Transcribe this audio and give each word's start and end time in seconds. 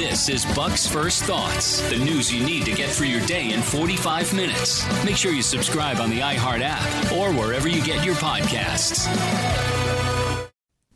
This 0.00 0.30
is 0.30 0.46
Buck's 0.56 0.86
First 0.86 1.24
Thoughts, 1.24 1.86
the 1.90 1.98
news 1.98 2.32
you 2.32 2.42
need 2.42 2.64
to 2.64 2.72
get 2.72 2.88
through 2.88 3.08
your 3.08 3.20
day 3.26 3.52
in 3.52 3.60
45 3.60 4.32
minutes. 4.32 5.04
Make 5.04 5.14
sure 5.14 5.30
you 5.30 5.42
subscribe 5.42 5.98
on 5.98 6.08
the 6.08 6.20
iHeart 6.20 6.62
app 6.62 7.12
or 7.12 7.34
wherever 7.34 7.68
you 7.68 7.84
get 7.84 8.02
your 8.02 8.14
podcasts. 8.14 9.06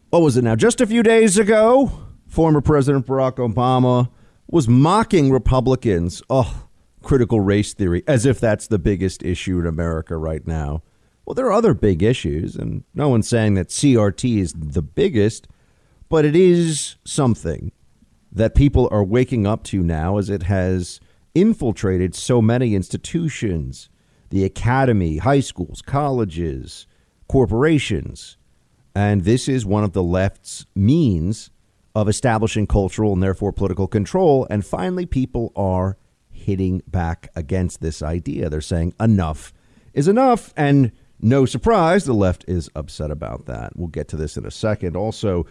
What 0.08 0.22
was 0.22 0.38
it 0.38 0.42
now? 0.42 0.56
Just 0.56 0.80
a 0.80 0.86
few 0.86 1.02
days 1.02 1.36
ago, 1.36 1.92
former 2.26 2.62
President 2.62 3.06
Barack 3.06 3.34
Obama 3.34 4.08
was 4.46 4.68
mocking 4.68 5.30
Republicans. 5.30 6.22
Oh, 6.30 6.66
critical 7.02 7.40
race 7.40 7.74
theory, 7.74 8.04
as 8.08 8.24
if 8.24 8.40
that's 8.40 8.68
the 8.68 8.78
biggest 8.78 9.22
issue 9.22 9.60
in 9.60 9.66
America 9.66 10.16
right 10.16 10.46
now. 10.46 10.82
Well, 11.26 11.34
there 11.34 11.44
are 11.44 11.52
other 11.52 11.74
big 11.74 12.02
issues, 12.02 12.56
and 12.56 12.84
no 12.94 13.10
one's 13.10 13.28
saying 13.28 13.52
that 13.52 13.68
CRT 13.68 14.38
is 14.38 14.54
the 14.54 14.80
biggest, 14.80 15.46
but 16.08 16.24
it 16.24 16.34
is 16.34 16.96
something 17.04 17.70
that 18.34 18.54
people 18.54 18.88
are 18.90 19.04
waking 19.04 19.46
up 19.46 19.62
to 19.64 19.82
now 19.82 20.18
as 20.18 20.28
it 20.28 20.44
has 20.44 21.00
infiltrated 21.34 22.14
so 22.14 22.42
many 22.42 22.74
institutions 22.74 23.88
the 24.30 24.44
academy, 24.44 25.18
high 25.18 25.38
schools, 25.38 25.80
colleges, 25.80 26.88
corporations. 27.28 28.36
And 28.92 29.22
this 29.22 29.48
is 29.48 29.64
one 29.64 29.84
of 29.84 29.92
the 29.92 30.02
left's 30.02 30.66
means 30.74 31.50
of 31.94 32.08
establishing 32.08 32.66
cultural 32.66 33.12
and 33.12 33.22
therefore 33.22 33.52
political 33.52 33.86
control. 33.86 34.44
And 34.50 34.66
finally, 34.66 35.06
people 35.06 35.52
are 35.54 35.96
hitting 36.32 36.82
back 36.88 37.28
against 37.36 37.80
this 37.80 38.02
idea. 38.02 38.48
They're 38.48 38.60
saying 38.60 38.94
enough 38.98 39.52
is 39.92 40.08
enough. 40.08 40.52
And 40.56 40.92
no 41.20 41.46
surprise, 41.46 42.04
the 42.04 42.12
left 42.12 42.44
is 42.48 42.68
upset 42.74 43.10
about 43.10 43.46
that. 43.46 43.76
We'll 43.76 43.88
get 43.88 44.08
to 44.08 44.16
this 44.16 44.36
in 44.36 44.44
a 44.44 44.50
second. 44.50 44.96
Also, 44.96 45.46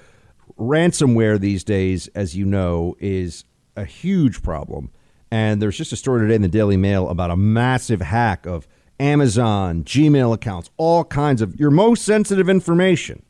ransomware 0.57 1.39
these 1.39 1.63
days, 1.63 2.07
as 2.09 2.35
you 2.35 2.45
know, 2.45 2.95
is 2.99 3.45
a 3.75 3.85
huge 3.85 4.43
problem. 4.43 4.91
And 5.31 5.61
there's 5.61 5.77
just 5.77 5.91
a 5.91 5.95
story 5.95 6.21
today 6.21 6.35
in 6.35 6.41
the 6.41 6.47
Daily 6.47 6.77
Mail 6.77 7.09
about 7.09 7.31
a 7.31 7.35
massive 7.35 8.01
hack 8.01 8.45
of 8.45 8.67
Amazon, 8.99 9.83
Gmail 9.83 10.33
accounts, 10.33 10.69
all 10.77 11.03
kinds 11.03 11.41
of 11.41 11.59
your 11.59 11.71
most 11.71 12.03
sensitive 12.03 12.49
information. 12.49 13.23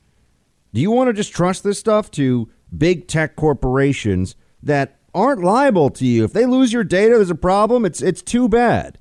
Do 0.74 0.80
you 0.80 0.90
want 0.90 1.08
to 1.08 1.12
just 1.12 1.32
trust 1.32 1.64
this 1.64 1.78
stuff 1.78 2.10
to 2.12 2.50
big 2.76 3.08
tech 3.08 3.36
corporations 3.36 4.34
that 4.62 4.98
aren't 5.14 5.42
liable 5.42 5.90
to 5.90 6.04
you? 6.04 6.24
If 6.24 6.32
they 6.32 6.46
lose 6.46 6.72
your 6.72 6.84
data, 6.84 7.14
there's 7.14 7.30
a 7.30 7.34
problem. 7.34 7.84
It's 7.84 8.02
it's 8.02 8.22
too 8.22 8.48
bad. 8.48 8.98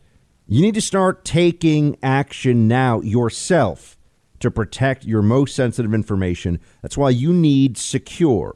You 0.48 0.62
need 0.62 0.76
to 0.76 0.82
start 0.82 1.26
taking 1.26 1.98
action 2.04 2.68
now 2.68 3.02
yourself 3.02 3.98
to 4.44 4.52
protect 4.52 5.06
your 5.06 5.22
most 5.22 5.56
sensitive 5.56 5.94
information. 5.94 6.60
That's 6.82 6.98
why 6.98 7.10
you 7.10 7.34
need 7.34 7.76
Sekur. 7.76 8.52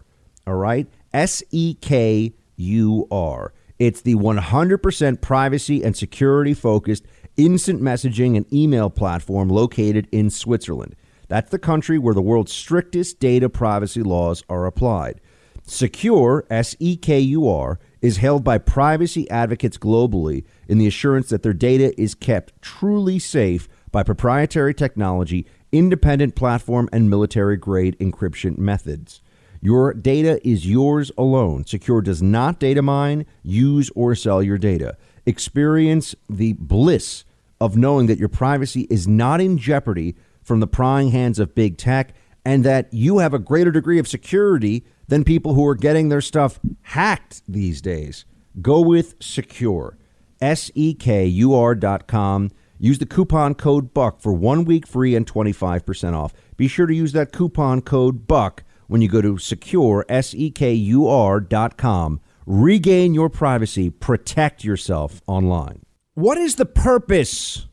All 0.45 0.55
right? 0.55 0.87
S 1.13 1.41
E 1.49 1.75
K 1.75 2.33
U 2.57 3.07
R. 3.09 3.53
It's 3.79 4.01
the 4.01 4.15
100% 4.15 5.21
privacy 5.21 5.83
and 5.83 5.95
security 5.95 6.53
focused 6.53 7.05
instant 7.37 7.81
messaging 7.81 8.35
and 8.35 8.51
email 8.53 8.89
platform 8.89 9.47
located 9.47 10.09
in 10.11 10.29
Switzerland. 10.29 10.95
That's 11.29 11.51
the 11.51 11.59
country 11.59 11.97
where 11.97 12.13
the 12.13 12.21
world's 12.21 12.51
strictest 12.51 13.19
data 13.19 13.47
privacy 13.47 14.03
laws 14.03 14.43
are 14.49 14.65
applied. 14.65 15.21
Sekur, 15.65 16.43
S 16.49 16.75
E 16.79 16.97
K 16.97 17.19
U 17.19 17.47
R, 17.47 17.79
is 18.01 18.17
held 18.17 18.43
by 18.43 18.57
privacy 18.57 19.29
advocates 19.29 19.77
globally 19.77 20.43
in 20.67 20.79
the 20.79 20.87
assurance 20.87 21.29
that 21.29 21.43
their 21.43 21.53
data 21.53 21.99
is 21.99 22.13
kept 22.13 22.61
truly 22.61 23.19
safe 23.19 23.69
by 23.91 24.03
proprietary 24.03 24.73
technology 24.73 25.45
independent 25.71 26.35
platform, 26.35 26.89
and 26.91 27.09
military 27.09 27.57
grade 27.57 27.97
encryption 27.99 28.57
methods. 28.57 29.21
Your 29.61 29.93
data 29.93 30.39
is 30.47 30.67
yours 30.67 31.11
alone. 31.17 31.63
Sekur 31.63 32.03
does 32.03 32.21
not 32.21 32.59
data 32.59 32.81
mine, 32.81 33.25
use, 33.43 33.89
or 33.95 34.15
sell 34.15 34.43
your 34.43 34.57
data. 34.57 34.97
Experience 35.25 36.15
the 36.29 36.53
bliss 36.53 37.25
of 37.59 37.75
knowing 37.75 38.05
that 38.07 38.19
your 38.19 38.29
privacy 38.29 38.87
is 38.89 39.07
not 39.07 39.41
in 39.41 39.57
jeopardy 39.57 40.15
from 40.43 40.59
the 40.59 40.67
prying 40.67 41.09
hands 41.09 41.39
of 41.39 41.55
big 41.55 41.77
tech 41.77 42.13
and 42.45 42.63
that 42.63 42.93
you 42.93 43.17
have 43.17 43.33
a 43.33 43.39
greater 43.39 43.71
degree 43.71 43.99
of 43.99 44.07
security 44.07 44.85
than 45.07 45.23
people 45.23 45.53
who 45.53 45.65
are 45.65 45.75
getting 45.75 46.09
their 46.09 46.21
stuff 46.21 46.59
hacked 46.83 47.41
these 47.47 47.81
days. 47.81 48.25
Go 48.61 48.79
with 48.79 49.17
Sekur. 49.19 49.95
S 50.39 50.69
E 50.75 50.93
K 50.93 51.25
U 51.25 51.55
R 51.55 51.75
dot 51.75 52.07
com. 52.07 52.51
Use 52.79 52.99
the 52.99 53.05
coupon 53.05 53.55
code 53.55 53.93
BUCK 53.93 54.21
for 54.21 54.33
one 54.33 54.63
week 54.63 54.85
free 54.85 55.15
and 55.15 55.25
25% 55.25 56.13
off. 56.13 56.33
Be 56.55 56.67
sure 56.67 56.85
to 56.85 56.93
use 56.93 57.11
that 57.13 57.31
coupon 57.31 57.81
code 57.81 58.27
BUCK 58.27 58.63
when 58.87 59.01
you 59.01 59.09
go 59.09 59.21
to 59.21 59.37
Sekur, 59.37 60.03
S-E-K-U-R 60.07 61.39
dot 61.39 61.77
com. 61.77 62.19
Regain 62.45 63.13
your 63.13 63.29
privacy. 63.29 63.89
Protect 63.89 64.63
yourself 64.63 65.21
online. 65.27 65.81
What 66.13 66.37
is 66.37 66.55
the 66.55 66.65
purpose 66.65 67.67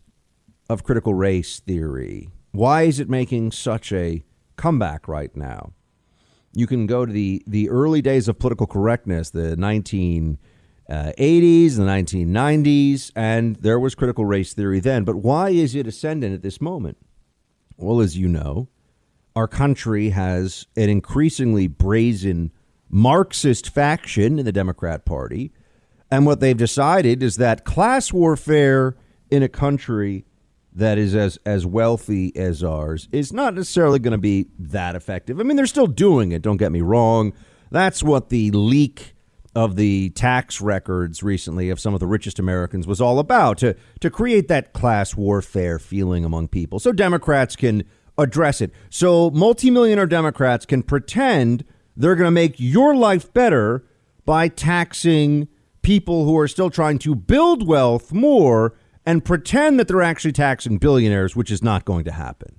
of 0.68 0.84
critical 0.84 1.14
race 1.14 1.60
theory? 1.60 2.30
Why 2.52 2.82
is 2.82 2.98
it 2.98 3.08
making 3.08 3.52
such 3.52 3.92
a 3.92 4.24
comeback 4.56 5.06
right 5.06 5.34
now? 5.36 5.72
You 6.52 6.66
can 6.66 6.86
go 6.86 7.04
to 7.04 7.12
the, 7.12 7.42
the 7.46 7.68
early 7.68 8.00
days 8.00 8.28
of 8.28 8.38
political 8.38 8.66
correctness, 8.66 9.30
the 9.30 9.56
19- 9.56 10.38
uh, 10.88 11.12
80s, 11.18 11.76
the 11.76 11.82
1990s, 11.82 13.10
and 13.16 13.56
there 13.56 13.80
was 13.80 13.94
critical 13.94 14.24
race 14.24 14.52
theory 14.52 14.80
then. 14.80 15.04
But 15.04 15.16
why 15.16 15.50
is 15.50 15.74
it 15.74 15.86
ascendant 15.86 16.34
at 16.34 16.42
this 16.42 16.60
moment? 16.60 16.98
Well, 17.76 18.00
as 18.00 18.16
you 18.16 18.28
know, 18.28 18.68
our 19.34 19.48
country 19.48 20.10
has 20.10 20.66
an 20.76 20.88
increasingly 20.88 21.66
brazen 21.66 22.52
Marxist 22.88 23.68
faction 23.70 24.38
in 24.38 24.44
the 24.44 24.52
Democrat 24.52 25.04
Party. 25.04 25.52
And 26.10 26.26
what 26.26 26.40
they've 26.40 26.56
decided 26.56 27.22
is 27.22 27.36
that 27.36 27.64
class 27.64 28.12
warfare 28.12 28.96
in 29.30 29.42
a 29.42 29.48
country 29.48 30.24
that 30.72 30.98
is 30.98 31.14
as, 31.14 31.38
as 31.46 31.64
wealthy 31.64 32.34
as 32.36 32.62
ours 32.62 33.08
is 33.10 33.32
not 33.32 33.54
necessarily 33.54 33.98
going 33.98 34.12
to 34.12 34.18
be 34.18 34.48
that 34.58 34.94
effective. 34.94 35.40
I 35.40 35.44
mean, 35.44 35.56
they're 35.56 35.66
still 35.66 35.86
doing 35.86 36.32
it, 36.32 36.42
don't 36.42 36.56
get 36.56 36.72
me 36.72 36.82
wrong. 36.82 37.32
That's 37.70 38.02
what 38.02 38.28
the 38.28 38.50
leak 38.52 39.13
of 39.54 39.76
the 39.76 40.10
tax 40.10 40.60
records 40.60 41.22
recently 41.22 41.70
of 41.70 41.78
some 41.78 41.94
of 41.94 42.00
the 42.00 42.06
richest 42.06 42.38
Americans 42.38 42.86
was 42.86 43.00
all 43.00 43.18
about 43.18 43.58
to 43.58 43.74
to 44.00 44.10
create 44.10 44.48
that 44.48 44.72
class 44.72 45.14
warfare 45.14 45.78
feeling 45.78 46.24
among 46.24 46.48
people 46.48 46.78
so 46.80 46.92
Democrats 46.92 47.54
can 47.54 47.84
address 48.18 48.60
it. 48.60 48.72
So 48.90 49.30
multimillionaire 49.30 50.06
Democrats 50.06 50.66
can 50.66 50.82
pretend 50.82 51.64
they're 51.96 52.16
going 52.16 52.26
to 52.26 52.30
make 52.30 52.54
your 52.58 52.94
life 52.94 53.32
better 53.32 53.84
by 54.24 54.48
taxing 54.48 55.48
people 55.82 56.24
who 56.24 56.36
are 56.38 56.48
still 56.48 56.70
trying 56.70 56.98
to 56.98 57.14
build 57.14 57.66
wealth 57.66 58.12
more 58.12 58.74
and 59.06 59.24
pretend 59.24 59.78
that 59.78 59.86
they're 59.86 60.02
actually 60.02 60.32
taxing 60.32 60.78
billionaires, 60.78 61.36
which 61.36 61.50
is 61.50 61.62
not 61.62 61.84
going 61.84 62.04
to 62.04 62.12
happen. 62.12 62.56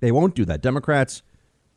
They 0.00 0.12
won't 0.12 0.34
do 0.34 0.44
that. 0.44 0.60
Democrats 0.60 1.22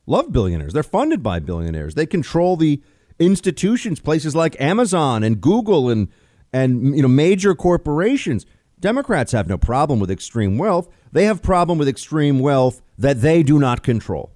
love 0.06 0.32
billionaires. 0.32 0.74
They're 0.74 0.84
funded 0.84 1.24
by 1.24 1.40
billionaires. 1.40 1.96
They 1.96 2.06
control 2.06 2.58
the 2.58 2.82
institutions, 3.22 4.00
places 4.00 4.36
like 4.36 4.60
Amazon 4.60 5.24
and 5.24 5.40
Google 5.40 5.90
and 5.90 6.10
and 6.52 6.96
you 6.96 7.02
know 7.02 7.08
major 7.08 7.56
corporations. 7.56 8.46
Democrats 8.80 9.32
have 9.32 9.48
no 9.48 9.58
problem 9.58 10.00
with 10.00 10.10
extreme 10.10 10.58
wealth. 10.58 10.90
They 11.12 11.26
have 11.26 11.42
problem 11.44 11.78
with 11.78 11.88
extreme 11.88 12.40
wealth 12.40 12.82
that 12.98 13.22
they 13.22 13.44
do 13.44 13.60
not 13.60 13.84
control. 13.84 14.32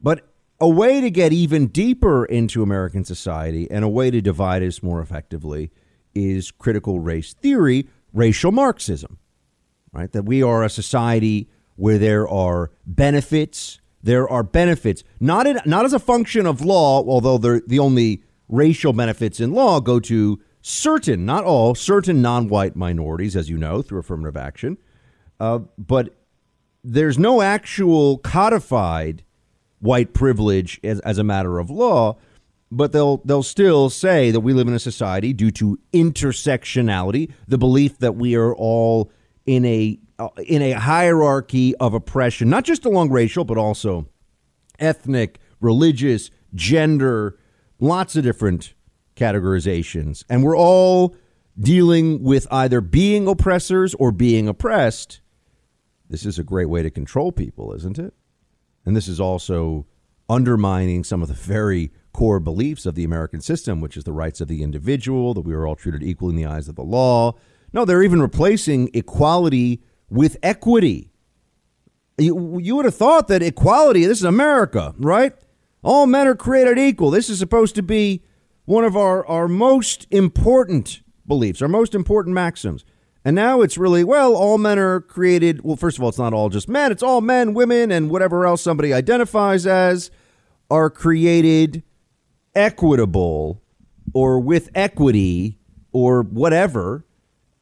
But 0.00 0.28
a 0.60 0.68
way 0.68 1.00
to 1.00 1.10
get 1.10 1.32
even 1.32 1.68
deeper 1.68 2.24
into 2.24 2.62
American 2.62 3.04
society 3.04 3.70
and 3.70 3.84
a 3.84 3.88
way 3.88 4.10
to 4.10 4.20
divide 4.20 4.62
us 4.62 4.82
more 4.82 5.00
effectively 5.00 5.70
is 6.14 6.50
critical 6.50 6.98
race 6.98 7.34
theory, 7.34 7.88
racial 8.12 8.52
Marxism. 8.52 9.18
Right? 9.92 10.10
That 10.10 10.24
we 10.24 10.42
are 10.42 10.64
a 10.64 10.68
society 10.68 11.48
where 11.76 11.98
there 11.98 12.28
are 12.28 12.72
benefits 12.84 13.80
there 14.04 14.28
are 14.28 14.42
benefits, 14.42 15.02
not 15.18 15.46
in, 15.46 15.58
not 15.64 15.86
as 15.86 15.94
a 15.94 15.98
function 15.98 16.46
of 16.46 16.60
law, 16.60 17.02
although 17.06 17.38
the 17.38 17.78
only 17.78 18.22
racial 18.48 18.92
benefits 18.92 19.40
in 19.40 19.52
law 19.52 19.80
go 19.80 19.98
to 19.98 20.38
certain, 20.60 21.24
not 21.24 21.42
all, 21.44 21.74
certain 21.74 22.20
non-white 22.20 22.76
minorities, 22.76 23.34
as 23.34 23.48
you 23.48 23.56
know, 23.56 23.80
through 23.80 24.00
affirmative 24.00 24.36
action. 24.36 24.76
Uh, 25.40 25.60
but 25.78 26.14
there's 26.84 27.18
no 27.18 27.40
actual 27.40 28.18
codified 28.18 29.24
white 29.80 30.12
privilege 30.12 30.78
as, 30.84 31.00
as 31.00 31.16
a 31.16 31.24
matter 31.24 31.58
of 31.58 31.70
law. 31.70 32.16
But 32.70 32.92
they'll 32.92 33.18
they'll 33.18 33.44
still 33.44 33.88
say 33.88 34.32
that 34.32 34.40
we 34.40 34.52
live 34.52 34.66
in 34.66 34.74
a 34.74 34.80
society 34.80 35.32
due 35.32 35.52
to 35.52 35.78
intersectionality, 35.92 37.30
the 37.46 37.58
belief 37.58 37.98
that 37.98 38.16
we 38.16 38.34
are 38.34 38.54
all 38.54 39.12
in 39.46 39.64
a 39.64 39.98
uh, 40.18 40.28
in 40.46 40.62
a 40.62 40.72
hierarchy 40.72 41.74
of 41.76 41.92
oppression, 41.92 42.48
not 42.48 42.64
just 42.64 42.84
along 42.84 43.10
racial, 43.10 43.44
but 43.44 43.58
also 43.58 44.08
ethnic, 44.78 45.40
religious, 45.60 46.30
gender, 46.54 47.38
lots 47.80 48.14
of 48.16 48.22
different 48.22 48.74
categorizations. 49.16 50.24
And 50.28 50.42
we're 50.44 50.56
all 50.56 51.16
dealing 51.58 52.22
with 52.22 52.46
either 52.50 52.80
being 52.80 53.28
oppressors 53.28 53.94
or 53.94 54.12
being 54.12 54.48
oppressed. 54.48 55.20
This 56.08 56.26
is 56.26 56.38
a 56.38 56.44
great 56.44 56.68
way 56.68 56.82
to 56.82 56.90
control 56.90 57.32
people, 57.32 57.72
isn't 57.72 57.98
it? 57.98 58.14
And 58.84 58.96
this 58.96 59.08
is 59.08 59.20
also 59.20 59.86
undermining 60.28 61.04
some 61.04 61.22
of 61.22 61.28
the 61.28 61.34
very 61.34 61.92
core 62.12 62.40
beliefs 62.40 62.86
of 62.86 62.94
the 62.94 63.04
American 63.04 63.40
system, 63.40 63.80
which 63.80 63.96
is 63.96 64.04
the 64.04 64.12
rights 64.12 64.40
of 64.40 64.48
the 64.48 64.62
individual, 64.62 65.34
that 65.34 65.42
we 65.42 65.54
are 65.54 65.66
all 65.66 65.76
treated 65.76 66.02
equally 66.02 66.30
in 66.30 66.36
the 66.36 66.46
eyes 66.46 66.68
of 66.68 66.76
the 66.76 66.82
law. 66.82 67.34
No, 67.74 67.84
they're 67.84 68.04
even 68.04 68.22
replacing 68.22 68.88
equality 68.94 69.82
with 70.08 70.36
equity. 70.44 71.10
You, 72.16 72.60
you 72.60 72.76
would 72.76 72.84
have 72.84 72.94
thought 72.94 73.26
that 73.28 73.42
equality, 73.42 74.06
this 74.06 74.18
is 74.18 74.24
America, 74.24 74.94
right? 74.96 75.32
All 75.82 76.06
men 76.06 76.28
are 76.28 76.36
created 76.36 76.78
equal. 76.78 77.10
This 77.10 77.28
is 77.28 77.40
supposed 77.40 77.74
to 77.74 77.82
be 77.82 78.22
one 78.64 78.84
of 78.84 78.96
our, 78.96 79.26
our 79.26 79.48
most 79.48 80.06
important 80.12 81.02
beliefs, 81.26 81.60
our 81.60 81.68
most 81.68 81.96
important 81.96 82.32
maxims. 82.32 82.84
And 83.24 83.34
now 83.34 83.60
it's 83.60 83.76
really, 83.76 84.04
well, 84.04 84.36
all 84.36 84.56
men 84.56 84.78
are 84.78 85.00
created. 85.00 85.64
Well, 85.64 85.76
first 85.76 85.98
of 85.98 86.04
all, 86.04 86.10
it's 86.10 86.18
not 86.18 86.32
all 86.32 86.50
just 86.50 86.68
men, 86.68 86.92
it's 86.92 87.02
all 87.02 87.20
men, 87.20 87.54
women, 87.54 87.90
and 87.90 88.08
whatever 88.08 88.46
else 88.46 88.62
somebody 88.62 88.92
identifies 88.92 89.66
as 89.66 90.12
are 90.70 90.90
created 90.90 91.82
equitable 92.54 93.62
or 94.12 94.38
with 94.38 94.70
equity 94.76 95.58
or 95.90 96.22
whatever, 96.22 97.04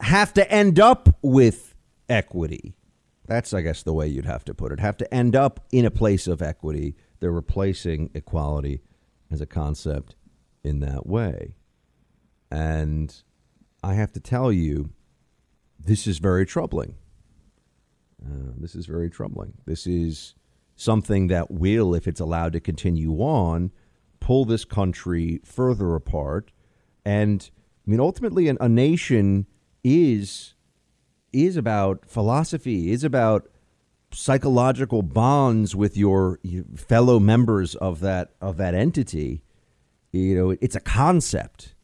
have 0.02 0.34
to 0.34 0.50
end 0.50 0.78
up 0.78 1.08
with 1.22 1.74
equity. 2.08 2.74
That's, 3.26 3.54
I 3.54 3.62
guess, 3.62 3.82
the 3.82 3.92
way 3.92 4.08
you'd 4.08 4.26
have 4.26 4.44
to 4.46 4.54
put 4.54 4.72
it. 4.72 4.80
Have 4.80 4.96
to 4.98 5.14
end 5.14 5.36
up 5.36 5.60
in 5.70 5.84
a 5.84 5.90
place 5.90 6.26
of 6.26 6.42
equity. 6.42 6.96
They're 7.20 7.30
replacing 7.30 8.10
equality 8.14 8.80
as 9.30 9.40
a 9.40 9.46
concept 9.46 10.16
in 10.64 10.80
that 10.80 11.06
way. 11.06 11.54
And 12.50 13.14
I 13.82 13.94
have 13.94 14.12
to 14.12 14.20
tell 14.20 14.52
you, 14.52 14.90
this 15.78 16.06
is 16.06 16.18
very 16.18 16.44
troubling. 16.44 16.96
Uh, 18.24 18.52
this 18.58 18.74
is 18.74 18.86
very 18.86 19.08
troubling. 19.08 19.54
This 19.66 19.86
is 19.86 20.34
something 20.76 21.28
that 21.28 21.50
will, 21.50 21.94
if 21.94 22.06
it's 22.06 22.20
allowed 22.20 22.52
to 22.52 22.60
continue 22.60 23.18
on, 23.18 23.70
pull 24.20 24.44
this 24.44 24.64
country 24.64 25.40
further 25.44 25.94
apart. 25.94 26.52
And 27.04 27.48
I 27.86 27.90
mean, 27.90 28.00
ultimately, 28.00 28.48
an, 28.48 28.58
a 28.60 28.68
nation 28.68 29.46
is 29.84 30.54
is 31.32 31.56
about 31.56 32.04
philosophy, 32.06 32.90
is 32.92 33.04
about 33.04 33.48
psychological 34.12 35.02
bonds 35.02 35.74
with 35.74 35.96
your, 35.96 36.38
your 36.42 36.64
fellow 36.76 37.18
members 37.18 37.74
of 37.76 38.00
that 38.00 38.32
of 38.40 38.56
that 38.58 38.74
entity. 38.74 39.42
You 40.12 40.34
know, 40.36 40.56
it's 40.60 40.76
a 40.76 40.80
concept. 40.80 41.74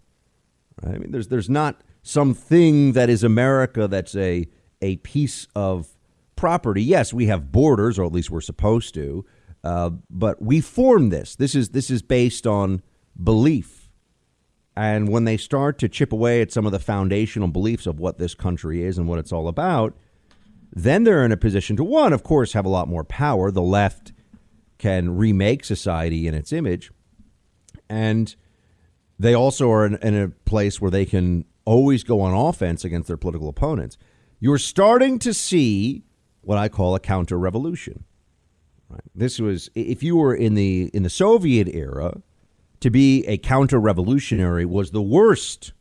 Right? 0.83 0.97
I 0.97 0.99
mean, 0.99 1.11
there's 1.11 1.29
there's 1.29 1.50
not 1.50 1.81
something 2.03 2.93
that 2.93 3.09
is 3.09 3.25
America 3.25 3.89
that's 3.89 4.15
a 4.15 4.47
a 4.81 4.97
piece 4.97 5.47
of 5.55 5.97
property. 6.37 6.83
Yes, 6.83 7.12
we 7.12 7.27
have 7.27 7.50
borders, 7.50 7.99
or 7.99 8.05
at 8.05 8.12
least 8.12 8.31
we're 8.31 8.41
supposed 8.41 8.95
to, 8.95 9.25
uh, 9.65 9.91
but 10.09 10.41
we 10.41 10.61
form 10.61 11.11
this. 11.11 11.37
This 11.37 11.55
is 11.55 11.71
this 11.71 11.91
is 11.91 12.03
based 12.03 12.47
on 12.47 12.83
belief, 13.23 13.78
and 14.79 15.09
when 15.09 15.25
they 15.25 15.37
start 15.37 15.77
to 15.81 15.89
chip 15.89 16.13
away 16.13 16.41
at 16.41 16.53
some 16.53 16.65
of 16.65 16.71
the 16.71 16.79
foundational 16.79 17.49
beliefs 17.49 17.85
of 17.85 17.99
what 17.99 18.19
this 18.19 18.33
country 18.33 18.85
is 18.85 18.97
and 18.97 19.09
what 19.09 19.19
it's 19.19 19.33
all 19.33 19.49
about, 19.49 19.93
then 20.73 21.03
they're 21.03 21.25
in 21.25 21.33
a 21.33 21.37
position 21.37 21.75
to 21.75 21.83
one, 21.83 22.13
of 22.13 22.23
course, 22.23 22.53
have 22.53 22.65
a 22.65 22.69
lot 22.69 22.87
more 22.87 23.03
power. 23.03 23.51
The 23.51 23.61
left 23.61 24.13
can 24.79 25.17
remake 25.17 25.65
society 25.65 26.29
in 26.29 26.35
its 26.37 26.53
image, 26.53 26.93
and 27.91 28.37
they 29.19 29.35
also 29.35 29.69
are 29.73 29.85
in, 29.85 29.97
in 29.97 30.15
a 30.15 30.29
place 30.29 30.81
where 30.81 30.93
they 30.93 31.05
can 31.05 31.45
always 31.65 32.05
go 32.05 32.21
on 32.21 32.33
offense 32.33 32.85
against 32.85 33.09
their 33.09 33.17
political 33.17 33.49
opponents. 33.49 33.99
You're 34.39 34.59
starting 34.59 35.19
to 35.19 35.35
see 35.35 36.05
what 36.41 36.57
I 36.57 36.69
call 36.69 36.95
a 36.95 37.01
counter 37.01 37.37
revolution. 37.37 38.05
Right? 38.89 39.01
This 39.13 39.41
was 39.41 39.71
if 39.75 40.05
you 40.05 40.15
were 40.15 40.37
in 40.37 40.55
the 40.55 40.89
in 40.95 41.03
the 41.03 41.11
Soviet 41.11 41.67
era, 41.67 42.23
to 42.81 42.91
be 42.91 43.25
a 43.27 43.39
counter 43.39 43.81
revolutionary 43.81 44.65
was 44.65 44.91
the 44.91 45.03
worst. 45.03 45.73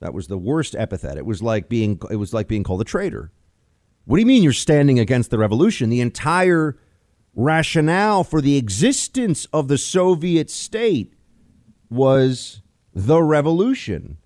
That 0.00 0.14
was 0.14 0.26
the 0.26 0.38
worst 0.38 0.74
epithet. 0.76 1.16
It 1.16 1.26
was 1.26 1.42
like 1.42 1.68
being 1.68 2.00
it 2.10 2.16
was 2.16 2.32
like 2.32 2.48
being 2.48 2.62
called 2.62 2.80
a 2.80 2.84
traitor. 2.84 3.30
What 4.04 4.16
do 4.16 4.20
you 4.20 4.26
mean 4.26 4.42
you're 4.42 4.52
standing 4.52 4.98
against 4.98 5.30
the 5.30 5.38
revolution? 5.38 5.88
The 5.88 6.00
entire 6.00 6.76
rationale 7.34 8.22
for 8.22 8.40
the 8.40 8.56
existence 8.56 9.46
of 9.46 9.68
the 9.68 9.78
Soviet 9.78 10.50
state 10.50 11.14
was 11.90 12.62
the 12.92 13.22
revolution. 13.22 14.18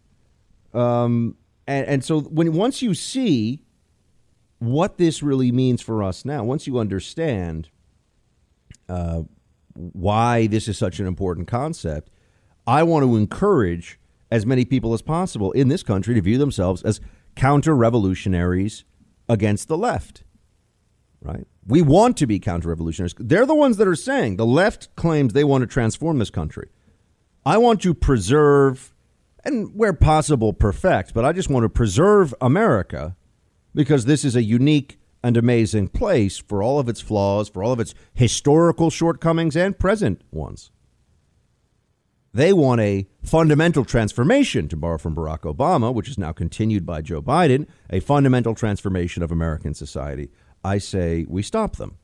Um, 0.75 1.37
and, 1.67 1.87
and 1.87 2.05
so 2.05 2.21
when 2.21 2.53
once 2.53 2.83
you 2.83 2.95
see 2.95 3.63
what 4.59 4.99
this 4.99 5.23
really 5.23 5.53
means 5.53 5.81
for 5.81 6.03
us 6.03 6.25
now, 6.25 6.43
once 6.45 6.67
you 6.67 6.79
understand 6.79 7.69
uh, 8.89 9.23
why 9.79 10.47
this 10.49 10.67
is 10.67 10.77
such 10.77 10.99
an 10.99 11.07
important 11.07 11.47
concept, 11.47 12.11
I 12.67 12.83
want 12.83 13.05
to 13.05 13.17
encourage 13.17 13.99
as 14.31 14.45
many 14.45 14.65
people 14.65 14.93
as 14.93 15.03
possible 15.03 15.53
in 15.53 15.69
this 15.69 15.83
country 15.83 16.15
to 16.15 16.21
view 16.21 16.37
themselves 16.37 16.83
as 16.83 17.01
counter 17.37 17.75
revolutionaries 17.75 18.85
against 19.29 19.69
the 19.69 19.79
left. 19.79 20.25
Right? 21.21 21.47
We 21.67 21.83
want 21.83 22.17
to 22.19 22.27
be 22.27 22.39
counter 22.39 22.69
revolutionaries. 22.69 23.15
They're 23.19 23.47
the 23.47 23.55
ones 23.55 23.77
that 23.77 23.89
are 23.89 23.95
saying 23.95 24.37
the 24.37 24.47
left 24.47 24.95
claims 24.97 25.33
they 25.33 25.45
want 25.45 25.63
to 25.63 25.67
transform 25.67 26.19
this 26.19 26.31
country. 26.31 26.69
I 27.47 27.59
want 27.59 27.81
to 27.83 27.95
preserve 27.95 28.95
and 29.45 29.75
where 29.75 29.93
possible 29.93 30.53
perfect, 30.53 31.15
but 31.15 31.25
I 31.25 31.33
just 31.33 31.49
want 31.49 31.65
to 31.65 31.69
preserve 31.69 32.35
America 32.41 33.17
because 33.75 34.05
this 34.05 34.25
is 34.25 34.35
a 34.35 34.43
unique 34.43 34.99
and 35.23 35.37
amazing 35.37 35.89
place 35.89 36.39
for 36.39 36.63
all 36.63 36.79
of 36.79 36.89
its 36.89 37.01
flaws, 37.01 37.49
for 37.49 37.63
all 37.63 37.73
of 37.73 37.81
its 37.81 37.95
historical 38.15 38.91
shortcomings 38.91 39.57
and 39.57 39.79
present 39.79 40.23
ones. 40.31 40.71
They 42.33 42.53
want 42.53 42.81
a 42.81 43.09
fundamental 43.23 43.85
transformation, 43.85 44.69
to 44.69 44.77
borrow 44.77 44.99
from 44.99 45.17
Barack 45.17 45.41
Obama, 45.41 45.93
which 45.93 46.09
is 46.09 46.19
now 46.19 46.33
continued 46.33 46.85
by 46.85 47.01
Joe 47.01 47.23
Biden, 47.23 47.67
a 47.91 48.01
fundamental 48.01 48.55
transformation 48.55 49.23
of 49.23 49.33
American 49.33 49.75
society. 49.75 50.31
I 50.63 50.79
say 50.79 51.25
we 51.29 51.43
stop 51.43 51.77
them 51.77 51.97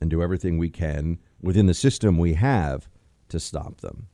and 0.00 0.10
do 0.10 0.22
everything 0.22 0.58
we 0.58 0.70
can 0.70 1.18
within 1.40 1.66
the 1.66 1.74
system 1.74 2.18
we 2.18 2.34
have 2.34 2.88
to 3.28 3.38
stop 3.38 3.80
them. 3.80 4.08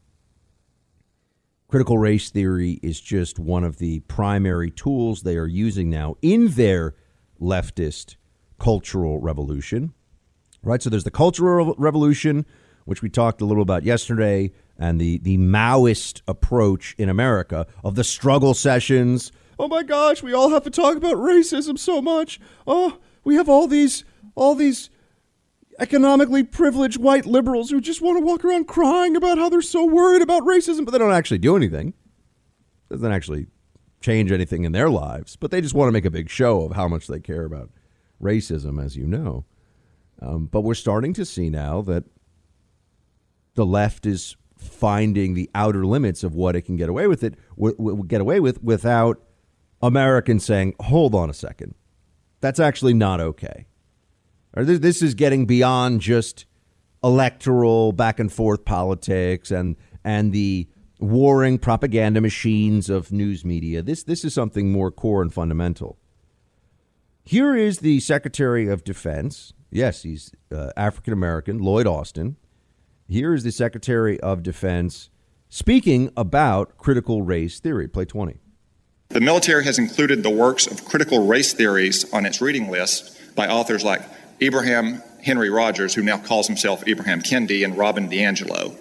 Critical 1.68 1.98
race 1.98 2.30
theory 2.30 2.78
is 2.82 3.00
just 3.00 3.38
one 3.38 3.64
of 3.64 3.78
the 3.78 4.00
primary 4.00 4.70
tools 4.70 5.22
they 5.22 5.36
are 5.36 5.48
using 5.48 5.90
now 5.90 6.16
in 6.22 6.48
their 6.48 6.94
leftist 7.40 8.16
cultural 8.58 9.20
revolution. 9.20 9.92
Right? 10.62 10.82
So 10.82 10.90
there's 10.90 11.04
the 11.04 11.10
cultural 11.10 11.74
revolution, 11.78 12.44
which 12.84 13.02
we 13.02 13.08
talked 13.08 13.40
a 13.40 13.44
little 13.44 13.62
about 13.62 13.84
yesterday, 13.84 14.52
and 14.78 15.00
the, 15.00 15.18
the 15.18 15.38
Maoist 15.38 16.22
approach 16.26 16.94
in 16.98 17.08
America 17.08 17.66
of 17.84 17.94
the 17.94 18.04
struggle 18.04 18.54
sessions. 18.54 19.32
Oh 19.58 19.68
my 19.68 19.82
gosh, 19.82 20.22
we 20.22 20.32
all 20.32 20.50
have 20.50 20.64
to 20.64 20.70
talk 20.70 20.96
about 20.96 21.16
racism 21.16 21.78
so 21.78 22.02
much. 22.02 22.40
Oh, 22.66 22.98
we 23.24 23.36
have 23.36 23.48
all 23.48 23.66
these 23.66 24.04
all 24.34 24.54
these 24.54 24.90
economically 25.78 26.42
privileged 26.42 26.98
white 26.98 27.26
liberals 27.26 27.70
who 27.70 27.80
just 27.80 28.00
want 28.00 28.18
to 28.18 28.24
walk 28.24 28.44
around 28.44 28.66
crying 28.66 29.16
about 29.16 29.38
how 29.38 29.48
they're 29.48 29.62
so 29.62 29.84
worried 29.84 30.22
about 30.22 30.42
racism, 30.42 30.84
but 30.84 30.90
they 30.90 30.98
don't 30.98 31.12
actually 31.12 31.38
do 31.38 31.56
anything. 31.56 31.94
Doesn't 32.90 33.12
actually 33.12 33.46
change 34.00 34.30
anything 34.30 34.64
in 34.64 34.72
their 34.72 34.90
lives, 34.90 35.36
but 35.36 35.50
they 35.50 35.60
just 35.60 35.74
want 35.74 35.88
to 35.88 35.92
make 35.92 36.04
a 36.04 36.10
big 36.10 36.28
show 36.28 36.62
of 36.62 36.72
how 36.72 36.88
much 36.88 37.06
they 37.06 37.20
care 37.20 37.44
about 37.44 37.70
racism, 38.22 38.82
as 38.82 38.96
you 38.96 39.06
know. 39.06 39.44
Um, 40.20 40.46
but 40.46 40.62
we're 40.62 40.74
starting 40.74 41.12
to 41.14 41.24
see 41.24 41.50
now 41.50 41.82
that 41.82 42.04
the 43.54 43.66
left 43.66 44.06
is 44.06 44.36
finding 44.56 45.34
the 45.34 45.50
outer 45.54 45.84
limits 45.84 46.24
of 46.24 46.34
what 46.34 46.56
it 46.56 46.62
can 46.62 46.76
get 46.76 46.88
away 46.88 47.06
with 47.06 47.22
it, 47.22 47.34
w- 47.56 47.76
w- 47.76 48.04
get 48.06 48.20
away 48.20 48.40
with 48.40 48.62
without 48.62 49.22
Americans 49.82 50.44
saying, 50.44 50.74
"Hold 50.80 51.14
on 51.14 51.28
a 51.28 51.34
second, 51.34 51.74
that's 52.40 52.60
actually 52.60 52.94
not 52.94 53.20
okay." 53.20 53.66
Or 54.54 54.64
this, 54.64 54.78
this 54.78 55.02
is 55.02 55.14
getting 55.14 55.44
beyond 55.44 56.00
just 56.00 56.46
electoral 57.04 57.92
back 57.92 58.18
and 58.18 58.32
forth 58.32 58.64
politics 58.64 59.50
and 59.50 59.76
and 60.02 60.32
the 60.32 60.68
warring 60.98 61.58
propaganda 61.58 62.20
machines 62.20 62.88
of 62.88 63.12
news 63.12 63.44
media. 63.44 63.82
This 63.82 64.02
this 64.02 64.24
is 64.24 64.34
something 64.34 64.72
more 64.72 64.90
core 64.90 65.22
and 65.22 65.32
fundamental. 65.32 65.98
Here 67.24 67.56
is 67.56 67.78
the 67.78 68.00
Secretary 68.00 68.68
of 68.68 68.84
Defense. 68.84 69.52
Yes, 69.70 70.02
he's 70.02 70.32
uh, 70.52 70.70
African 70.76 71.12
American, 71.12 71.58
Lloyd 71.58 71.86
Austin. 71.86 72.36
Here 73.08 73.34
is 73.34 73.42
the 73.42 73.52
Secretary 73.52 74.18
of 74.20 74.42
Defense 74.42 75.10
speaking 75.48 76.10
about 76.16 76.76
critical 76.78 77.22
race 77.22 77.60
theory. 77.60 77.88
Play 77.88 78.04
20. 78.04 78.38
The 79.08 79.20
military 79.20 79.64
has 79.64 79.78
included 79.78 80.22
the 80.22 80.30
works 80.30 80.66
of 80.66 80.84
critical 80.84 81.26
race 81.26 81.52
theories 81.52 82.12
on 82.12 82.26
its 82.26 82.40
reading 82.40 82.70
list 82.70 83.16
by 83.36 83.46
authors 83.46 83.84
like 83.84 84.02
Abraham 84.40 85.02
Henry 85.22 85.50
Rogers, 85.50 85.94
who 85.94 86.02
now 86.02 86.18
calls 86.18 86.46
himself 86.46 86.82
Abraham 86.86 87.22
Kendi, 87.22 87.64
and 87.64 87.76
Robin 87.76 88.08
DiAngelo. 88.08 88.74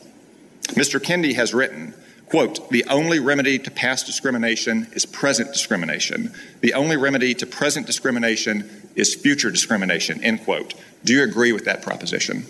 Mr. 0.69 0.99
Kendi 0.99 1.35
has 1.35 1.53
written, 1.53 1.93
quote, 2.27 2.69
the 2.69 2.83
only 2.85 3.19
remedy 3.19 3.59
to 3.59 3.71
past 3.71 4.05
discrimination 4.05 4.87
is 4.93 5.05
present 5.05 5.53
discrimination. 5.53 6.33
The 6.61 6.73
only 6.73 6.97
remedy 6.97 7.33
to 7.35 7.45
present 7.45 7.85
discrimination 7.85 8.89
is 8.95 9.15
future 9.15 9.51
discrimination, 9.51 10.23
end 10.23 10.43
quote. 10.43 10.73
Do 11.03 11.13
you 11.13 11.23
agree 11.23 11.51
with 11.51 11.65
that 11.65 11.81
proposition? 11.81 12.45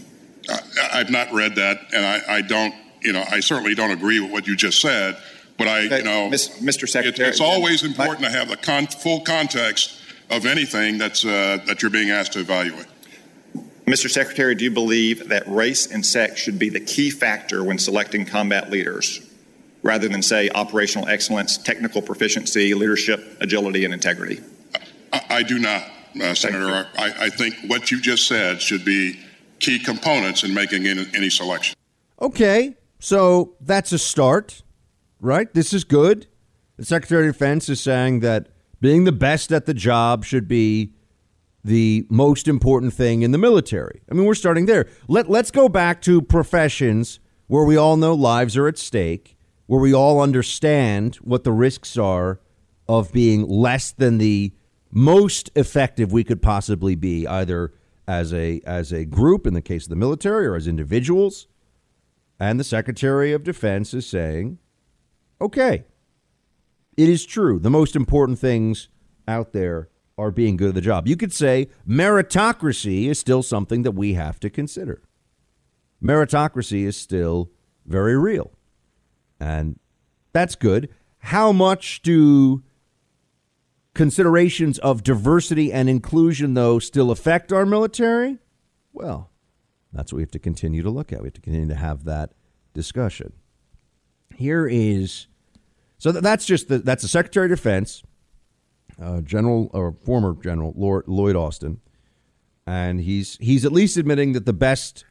I've 0.94 1.10
not 1.10 1.34
read 1.34 1.56
that, 1.56 1.82
and 1.92 2.06
I, 2.06 2.38
I 2.38 2.42
don't 2.42 2.74
you 3.06 3.14
know, 3.14 3.24
I 3.30 3.40
certainly 3.40 3.76
don't 3.76 3.92
agree 3.92 4.20
with 4.20 4.32
what 4.32 4.48
you 4.48 4.56
just 4.56 4.82
said, 4.82 5.18
but 5.58 5.68
I, 5.68 5.82
you 5.82 6.04
know, 6.04 6.30
Mr. 6.30 6.90
Secretary, 6.90 7.30
it, 7.30 7.32
it's 7.32 7.42
always 7.42 7.84
important 7.84 8.22
my, 8.22 8.28
to 8.30 8.34
have 8.34 8.50
the 8.50 8.58
con- 8.58 8.88
full 8.88 9.22
context 9.22 10.02
of 10.32 10.46
anything 10.46 10.98
that's 10.98 11.24
uh, 11.24 11.60
that 11.68 11.82
you're 11.82 11.92
being 11.92 12.10
asked 12.10 12.34
to 12.34 12.40
evaluate. 12.40 12.88
Mr. 13.86 14.10
Secretary, 14.10 14.56
do 14.56 14.64
you 14.64 14.72
believe 14.72 15.30
that 15.30 15.48
race 15.48 15.86
and 15.86 16.04
sex 16.04 16.42
should 16.42 16.58
be 16.58 16.70
the 16.70 16.80
key 16.80 17.12
factor 17.12 17.64
when 17.64 17.78
selecting 17.78 18.26
combat 18.26 18.72
leaders, 18.72 19.22
rather 19.86 20.10
than 20.10 20.24
say 20.24 20.50
operational 20.50 21.08
excellence, 21.08 21.58
technical 21.60 22.02
proficiency, 22.02 22.74
leadership, 22.74 23.38
agility, 23.40 23.86
and 23.86 23.94
integrity? 23.94 24.42
I, 25.14 25.22
I 25.30 25.44
do 25.44 25.60
not, 25.60 25.84
uh, 26.22 26.34
Senator. 26.34 26.88
I, 26.98 27.14
I, 27.20 27.30
think 27.30 27.56
what 27.68 27.92
you 27.92 28.02
just 28.02 28.28
said 28.28 28.60
should 28.60 28.84
be 28.84 29.20
key 29.60 29.78
components 29.78 30.44
in 30.44 30.56
making 30.56 30.88
any, 30.88 31.06
any 31.14 31.30
selection. 31.30 31.76
Okay, 32.20 32.76
so 33.00 33.54
that's 33.62 33.92
a 33.92 34.00
start, 34.00 34.64
right? 35.22 35.54
This 35.54 35.72
is 35.72 35.84
good. 35.84 36.26
The 36.78 36.86
Secretary 36.86 37.28
of 37.28 37.36
Defense 37.36 37.70
is 37.70 37.80
saying 37.80 38.22
that 38.22 38.50
being 38.82 39.04
the 39.04 39.12
best 39.12 39.52
at 39.52 39.68
the 39.68 39.74
job 39.74 40.26
should 40.26 40.48
be 40.48 40.94
the 41.64 42.08
most 42.10 42.48
important 42.48 42.94
thing 42.94 43.22
in 43.22 43.32
the 43.32 43.38
military. 43.38 44.02
I 44.10 44.16
mean, 44.16 44.26
we're 44.26 44.34
starting 44.34 44.66
there. 44.66 44.88
Let, 45.08 45.30
let's 45.30 45.52
go 45.52 45.70
back 45.70 46.02
to 46.04 46.24
professions 46.24 47.20
where 47.48 47.64
we 47.64 47.78
all 47.78 47.98
know 47.98 48.16
lives 48.16 48.58
are 48.58 48.68
at 48.68 48.80
stake, 48.80 49.35
where 49.68 49.82
we 49.82 49.94
all 49.94 50.22
understand 50.22 51.16
what 51.18 51.44
the 51.44 51.52
risks 51.52 51.98
are 51.98 52.40
of 52.88 53.12
being 53.12 53.48
less 53.48 53.92
than 53.92 54.18
the 54.18 54.54
most 54.92 55.50
effective 55.56 56.12
we 56.12 56.24
could 56.24 56.42
possibly 56.42 56.96
be, 56.96 57.28
either 57.28 57.74
as 58.08 58.34
a 58.34 58.62
as 58.66 58.92
a 58.92 59.06
group 59.06 59.48
in 59.48 59.54
the 59.54 59.62
case 59.62 59.84
of 59.84 59.90
the 59.90 59.96
military 59.96 60.46
or 60.46 60.56
as 60.56 60.68
individuals. 60.68 61.48
And 62.40 62.60
the 62.60 62.64
Secretary 62.64 63.32
of 63.32 63.44
Defense 63.44 63.94
is 63.94 64.06
saying, 64.06 64.60
okay, 65.42 65.86
it 66.98 67.10
is 67.10 67.26
true. 67.26 67.60
The 67.60 67.70
most 67.70 67.96
important 67.96 68.40
things 68.40 68.90
out 69.28 69.54
there 69.54 69.90
are 70.18 70.32
being 70.32 70.56
good 70.56 70.70
at 70.70 70.76
the 70.76 70.82
job. 70.82 71.08
You 71.08 71.18
could 71.18 71.34
say 71.34 71.70
meritocracy 71.88 73.08
is 73.08 73.20
still 73.20 73.44
something 73.44 73.84
that 73.84 73.92
we 73.92 74.14
have 74.14 74.40
to 74.42 74.50
consider. 74.50 75.02
Meritocracy 76.02 76.86
is 76.86 76.96
still 76.96 77.52
very 77.86 78.18
real. 78.18 78.52
And 79.40 79.80
that's 80.34 80.56
good. 80.56 80.90
How 81.20 81.52
much 81.52 82.02
do 82.02 82.64
considerations 83.94 84.78
of 84.80 85.04
diversity 85.04 85.72
and 85.72 85.90
inclusion, 85.90 86.54
though, 86.54 86.80
still 86.80 87.12
affect 87.12 87.52
our 87.52 87.66
military? 87.66 88.38
Well, 88.94 89.30
that's 89.92 90.12
what 90.12 90.18
we 90.18 90.24
have 90.24 90.32
to 90.32 90.40
continue 90.40 90.84
to 90.84 90.90
look 90.90 91.12
at. 91.12 91.22
We 91.22 91.28
have 91.28 91.34
to 91.34 91.42
continue 91.42 91.68
to 91.70 91.76
have 91.76 92.04
that 92.06 92.34
discussion. 92.74 93.34
Here 94.36 94.68
is 94.68 95.28
so 95.98 96.12
that's 96.12 96.46
just 96.46 96.68
the, 96.68 96.80
that's 96.80 97.02
the 97.02 97.08
Secretary 97.08 97.46
of 97.46 97.58
Defense 97.58 98.04
uh, 99.02 99.22
General 99.22 99.70
or 99.74 99.96
former 100.04 100.36
General 100.42 100.74
Lord, 100.76 101.06
Lloyd 101.08 101.36
Austin, 101.36 101.80
and 102.66 103.02
he's 103.02 103.38
he's 103.40 103.66
at 103.66 103.72
least 103.72 103.98
admitting 103.98 104.34
that 104.34 104.46
the 104.46 104.54
best 104.54 105.06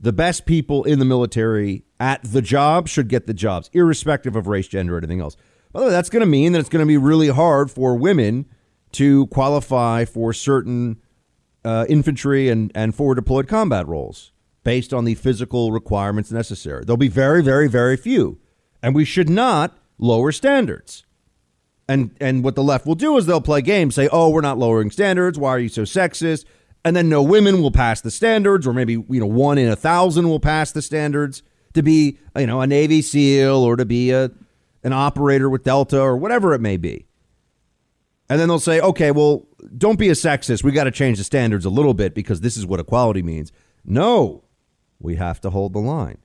the 0.00 0.12
best 0.12 0.46
people 0.46 0.84
in 0.84 0.98
the 0.98 1.04
military 1.04 1.84
at 1.98 2.22
the 2.22 2.40
job 2.40 2.88
should 2.88 3.08
get 3.08 3.26
the 3.26 3.34
jobs, 3.34 3.68
irrespective 3.72 4.34
of 4.34 4.46
race, 4.46 4.66
gender, 4.66 4.94
or 4.94 4.98
anything 4.98 5.20
else. 5.20 5.36
By 5.72 5.80
the 5.80 5.86
way, 5.86 5.92
that's 5.92 6.08
going 6.08 6.20
to 6.20 6.26
mean 6.26 6.52
that 6.52 6.60
it's 6.60 6.68
going 6.68 6.82
to 6.82 6.86
be 6.86 6.96
really 6.96 7.28
hard 7.28 7.70
for 7.70 7.94
women 7.94 8.46
to 8.92 9.26
qualify 9.28 10.04
for 10.04 10.32
certain 10.32 11.00
uh, 11.64 11.84
infantry 11.88 12.48
and, 12.48 12.72
and 12.74 12.94
forward 12.94 13.16
deployed 13.16 13.46
combat 13.46 13.86
roles 13.86 14.32
based 14.64 14.92
on 14.92 15.04
the 15.04 15.14
physical 15.14 15.70
requirements 15.70 16.32
necessary. 16.32 16.84
There'll 16.84 16.96
be 16.96 17.08
very, 17.08 17.42
very, 17.42 17.68
very 17.68 17.96
few. 17.96 18.38
And 18.82 18.94
we 18.94 19.04
should 19.04 19.28
not 19.28 19.76
lower 19.98 20.32
standards. 20.32 21.04
And 21.86 22.16
and 22.20 22.44
what 22.44 22.54
the 22.54 22.62
left 22.62 22.86
will 22.86 22.94
do 22.94 23.16
is 23.16 23.26
they'll 23.26 23.40
play 23.40 23.62
games, 23.62 23.96
say, 23.96 24.08
"Oh, 24.12 24.30
we're 24.30 24.42
not 24.42 24.58
lowering 24.58 24.92
standards. 24.92 25.38
Why 25.38 25.50
are 25.50 25.58
you 25.58 25.68
so 25.68 25.82
sexist?" 25.82 26.44
And 26.84 26.96
then 26.96 27.08
no 27.08 27.22
women 27.22 27.60
will 27.60 27.70
pass 27.70 28.00
the 28.00 28.10
standards, 28.10 28.66
or 28.66 28.72
maybe 28.72 28.92
you 28.92 29.20
know 29.20 29.26
one 29.26 29.58
in 29.58 29.68
a 29.68 29.76
thousand 29.76 30.28
will 30.28 30.40
pass 30.40 30.72
the 30.72 30.82
standards 30.82 31.42
to 31.74 31.82
be 31.82 32.18
you 32.36 32.46
know 32.46 32.60
a 32.60 32.66
Navy 32.66 33.02
SEAL 33.02 33.56
or 33.56 33.76
to 33.76 33.84
be 33.84 34.10
a 34.10 34.30
an 34.82 34.92
operator 34.92 35.50
with 35.50 35.62
Delta 35.62 36.00
or 36.00 36.16
whatever 36.16 36.54
it 36.54 36.60
may 36.60 36.78
be. 36.78 37.06
And 38.30 38.40
then 38.40 38.48
they'll 38.48 38.58
say, 38.58 38.80
"Okay, 38.80 39.10
well, 39.10 39.46
don't 39.76 39.98
be 39.98 40.08
a 40.08 40.12
sexist. 40.12 40.64
We 40.64 40.72
got 40.72 40.84
to 40.84 40.90
change 40.90 41.18
the 41.18 41.24
standards 41.24 41.64
a 41.66 41.70
little 41.70 41.94
bit 41.94 42.14
because 42.14 42.40
this 42.40 42.56
is 42.56 42.64
what 42.64 42.80
equality 42.80 43.22
means." 43.22 43.52
No, 43.84 44.44
we 44.98 45.16
have 45.16 45.40
to 45.42 45.50
hold 45.50 45.72
the 45.72 45.80
line. 45.80 46.18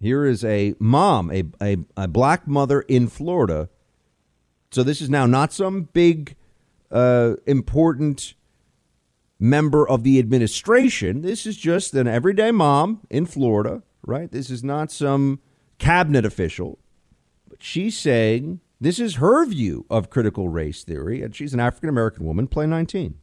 Here 0.00 0.26
is 0.26 0.44
a 0.44 0.74
mom, 0.80 1.30
a, 1.30 1.44
a, 1.62 1.76
a 1.96 2.08
black 2.08 2.48
mother 2.48 2.80
in 2.82 3.06
Florida. 3.06 3.68
So 4.72 4.82
this 4.82 5.00
is 5.00 5.08
now 5.08 5.26
not 5.26 5.52
some 5.52 5.82
big, 5.92 6.34
uh, 6.90 7.34
important 7.46 8.34
member 9.42 9.86
of 9.88 10.04
the 10.04 10.20
administration. 10.20 11.22
This 11.22 11.46
is 11.46 11.56
just 11.56 11.94
an 11.94 12.06
everyday 12.06 12.52
mom 12.52 13.00
in 13.10 13.26
Florida, 13.26 13.82
right? 14.06 14.30
This 14.30 14.48
is 14.48 14.62
not 14.62 14.92
some 14.92 15.40
cabinet 15.78 16.24
official. 16.24 16.78
But 17.48 17.60
she's 17.60 17.98
saying 17.98 18.60
this 18.80 19.00
is 19.00 19.16
her 19.16 19.44
view 19.44 19.84
of 19.90 20.10
critical 20.10 20.48
race 20.48 20.84
theory, 20.84 21.22
and 21.22 21.34
she's 21.34 21.52
an 21.52 21.60
African 21.60 21.88
American 21.88 22.24
woman, 22.24 22.46
play 22.46 22.66
19. 22.66 23.16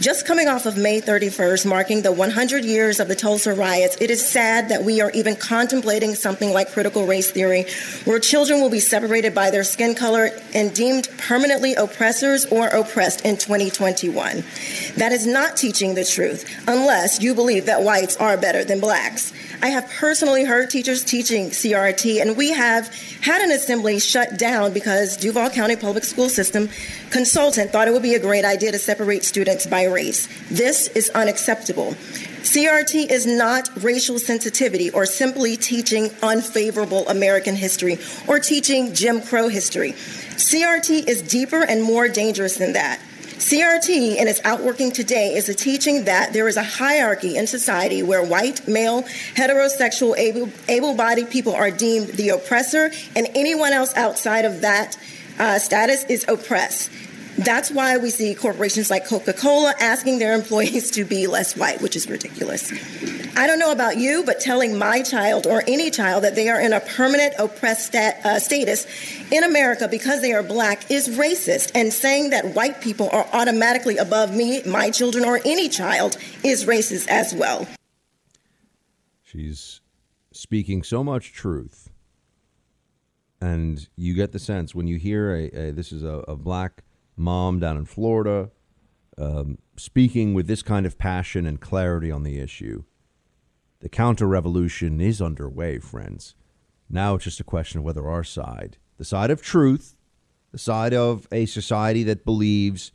Just 0.00 0.26
coming 0.26 0.48
off 0.48 0.64
of 0.64 0.78
May 0.78 1.02
31st, 1.02 1.66
marking 1.66 2.00
the 2.00 2.10
100 2.10 2.64
years 2.64 2.98
of 2.98 3.08
the 3.08 3.14
Tulsa 3.14 3.52
riots, 3.54 3.98
it 4.00 4.10
is 4.10 4.26
sad 4.26 4.70
that 4.70 4.84
we 4.84 5.02
are 5.02 5.10
even 5.10 5.36
contemplating 5.36 6.14
something 6.14 6.50
like 6.50 6.72
critical 6.72 7.06
race 7.06 7.30
theory, 7.30 7.66
where 8.04 8.18
children 8.18 8.62
will 8.62 8.70
be 8.70 8.80
separated 8.80 9.34
by 9.34 9.50
their 9.50 9.62
skin 9.62 9.94
color 9.94 10.30
and 10.54 10.74
deemed 10.74 11.08
permanently 11.18 11.74
oppressors 11.74 12.46
or 12.46 12.68
oppressed 12.68 13.20
in 13.26 13.36
2021. 13.36 14.42
That 14.96 15.12
is 15.12 15.26
not 15.26 15.58
teaching 15.58 15.94
the 15.94 16.06
truth, 16.06 16.50
unless 16.66 17.20
you 17.22 17.34
believe 17.34 17.66
that 17.66 17.82
whites 17.82 18.16
are 18.16 18.36
better 18.38 18.64
than 18.64 18.80
blacks. 18.80 19.32
I 19.62 19.68
have 19.68 19.88
personally 19.88 20.42
heard 20.42 20.70
teachers 20.70 21.04
teaching 21.04 21.50
CRT, 21.50 22.20
and 22.20 22.36
we 22.36 22.50
have 22.50 22.92
had 23.20 23.42
an 23.42 23.52
assembly 23.52 24.00
shut 24.00 24.36
down 24.36 24.72
because 24.72 25.16
Duval 25.16 25.50
County 25.50 25.76
Public 25.76 26.02
School 26.02 26.28
System 26.28 26.68
consultant 27.10 27.70
thought 27.70 27.86
it 27.86 27.92
would 27.92 28.02
be 28.02 28.16
a 28.16 28.18
great 28.18 28.44
idea 28.44 28.72
to 28.72 28.78
separate 28.80 29.22
students 29.22 29.64
by 29.64 29.84
race. 29.84 30.26
This 30.50 30.88
is 30.88 31.10
unacceptable. 31.10 31.92
CRT 32.42 33.08
is 33.08 33.24
not 33.24 33.70
racial 33.84 34.18
sensitivity 34.18 34.90
or 34.90 35.06
simply 35.06 35.56
teaching 35.56 36.10
unfavorable 36.24 37.08
American 37.08 37.54
history 37.54 37.98
or 38.26 38.40
teaching 38.40 38.92
Jim 38.94 39.22
Crow 39.22 39.46
history. 39.46 39.92
CRT 39.92 41.06
is 41.06 41.22
deeper 41.22 41.62
and 41.62 41.84
more 41.84 42.08
dangerous 42.08 42.56
than 42.56 42.72
that. 42.72 43.00
CRT, 43.42 44.18
in 44.18 44.28
its 44.28 44.40
outworking 44.44 44.92
today, 44.92 45.34
is 45.34 45.48
a 45.48 45.54
teaching 45.54 46.04
that 46.04 46.32
there 46.32 46.46
is 46.46 46.56
a 46.56 46.62
hierarchy 46.62 47.36
in 47.36 47.48
society 47.48 48.00
where 48.00 48.24
white, 48.24 48.68
male, 48.68 49.02
heterosexual, 49.34 50.16
able 50.68 50.94
bodied 50.94 51.28
people 51.28 51.52
are 51.52 51.72
deemed 51.72 52.06
the 52.10 52.28
oppressor, 52.28 52.92
and 53.16 53.26
anyone 53.34 53.72
else 53.72 53.92
outside 53.96 54.44
of 54.44 54.60
that 54.60 54.96
uh, 55.40 55.58
status 55.58 56.04
is 56.04 56.24
oppressed. 56.28 56.88
That's 57.36 57.72
why 57.72 57.96
we 57.96 58.10
see 58.10 58.32
corporations 58.36 58.90
like 58.90 59.08
Coca 59.08 59.32
Cola 59.32 59.74
asking 59.80 60.20
their 60.20 60.34
employees 60.34 60.90
to 60.92 61.04
be 61.04 61.26
less 61.26 61.56
white, 61.56 61.82
which 61.82 61.96
is 61.96 62.08
ridiculous. 62.08 62.70
I 63.34 63.46
don't 63.46 63.58
know 63.58 63.72
about 63.72 63.96
you, 63.96 64.24
but 64.24 64.40
telling 64.40 64.76
my 64.76 65.02
child 65.02 65.46
or 65.46 65.64
any 65.66 65.90
child 65.90 66.22
that 66.24 66.34
they 66.34 66.50
are 66.50 66.60
in 66.60 66.74
a 66.74 66.80
permanent 66.80 67.34
oppressed 67.38 67.86
stat, 67.86 68.20
uh, 68.24 68.38
status 68.38 68.86
in 69.32 69.42
America 69.42 69.88
because 69.88 70.20
they 70.20 70.34
are 70.34 70.42
black 70.42 70.90
is 70.90 71.08
racist. 71.08 71.72
And 71.74 71.92
saying 71.92 72.30
that 72.30 72.54
white 72.54 72.82
people 72.82 73.08
are 73.10 73.26
automatically 73.32 73.96
above 73.96 74.36
me, 74.36 74.62
my 74.64 74.90
children, 74.90 75.24
or 75.24 75.40
any 75.46 75.70
child 75.70 76.18
is 76.44 76.66
racist 76.66 77.08
as 77.08 77.34
well. 77.34 77.66
She's 79.22 79.80
speaking 80.32 80.82
so 80.82 81.02
much 81.02 81.32
truth. 81.32 81.90
And 83.40 83.88
you 83.96 84.14
get 84.14 84.32
the 84.32 84.38
sense 84.38 84.74
when 84.74 84.86
you 84.86 84.98
hear 84.98 85.34
a, 85.34 85.68
a 85.68 85.70
this 85.72 85.90
is 85.90 86.02
a, 86.02 86.22
a 86.28 86.36
black 86.36 86.84
mom 87.16 87.60
down 87.60 87.78
in 87.78 87.86
Florida, 87.86 88.50
um, 89.16 89.56
speaking 89.76 90.34
with 90.34 90.46
this 90.46 90.62
kind 90.62 90.84
of 90.84 90.98
passion 90.98 91.46
and 91.46 91.60
clarity 91.60 92.10
on 92.10 92.24
the 92.24 92.38
issue. 92.38 92.84
The 93.82 93.88
counter 93.88 94.28
revolution 94.28 95.00
is 95.00 95.20
underway, 95.20 95.80
friends. 95.80 96.36
Now 96.88 97.16
it's 97.16 97.24
just 97.24 97.40
a 97.40 97.44
question 97.44 97.80
of 97.80 97.84
whether 97.84 98.08
our 98.08 98.22
side, 98.22 98.78
the 98.96 99.04
side 99.04 99.32
of 99.32 99.42
truth, 99.42 99.96
the 100.52 100.58
side 100.58 100.94
of 100.94 101.26
a 101.32 101.46
society 101.46 102.04
that 102.04 102.24
believes 102.24 102.92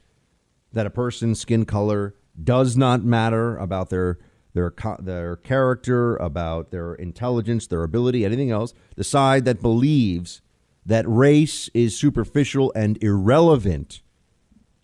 that 0.71 0.85
a 0.85 0.89
person's 0.89 1.41
skin 1.41 1.65
color 1.65 2.15
does 2.41 2.77
not 2.77 3.03
matter 3.03 3.57
about 3.57 3.89
their 3.89 4.17
their 4.53 4.73
their 4.99 5.35
character, 5.35 6.15
about 6.15 6.71
their 6.71 6.95
intelligence, 6.95 7.67
their 7.67 7.83
ability, 7.83 8.23
anything 8.23 8.49
else, 8.49 8.73
the 8.95 9.03
side 9.03 9.43
that 9.43 9.61
believes 9.61 10.41
that 10.85 11.03
race 11.05 11.69
is 11.73 11.99
superficial 11.99 12.71
and 12.75 12.97
irrelevant 13.03 14.01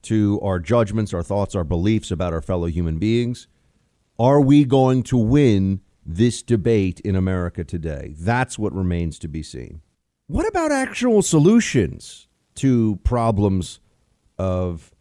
to 0.02 0.38
our 0.44 0.60
judgments, 0.60 1.14
our 1.14 1.24
thoughts, 1.24 1.56
our 1.56 1.64
beliefs 1.64 2.12
about 2.12 2.34
our 2.34 2.42
fellow 2.42 2.68
human 2.68 3.00
beings? 3.00 3.48
Are 4.20 4.42
we 4.42 4.66
going 4.66 5.04
to 5.04 5.18
win 5.18 5.80
this 6.06 6.42
debate 6.42 7.00
in 7.02 7.16
America 7.16 7.64
today. 7.64 8.16
That's 8.18 8.60
what 8.60 8.74
remains 8.74 9.18
to 9.20 9.28
be 9.28 9.44
seen. 9.44 9.82
What 10.28 10.48
about 10.48 10.72
actual 10.72 11.22
solutions 11.22 12.28
to 12.56 13.00
problems 13.04 13.80
of 14.38 14.94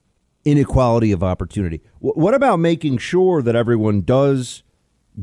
inequality 0.44 1.12
of 1.12 1.22
opportunity? 1.22 1.80
What 2.00 2.34
about 2.34 2.56
making 2.56 2.98
sure 2.98 3.42
that 3.42 3.56
everyone 3.56 4.02
does 4.02 4.62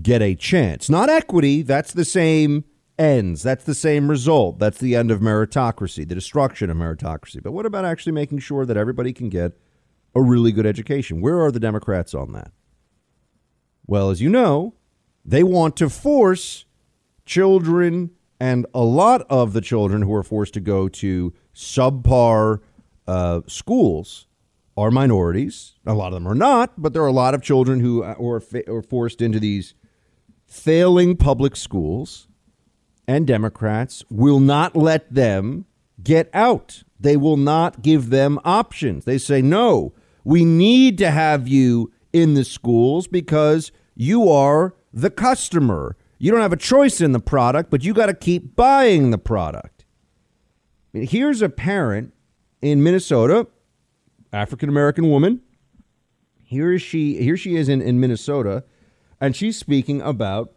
get 0.02 0.22
a 0.22 0.36
chance? 0.36 0.90
Not 0.90 1.10
equity, 1.10 1.62
that's 1.62 1.94
the 1.94 2.06
same 2.06 2.66
ends. 2.98 3.44
That's 3.44 3.64
the 3.64 3.74
same 3.74 4.10
result. 4.10 4.60
That's 4.60 4.78
the 4.78 4.96
end 4.96 5.10
of 5.10 5.22
meritocracy, 5.22 6.08
the 6.08 6.16
destruction 6.16 6.70
of 6.70 6.78
meritocracy. 6.78 7.42
But 7.42 7.54
what 7.54 7.66
about 7.66 7.86
actually 7.86 8.12
making 8.12 8.40
sure 8.40 8.66
that 8.66 8.78
everybody 8.78 9.14
can 9.14 9.30
get 9.30 9.54
a 10.14 10.22
really 10.22 10.52
good 10.52 10.66
education? 10.66 11.22
Where 11.22 11.40
are 11.42 11.52
the 11.52 11.60
Democrats 11.60 12.14
on 12.14 12.34
that? 12.34 12.52
Well, 13.88 14.10
as 14.10 14.22
you 14.22 14.30
know, 14.30 14.76
they 15.30 15.44
want 15.44 15.76
to 15.78 15.90
force 15.90 16.66
children 17.24 18.10
and 18.40 18.66
a 18.74 18.82
lot 18.84 19.22
of 19.30 19.54
the 19.54 19.62
children 19.62 20.02
who 20.02 20.14
are 20.14 20.24
forced 20.24 20.56
to 20.56 20.60
go 20.60 20.90
to 20.90 21.32
subpar 21.54 22.60
uh, 23.08 23.42
schools 23.46 24.28
are 24.76 24.90
minorities. 24.90 25.76
A 25.86 25.94
lot 25.94 26.08
of 26.08 26.14
them 26.14 26.28
are 26.28 26.36
not, 26.36 26.82
but 26.82 26.94
there 26.94 27.04
are 27.04 27.08
a 27.08 27.12
lot 27.12 27.36
of 27.36 27.44
children 27.44 27.80
who 27.80 28.04
uh, 28.04 28.16
are, 28.20 28.40
fa- 28.40 28.68
are 28.72 28.82
forced 28.82 29.22
into 29.22 29.40
these 29.40 29.76
failing 30.48 31.16
public 31.16 31.56
schools 31.56 32.28
and 33.08 33.28
Democrats 33.28 34.04
will 34.10 34.40
not 34.40 34.76
let 34.76 35.14
them 35.14 35.66
get 36.02 36.30
out. 36.34 36.84
They 37.00 37.18
will 37.18 37.38
not 37.38 37.84
give 37.84 38.10
them 38.10 38.40
options. 38.44 39.06
They 39.06 39.20
say, 39.20 39.44
no, 39.44 39.94
we 40.24 40.44
need 40.44 40.98
to 41.00 41.12
have 41.12 41.48
you 41.48 41.92
in 42.12 42.34
the 42.34 42.44
schools 42.44 43.08
because 43.08 43.72
you 43.96 44.28
are 44.28 44.74
the 44.94 45.10
customer. 45.10 45.96
You 46.18 46.32
don't 46.32 46.42
have 46.42 46.54
a 46.54 46.58
choice 46.58 47.02
in 47.02 47.12
the 47.12 47.20
product, 47.20 47.70
but 47.70 47.84
you 47.84 47.94
got 47.94 48.08
to 48.08 48.14
keep 48.14 48.56
buying 48.56 49.12
the 49.12 49.18
product. 49.18 49.86
Here's 50.94 51.42
a 51.42 51.50
parent 51.50 52.14
in 52.62 52.84
Minnesota, 52.84 53.48
African 54.34 54.70
American 54.70 55.10
woman. 55.10 55.42
Here 56.44 56.74
is 56.74 56.82
she. 56.82 57.22
Here 57.22 57.38
she 57.38 57.56
is 57.56 57.70
in, 57.70 57.82
in 57.82 58.00
Minnesota, 58.00 58.64
and 59.22 59.36
she's 59.36 59.58
speaking 59.58 60.02
about 60.02 60.54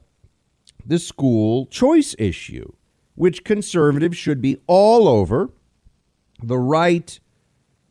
the 0.85 0.99
school 0.99 1.67
choice 1.67 2.17
issue, 2.19 2.73
which 3.15 3.45
conservatives 3.45 4.17
should 4.17 4.41
be 4.41 4.59
all 4.67 5.07
over. 5.07 5.51
The 6.43 6.59
right, 6.59 7.21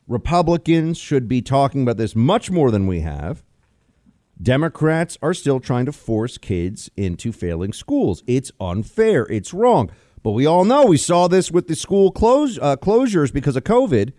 Republicans 0.06 0.98
should 0.98 1.28
be 1.28 1.40
talking 1.40 1.82
about 1.82 1.96
this 1.96 2.14
much 2.14 2.50
more 2.50 2.70
than 2.70 2.86
we 2.86 3.00
have. 3.00 3.42
Democrats 4.42 5.16
are 5.22 5.34
still 5.34 5.60
trying 5.60 5.86
to 5.86 5.92
force 5.92 6.36
kids 6.36 6.90
into 6.96 7.30
failing 7.30 7.72
schools. 7.72 8.24
It's 8.26 8.50
unfair. 8.60 9.24
It's 9.26 9.54
wrong. 9.54 9.90
But 10.22 10.32
we 10.32 10.46
all 10.46 10.64
know 10.64 10.86
we 10.86 10.96
saw 10.96 11.28
this 11.28 11.52
with 11.52 11.68
the 11.68 11.76
school 11.76 12.10
close, 12.10 12.58
uh, 12.58 12.76
closures 12.76 13.32
because 13.32 13.56
of 13.56 13.64
COVID. 13.64 14.12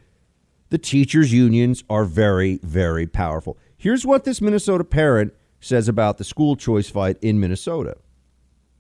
The 0.70 0.78
teachers' 0.78 1.34
unions 1.34 1.84
are 1.90 2.06
very, 2.06 2.60
very 2.64 3.06
powerful. 3.06 3.58
Here's 3.76 4.06
what 4.06 4.24
this 4.24 4.42
Minnesota 4.42 4.84
parent 4.86 5.34
says 5.60 5.88
about 5.90 6.18
the 6.18 6.24
school 6.24 6.56
choice 6.56 6.90
fight 6.90 7.18
in 7.22 7.40
Minnesota 7.40 7.98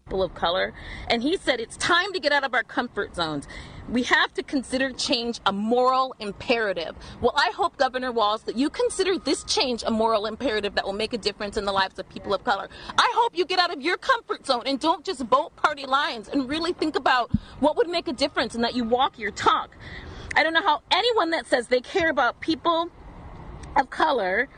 people 0.06 0.24
of 0.24 0.34
color. 0.34 0.74
And 1.08 1.24
he 1.24 1.38
said 1.38 1.60
it's 1.60 1.78
time 1.78 2.12
to 2.14 2.20
get 2.20 2.32
out 2.32 2.44
of 2.44 2.54
our 2.54 2.64
comfort 2.64 3.16
zones. 3.16 3.48
We 3.90 4.04
have 4.04 4.34
to 4.34 4.44
consider 4.44 4.92
change 4.92 5.40
a 5.46 5.52
moral 5.54 6.16
imperative. 6.20 6.96
Well, 7.22 7.34
I 7.36 7.52
hope, 7.56 7.78
Governor 7.78 8.12
Walz, 8.12 8.44
that 8.44 8.58
you 8.58 8.70
consider 8.70 9.18
this 9.18 9.44
change 9.44 9.84
a 9.86 9.92
moral 9.92 10.26
imperative 10.26 10.76
that 10.76 10.86
will 10.86 10.94
make 10.94 11.14
a 11.14 11.18
difference 11.18 11.58
in 11.58 11.66
the 11.66 11.72
lives 11.72 12.00
of 12.00 12.08
people 12.10 12.34
of 12.34 12.44
color. 12.44 12.70
I 12.98 13.12
hope 13.16 13.38
you 13.38 13.46
get 13.46 13.60
out 13.60 13.74
of 13.74 13.82
your 13.82 13.98
comfort 13.98 14.46
zone 14.46 14.64
and 14.66 14.80
don't 14.80 15.06
just 15.06 15.22
vote 15.22 15.56
party 15.56 15.86
lines 15.86 16.28
and 16.28 16.50
really 16.50 16.74
think 16.74 16.96
about 16.96 17.32
what 17.60 17.78
would 17.78 17.90
make 17.90 18.08
a 18.08 18.14
difference 18.14 18.56
and 18.56 18.64
that 18.64 18.76
you 18.76 18.84
walk 18.84 19.18
your 19.18 19.32
talk. 19.32 19.76
I 20.36 20.44
don't 20.44 20.54
know 20.54 20.64
how 20.64 20.82
anyone 20.92 21.32
that 21.32 21.48
says 21.48 21.68
they 21.68 21.82
care 21.82 22.10
about 22.10 22.42
people 22.42 22.90
of 23.76 23.90
color 23.90 24.50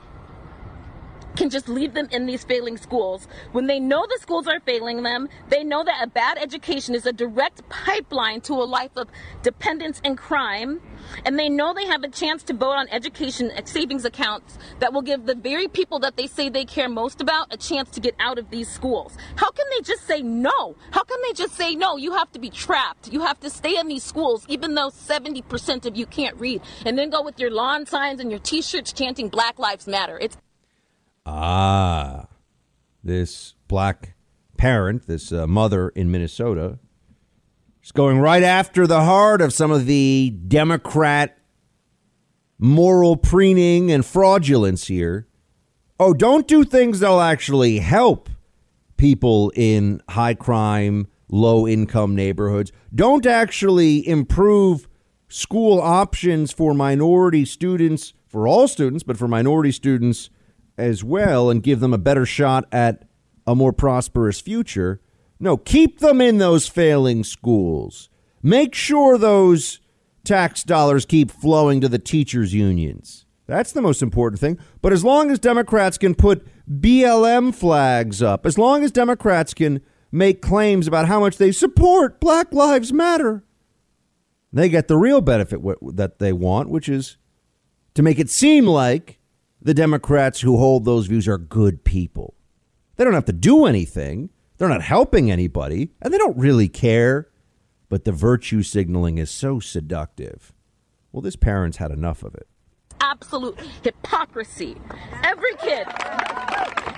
can 1.36 1.50
just 1.50 1.68
leave 1.68 1.94
them 1.94 2.08
in 2.12 2.26
these 2.26 2.44
failing 2.44 2.78
schools 2.78 3.28
when 3.52 3.68
they 3.68 3.80
know 3.80 4.06
the 4.08 4.20
schools 4.22 4.48
are 4.48 4.60
failing 4.62 5.04
them. 5.04 5.30
They 5.50 5.64
know 5.64 5.84
that 5.84 6.04
a 6.04 6.08
bad 6.08 6.38
education 6.38 6.96
is 6.96 7.06
a 7.06 7.14
direct 7.14 7.68
pipeline 7.70 8.42
to 8.42 8.54
a 8.54 8.66
life 8.66 8.92
of 8.96 9.10
dependence 9.44 10.02
and 10.04 10.18
crime. 10.18 10.82
And 11.24 11.38
they 11.38 11.50
know 11.50 11.74
they 11.74 11.86
have 11.86 12.04
a 12.04 12.10
chance 12.10 12.44
to 12.44 12.54
vote 12.54 12.74
on 12.74 12.88
education 12.90 13.52
savings 13.66 14.06
accounts 14.06 14.58
that 14.80 14.94
will 14.94 15.02
give 15.02 15.26
the 15.26 15.36
very 15.36 15.68
people 15.68 16.00
that 16.00 16.18
they 16.18 16.28
say 16.28 16.50
they 16.50 16.66
care 16.66 16.90
most 16.90 17.22
about 17.22 17.54
a 17.54 17.58
chance 17.58 17.90
to 17.92 18.00
get 18.00 18.16
out 18.20 18.40
of 18.40 18.50
these 18.50 18.70
schools. 18.70 19.18
How 19.36 19.52
can 19.52 19.66
they 19.76 19.82
just 19.82 20.08
say 20.08 20.22
no? 20.22 20.76
How 20.92 21.04
can 21.04 21.20
they 21.22 21.34
just 21.34 21.54
say 21.56 21.76
no? 21.76 21.98
You 21.98 22.14
have 22.14 22.32
to 22.32 22.40
be 22.40 22.50
trapped. 22.50 23.12
You 23.12 23.22
have 23.22 23.40
to 23.42 23.50
stay 23.50 23.78
in 23.78 23.88
these 23.88 24.04
schools, 24.04 24.46
even 24.48 24.74
though 24.74 24.90
70% 24.90 25.86
of 25.86 25.96
you 25.96 26.06
can't 26.06 26.40
read, 26.40 26.62
and 26.86 26.98
then 26.98 27.10
go 27.10 27.22
with 27.22 27.40
your 27.40 27.52
lawn 27.52 27.86
signs 27.86 28.20
and 28.20 28.32
your 28.32 28.40
t 28.40 28.62
shirts 28.62 28.94
chanting 28.94 29.30
Black 29.30 29.60
Lives 29.60 29.88
Matter. 29.88 30.18
It's 30.20 30.38
Ah, 31.26 32.28
this 33.04 33.56
black 33.68 34.16
parent, 34.58 35.08
this 35.08 35.32
uh, 35.32 35.48
mother 35.48 35.90
in 35.90 36.12
Minnesota, 36.12 36.78
is 37.84 37.92
going 37.92 38.20
right 38.20 38.44
after 38.44 38.86
the 38.86 39.04
heart 39.04 39.42
of 39.42 39.52
some 39.54 39.72
of 39.72 39.86
the 39.86 40.36
Democrat 40.48 41.38
moral 42.60 43.18
preening 43.18 43.92
and 43.92 44.06
fraudulence 44.06 44.88
here. 44.88 45.28
Oh, 46.00 46.14
don't 46.14 46.48
do 46.48 46.64
things 46.64 47.00
that'll 47.00 47.22
actually 47.22 47.80
help 47.80 48.30
people 48.98 49.52
in 49.56 50.02
high 50.10 50.34
crime, 50.36 51.08
low 51.30 51.68
income 51.68 52.16
neighborhoods. 52.16 52.72
Don't 52.94 53.26
actually 53.26 54.08
improve 54.08 54.88
school 55.28 55.82
options 55.82 56.52
for 56.52 56.74
minority 56.74 57.46
students, 57.46 58.14
for 58.28 58.48
all 58.48 58.68
students, 58.68 59.04
but 59.04 59.18
for 59.18 59.28
minority 59.28 59.72
students 59.72 60.30
as 60.78 61.04
well 61.04 61.50
and 61.50 61.64
give 61.64 61.80
them 61.80 61.94
a 61.94 61.98
better 61.98 62.26
shot 62.26 62.66
at 62.72 63.08
a 63.48 63.56
more 63.56 63.74
prosperous 63.74 64.42
future. 64.42 65.02
No, 65.40 65.58
keep 65.58 66.00
them 66.00 66.22
in 66.22 66.38
those 66.38 66.68
failing 66.68 67.24
schools. 67.24 68.10
Make 68.42 68.76
sure 68.76 69.18
those 69.18 69.80
tax 70.24 70.64
dollars 70.64 71.06
keep 71.06 71.32
flowing 71.32 71.82
to 71.82 71.90
the 71.90 72.00
teachers' 72.00 72.54
unions. 72.54 73.26
That's 73.48 73.72
the 73.72 73.82
most 73.82 74.02
important 74.02 74.40
thing. 74.40 74.58
But 74.82 74.92
as 74.92 75.04
long 75.04 75.30
as 75.30 75.40
Democrats 75.40 75.98
can 75.98 76.16
put 76.16 76.48
BLM 76.68 77.54
flags 77.54 78.22
up, 78.22 78.46
as 78.46 78.58
long 78.58 78.84
as 78.84 78.92
Democrats 78.92 79.54
can 79.54 79.82
make 80.12 80.42
claims 80.42 80.88
about 80.88 81.08
how 81.08 81.20
much 81.20 81.38
they 81.38 81.52
support 81.52 82.20
Black 82.20 82.52
Lives 82.54 82.92
Matter, 82.92 83.44
they 84.52 84.70
get 84.70 84.88
the 84.88 84.98
real 84.98 85.22
benefit 85.22 85.60
that 85.96 86.20
they 86.20 86.34
want, 86.34 86.70
which 86.70 86.90
is 86.90 87.18
to 87.94 88.02
make 88.02 88.18
it 88.18 88.30
seem 88.30 88.66
like 88.66 89.20
the 89.66 89.74
Democrats 89.74 90.42
who 90.42 90.58
hold 90.58 90.86
those 90.86 91.08
views 91.08 91.28
are 91.28 91.40
good 91.40 91.84
people. 91.84 92.36
They 92.96 93.04
don't 93.04 93.16
have 93.16 93.26
to 93.26 93.34
do 93.34 93.66
anything, 93.66 94.30
they're 94.58 94.70
not 94.70 94.84
helping 94.84 95.32
anybody, 95.32 95.90
and 96.02 96.14
they 96.14 96.20
don't 96.20 96.38
really 96.38 96.70
care. 96.70 97.30
But 97.90 98.06
the 98.06 98.12
virtue 98.12 98.64
signaling 98.64 99.18
is 99.18 99.30
so 99.30 99.60
seductive. 99.60 100.54
Well, 101.12 101.22
this 101.22 101.36
parent's 101.36 101.78
had 101.78 101.92
enough 101.92 102.24
of 102.24 102.36
it 102.36 102.48
absolute 103.06 103.58
hypocrisy. 103.84 104.76
Every 105.24 105.56
kid, 105.58 105.86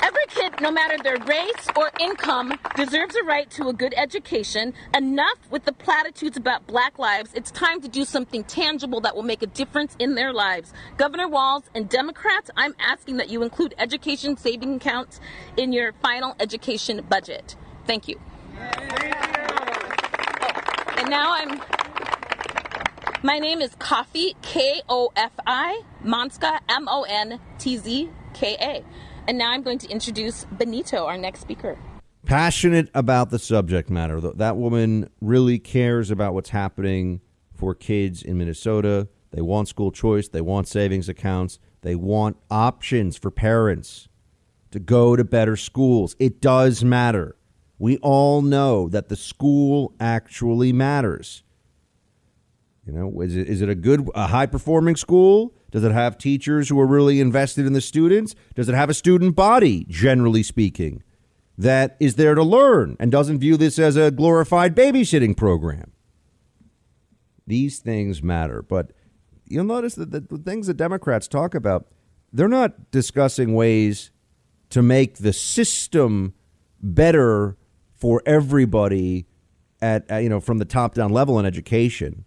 every 0.02 0.26
kid, 0.30 0.54
no 0.62 0.72
matter 0.72 0.98
their 1.04 1.18
race 1.26 1.68
or 1.76 1.92
income, 2.00 2.58
deserves 2.78 3.16
a 3.16 3.24
right 3.24 3.50
to 3.52 3.68
a 3.68 3.74
good 3.74 3.94
education. 3.98 4.74
Enough 4.96 5.40
with 5.52 5.66
the 5.66 5.74
platitudes 5.74 6.38
about 6.38 6.66
black 6.66 6.98
lives. 6.98 7.32
It's 7.34 7.52
time 7.52 7.82
to 7.82 7.90
do 7.90 8.06
something 8.06 8.46
tangible 8.46 9.02
that 9.02 9.16
will 9.16 9.24
make 9.24 9.42
a 9.42 9.48
difference 9.48 9.98
in 10.00 10.16
their 10.16 10.32
lives. 10.32 10.72
Governor 10.96 11.28
Walz 11.28 11.64
and 11.76 11.90
Democrats, 11.90 12.50
I'm 12.56 12.74
asking 12.80 13.18
that 13.18 13.30
you 13.30 13.44
include 13.44 13.76
education 13.78 14.38
saving 14.38 14.76
accounts 14.76 15.20
in 15.58 15.74
your 15.74 15.92
final 16.02 16.36
education 16.40 17.06
budget. 17.10 17.58
Thank 17.86 18.08
you. 18.08 18.18
And 20.98 21.10
now 21.10 21.34
I'm 21.34 21.62
my 23.24 23.40
name 23.40 23.62
is 23.62 23.72
Kofi, 23.76 24.36
K 24.42 24.82
O 24.90 25.12
F 25.16 25.32
I, 25.46 25.82
Montzka, 26.04 26.60
M 26.70 26.88
O 26.88 27.04
N 27.04 27.40
T 27.58 27.78
Z 27.78 28.10
K 28.34 28.58
A. 28.60 28.84
And 29.28 29.38
now 29.38 29.52
I'm 29.52 29.64
going 29.64 29.80
to 29.80 29.90
introduce 29.90 30.46
Benito, 30.46 31.06
our 31.06 31.18
next 31.18 31.42
speaker. 31.42 31.78
Passionate 32.26 32.90
about 32.94 33.30
the 33.30 33.40
subject 33.40 33.90
matter. 33.90 34.20
That 34.22 34.58
woman 34.58 35.10
really 35.22 35.60
cares 35.60 36.12
about 36.12 36.34
what's 36.34 36.50
happening 36.50 37.22
for 37.56 37.74
kids 37.74 38.22
in 38.22 38.38
Minnesota. 38.38 39.08
They 39.32 39.42
want 39.42 39.68
school 39.68 39.92
choice, 39.92 40.28
they 40.28 40.42
want 40.42 40.68
savings 40.68 41.10
accounts, 41.10 41.60
they 41.82 41.96
want 41.96 42.38
options 42.52 43.18
for 43.18 43.32
parents 43.32 44.08
to 44.72 44.80
go 44.80 45.16
to 45.16 45.24
better 45.24 45.56
schools. 45.56 46.16
It 46.20 46.42
does 46.42 46.84
matter. 46.84 47.36
We 47.80 47.98
all 47.98 48.42
know 48.42 48.90
that 48.90 49.10
the 49.10 49.16
school 49.16 49.94
actually 50.00 50.74
matters. 50.74 51.44
You 52.88 52.94
know, 52.94 53.22
is 53.22 53.36
it, 53.36 53.48
is 53.48 53.62
it 53.62 53.70
a 53.70 53.76
good, 53.76 54.10
a 54.16 54.28
high 54.28 54.46
performing 54.46 54.96
school? 54.96 55.54
Does 55.72 55.84
it 55.84 55.92
have 55.92 56.18
teachers 56.18 56.70
who 56.70 56.80
are 56.80 56.88
really 56.88 57.20
invested 57.20 57.66
in 57.66 57.74
the 57.74 57.82
students? 57.82 58.34
Does 58.56 58.70
it 58.70 58.76
have 58.76 58.90
a 58.90 58.94
student 58.94 59.36
body, 59.36 59.86
generally 59.90 60.42
speaking? 60.42 61.04
that 61.58 61.98
is 62.00 62.16
there 62.16 62.36
to 62.36 62.44
learn 62.44 62.96
and 63.00 63.12
doesn't 63.12 63.40
view 63.40 63.58
this 63.58 63.80
as 63.80 63.96
a 63.96 64.12
glorified 64.12 64.76
babysitting 64.76 65.36
program. 65.36 65.92
These 67.48 67.80
things 67.80 68.22
matter. 68.22 68.62
But 68.62 68.92
you'll 69.46 69.64
notice 69.64 69.96
that 69.96 70.12
the, 70.12 70.20
the 70.20 70.38
things 70.38 70.68
that 70.68 70.76
Democrats 70.76 71.28
talk 71.28 71.56
about, 71.56 71.88
they're 72.32 72.48
not 72.48 72.92
discussing 72.92 73.56
ways 73.56 74.12
to 74.70 74.84
make 74.84 75.18
the 75.18 75.34
system 75.34 76.34
better 76.82 77.58
for 77.96 78.22
everybody 78.26 79.26
at, 79.82 80.06
you 80.22 80.30
know 80.30 80.40
from 80.40 80.58
the 80.60 80.66
top 80.66 80.94
down 80.94 81.12
level 81.12 81.40
in 81.40 81.46
education. 81.46 82.26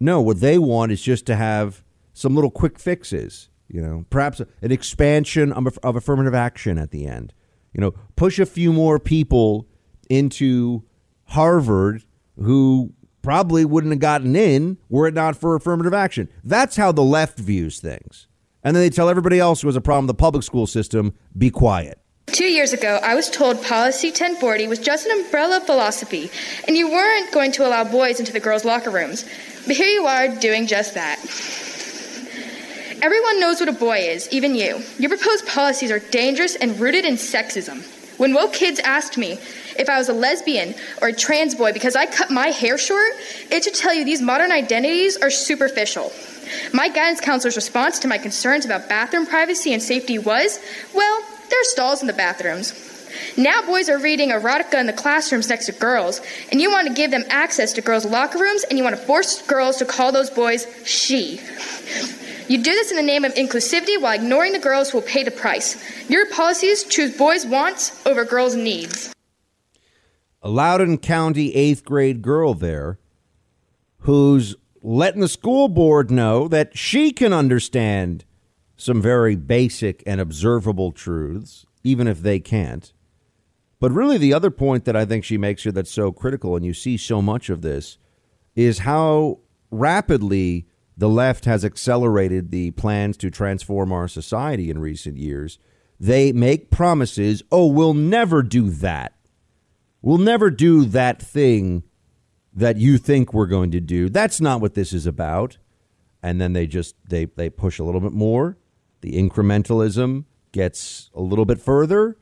No, 0.00 0.20
what 0.20 0.40
they 0.40 0.58
want 0.58 0.92
is 0.92 1.02
just 1.02 1.26
to 1.26 1.36
have 1.36 1.82
some 2.12 2.34
little 2.34 2.50
quick 2.50 2.78
fixes. 2.78 3.48
You 3.68 3.82
know, 3.82 4.04
perhaps 4.08 4.40
an 4.40 4.72
expansion 4.72 5.52
of, 5.52 5.78
of 5.82 5.96
affirmative 5.96 6.34
action 6.34 6.78
at 6.78 6.90
the 6.90 7.06
end. 7.06 7.34
You 7.74 7.82
know, 7.82 7.94
push 8.16 8.38
a 8.38 8.46
few 8.46 8.72
more 8.72 8.98
people 8.98 9.66
into 10.08 10.84
Harvard 11.24 12.04
who 12.40 12.94
probably 13.20 13.64
wouldn't 13.64 13.92
have 13.92 14.00
gotten 14.00 14.34
in 14.34 14.78
were 14.88 15.06
it 15.06 15.14
not 15.14 15.36
for 15.36 15.54
affirmative 15.54 15.92
action. 15.92 16.28
That's 16.42 16.76
how 16.76 16.92
the 16.92 17.02
left 17.02 17.38
views 17.38 17.78
things. 17.78 18.26
And 18.64 18.74
then 18.74 18.82
they 18.82 18.90
tell 18.90 19.08
everybody 19.08 19.38
else 19.38 19.60
who 19.60 19.68
has 19.68 19.76
a 19.76 19.80
problem 19.80 20.06
with 20.06 20.16
the 20.16 20.20
public 20.20 20.42
school 20.42 20.66
system, 20.66 21.14
be 21.36 21.50
quiet. 21.50 22.00
Two 22.26 22.46
years 22.46 22.72
ago, 22.72 23.00
I 23.02 23.14
was 23.14 23.30
told 23.30 23.62
Policy 23.62 24.08
1040 24.08 24.68
was 24.68 24.78
just 24.78 25.06
an 25.06 25.20
umbrella 25.20 25.60
philosophy, 25.60 26.30
and 26.66 26.76
you 26.76 26.90
weren't 26.90 27.32
going 27.32 27.52
to 27.52 27.66
allow 27.66 27.84
boys 27.84 28.20
into 28.20 28.32
the 28.32 28.40
girls' 28.40 28.64
locker 28.64 28.90
rooms. 28.90 29.24
But 29.68 29.76
here 29.76 29.86
you 29.86 30.06
are 30.06 30.28
doing 30.28 30.66
just 30.66 30.94
that. 30.94 31.18
Everyone 33.02 33.38
knows 33.38 33.60
what 33.60 33.68
a 33.68 33.72
boy 33.72 33.98
is, 33.98 34.26
even 34.30 34.54
you. 34.54 34.82
Your 34.98 35.10
proposed 35.10 35.46
policies 35.46 35.90
are 35.90 35.98
dangerous 35.98 36.56
and 36.56 36.80
rooted 36.80 37.04
in 37.04 37.16
sexism. 37.16 37.84
When 38.18 38.32
woke 38.32 38.54
kids 38.54 38.80
asked 38.80 39.18
me 39.18 39.32
if 39.78 39.90
I 39.90 39.98
was 39.98 40.08
a 40.08 40.14
lesbian 40.14 40.74
or 41.02 41.08
a 41.08 41.12
trans 41.12 41.54
boy 41.54 41.74
because 41.74 41.96
I 41.96 42.06
cut 42.06 42.30
my 42.30 42.46
hair 42.46 42.78
short, 42.78 43.12
it 43.50 43.62
should 43.62 43.74
tell 43.74 43.92
you 43.92 44.06
these 44.06 44.22
modern 44.22 44.50
identities 44.52 45.18
are 45.18 45.30
superficial. 45.30 46.12
My 46.72 46.88
guidance 46.88 47.20
counselor's 47.20 47.54
response 47.54 47.98
to 47.98 48.08
my 48.08 48.16
concerns 48.16 48.64
about 48.64 48.88
bathroom 48.88 49.26
privacy 49.26 49.74
and 49.74 49.82
safety 49.82 50.18
was 50.18 50.58
well, 50.94 51.20
there 51.50 51.60
are 51.60 51.64
stalls 51.64 52.00
in 52.00 52.06
the 52.06 52.14
bathrooms. 52.14 52.87
Now 53.36 53.62
boys 53.62 53.88
are 53.88 53.98
reading 53.98 54.30
erotica 54.30 54.80
in 54.80 54.86
the 54.86 54.92
classrooms 54.92 55.48
next 55.48 55.66
to 55.66 55.72
girls, 55.72 56.20
and 56.50 56.60
you 56.60 56.70
want 56.70 56.88
to 56.88 56.94
give 56.94 57.10
them 57.10 57.24
access 57.28 57.72
to 57.74 57.80
girls' 57.80 58.04
locker 58.04 58.38
rooms, 58.38 58.64
and 58.64 58.78
you 58.78 58.84
want 58.84 58.96
to 58.96 59.02
force 59.02 59.42
girls 59.42 59.76
to 59.76 59.84
call 59.84 60.12
those 60.12 60.30
boys 60.30 60.66
she. 60.84 61.40
You 62.48 62.56
do 62.58 62.72
this 62.72 62.90
in 62.90 62.96
the 62.96 63.02
name 63.02 63.24
of 63.24 63.34
inclusivity 63.34 64.00
while 64.00 64.14
ignoring 64.14 64.52
the 64.52 64.58
girls 64.58 64.90
who 64.90 64.98
will 64.98 65.06
pay 65.06 65.22
the 65.22 65.30
price. 65.30 65.76
Your 66.08 66.26
policies 66.30 66.84
choose 66.84 67.16
boys' 67.16 67.44
wants 67.44 68.04
over 68.06 68.24
girls' 68.24 68.56
needs. 68.56 69.12
A 70.40 70.48
Loudoun 70.48 70.98
County 70.98 71.54
eighth 71.54 71.84
grade 71.84 72.22
girl 72.22 72.54
there 72.54 72.98
who's 73.98 74.56
letting 74.82 75.20
the 75.20 75.28
school 75.28 75.68
board 75.68 76.10
know 76.10 76.48
that 76.48 76.78
she 76.78 77.12
can 77.12 77.32
understand 77.32 78.24
some 78.76 79.02
very 79.02 79.34
basic 79.34 80.02
and 80.06 80.20
observable 80.20 80.92
truths, 80.92 81.66
even 81.82 82.06
if 82.06 82.22
they 82.22 82.38
can't. 82.38 82.92
But 83.80 83.92
really, 83.92 84.18
the 84.18 84.34
other 84.34 84.50
point 84.50 84.84
that 84.84 84.96
I 84.96 85.04
think 85.04 85.24
she 85.24 85.38
makes 85.38 85.62
here 85.62 85.72
that's 85.72 85.90
so 85.90 86.10
critical, 86.10 86.56
and 86.56 86.64
you 86.64 86.74
see 86.74 86.96
so 86.96 87.22
much 87.22 87.48
of 87.48 87.62
this, 87.62 87.98
is 88.56 88.80
how 88.80 89.40
rapidly 89.70 90.66
the 90.96 91.08
left 91.08 91.44
has 91.44 91.64
accelerated 91.64 92.50
the 92.50 92.72
plans 92.72 93.16
to 93.18 93.30
transform 93.30 93.92
our 93.92 94.08
society 94.08 94.68
in 94.68 94.80
recent 94.80 95.16
years. 95.16 95.58
They 96.00 96.32
make 96.32 96.70
promises, 96.70 97.42
oh, 97.52 97.66
we'll 97.66 97.94
never 97.94 98.42
do 98.42 98.70
that. 98.70 99.14
We'll 100.02 100.18
never 100.18 100.50
do 100.50 100.84
that 100.86 101.22
thing 101.22 101.84
that 102.52 102.78
you 102.78 102.98
think 102.98 103.32
we're 103.32 103.46
going 103.46 103.70
to 103.72 103.80
do. 103.80 104.08
That's 104.08 104.40
not 104.40 104.60
what 104.60 104.74
this 104.74 104.92
is 104.92 105.06
about. 105.06 105.58
And 106.20 106.40
then 106.40 106.52
they 106.52 106.66
just 106.66 106.96
they 107.08 107.26
they 107.26 107.48
push 107.48 107.78
a 107.78 107.84
little 107.84 108.00
bit 108.00 108.12
more 108.12 108.58
the 109.00 109.12
incrementalism 109.12 110.24
gets 110.52 111.10
a 111.14 111.20
little 111.20 111.44
bit 111.44 111.60
further. 111.60 112.16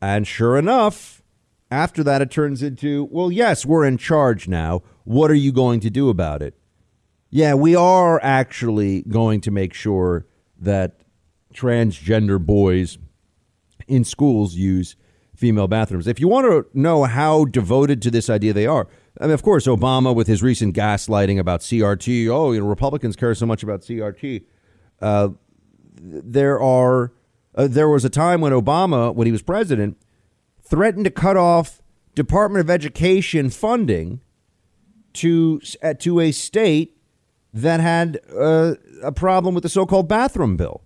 And 0.00 0.26
sure 0.26 0.56
enough, 0.56 1.22
after 1.70 2.02
that, 2.04 2.22
it 2.22 2.30
turns 2.30 2.62
into, 2.62 3.08
well, 3.10 3.30
yes, 3.30 3.66
we're 3.66 3.84
in 3.84 3.98
charge 3.98 4.48
now. 4.48 4.82
What 5.04 5.30
are 5.30 5.34
you 5.34 5.52
going 5.52 5.80
to 5.80 5.90
do 5.90 6.08
about 6.08 6.42
it? 6.42 6.54
Yeah, 7.30 7.54
we 7.54 7.76
are 7.76 8.20
actually 8.22 9.02
going 9.02 9.40
to 9.42 9.50
make 9.50 9.74
sure 9.74 10.26
that 10.58 11.00
transgender 11.52 12.44
boys 12.44 12.98
in 13.86 14.04
schools 14.04 14.54
use 14.54 14.96
female 15.34 15.68
bathrooms. 15.68 16.06
If 16.06 16.20
you 16.20 16.28
want 16.28 16.46
to 16.46 16.66
know 16.78 17.04
how 17.04 17.44
devoted 17.44 18.00
to 18.02 18.10
this 18.10 18.30
idea 18.30 18.52
they 18.52 18.66
are, 18.66 18.88
I 19.20 19.24
mean, 19.24 19.32
of 19.32 19.42
course, 19.42 19.66
Obama 19.66 20.14
with 20.14 20.26
his 20.26 20.42
recent 20.42 20.74
gaslighting 20.74 21.38
about 21.38 21.60
CRT. 21.60 22.28
Oh, 22.28 22.52
you 22.52 22.60
know, 22.60 22.66
Republicans 22.66 23.16
care 23.16 23.34
so 23.34 23.46
much 23.46 23.62
about 23.62 23.82
CRT. 23.82 24.44
Uh, 25.00 25.28
there 26.00 26.60
are 26.60 27.12
uh, 27.58 27.66
there 27.66 27.88
was 27.88 28.04
a 28.04 28.08
time 28.08 28.40
when 28.40 28.52
Obama, 28.52 29.12
when 29.14 29.26
he 29.26 29.32
was 29.32 29.42
president, 29.42 29.98
threatened 30.62 31.04
to 31.04 31.10
cut 31.10 31.36
off 31.36 31.82
Department 32.14 32.64
of 32.64 32.70
Education 32.70 33.50
funding 33.50 34.20
to 35.14 35.60
uh, 35.82 35.94
to 35.94 36.20
a 36.20 36.30
state 36.30 36.96
that 37.52 37.80
had 37.80 38.20
uh, 38.34 38.74
a 39.02 39.10
problem 39.10 39.54
with 39.54 39.62
the 39.62 39.68
so-called 39.68 40.08
bathroom 40.08 40.56
bill. 40.56 40.82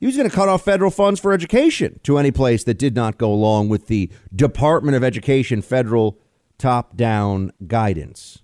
He 0.00 0.06
was 0.06 0.16
going 0.16 0.28
to 0.28 0.34
cut 0.34 0.48
off 0.48 0.62
federal 0.62 0.90
funds 0.90 1.20
for 1.20 1.32
education 1.32 2.00
to 2.02 2.18
any 2.18 2.30
place 2.30 2.64
that 2.64 2.78
did 2.78 2.94
not 2.94 3.16
go 3.16 3.32
along 3.32 3.68
with 3.68 3.86
the 3.86 4.10
Department 4.34 4.96
of 4.96 5.04
Education 5.04 5.62
federal 5.62 6.18
top-down 6.58 7.52
guidance. 7.66 8.42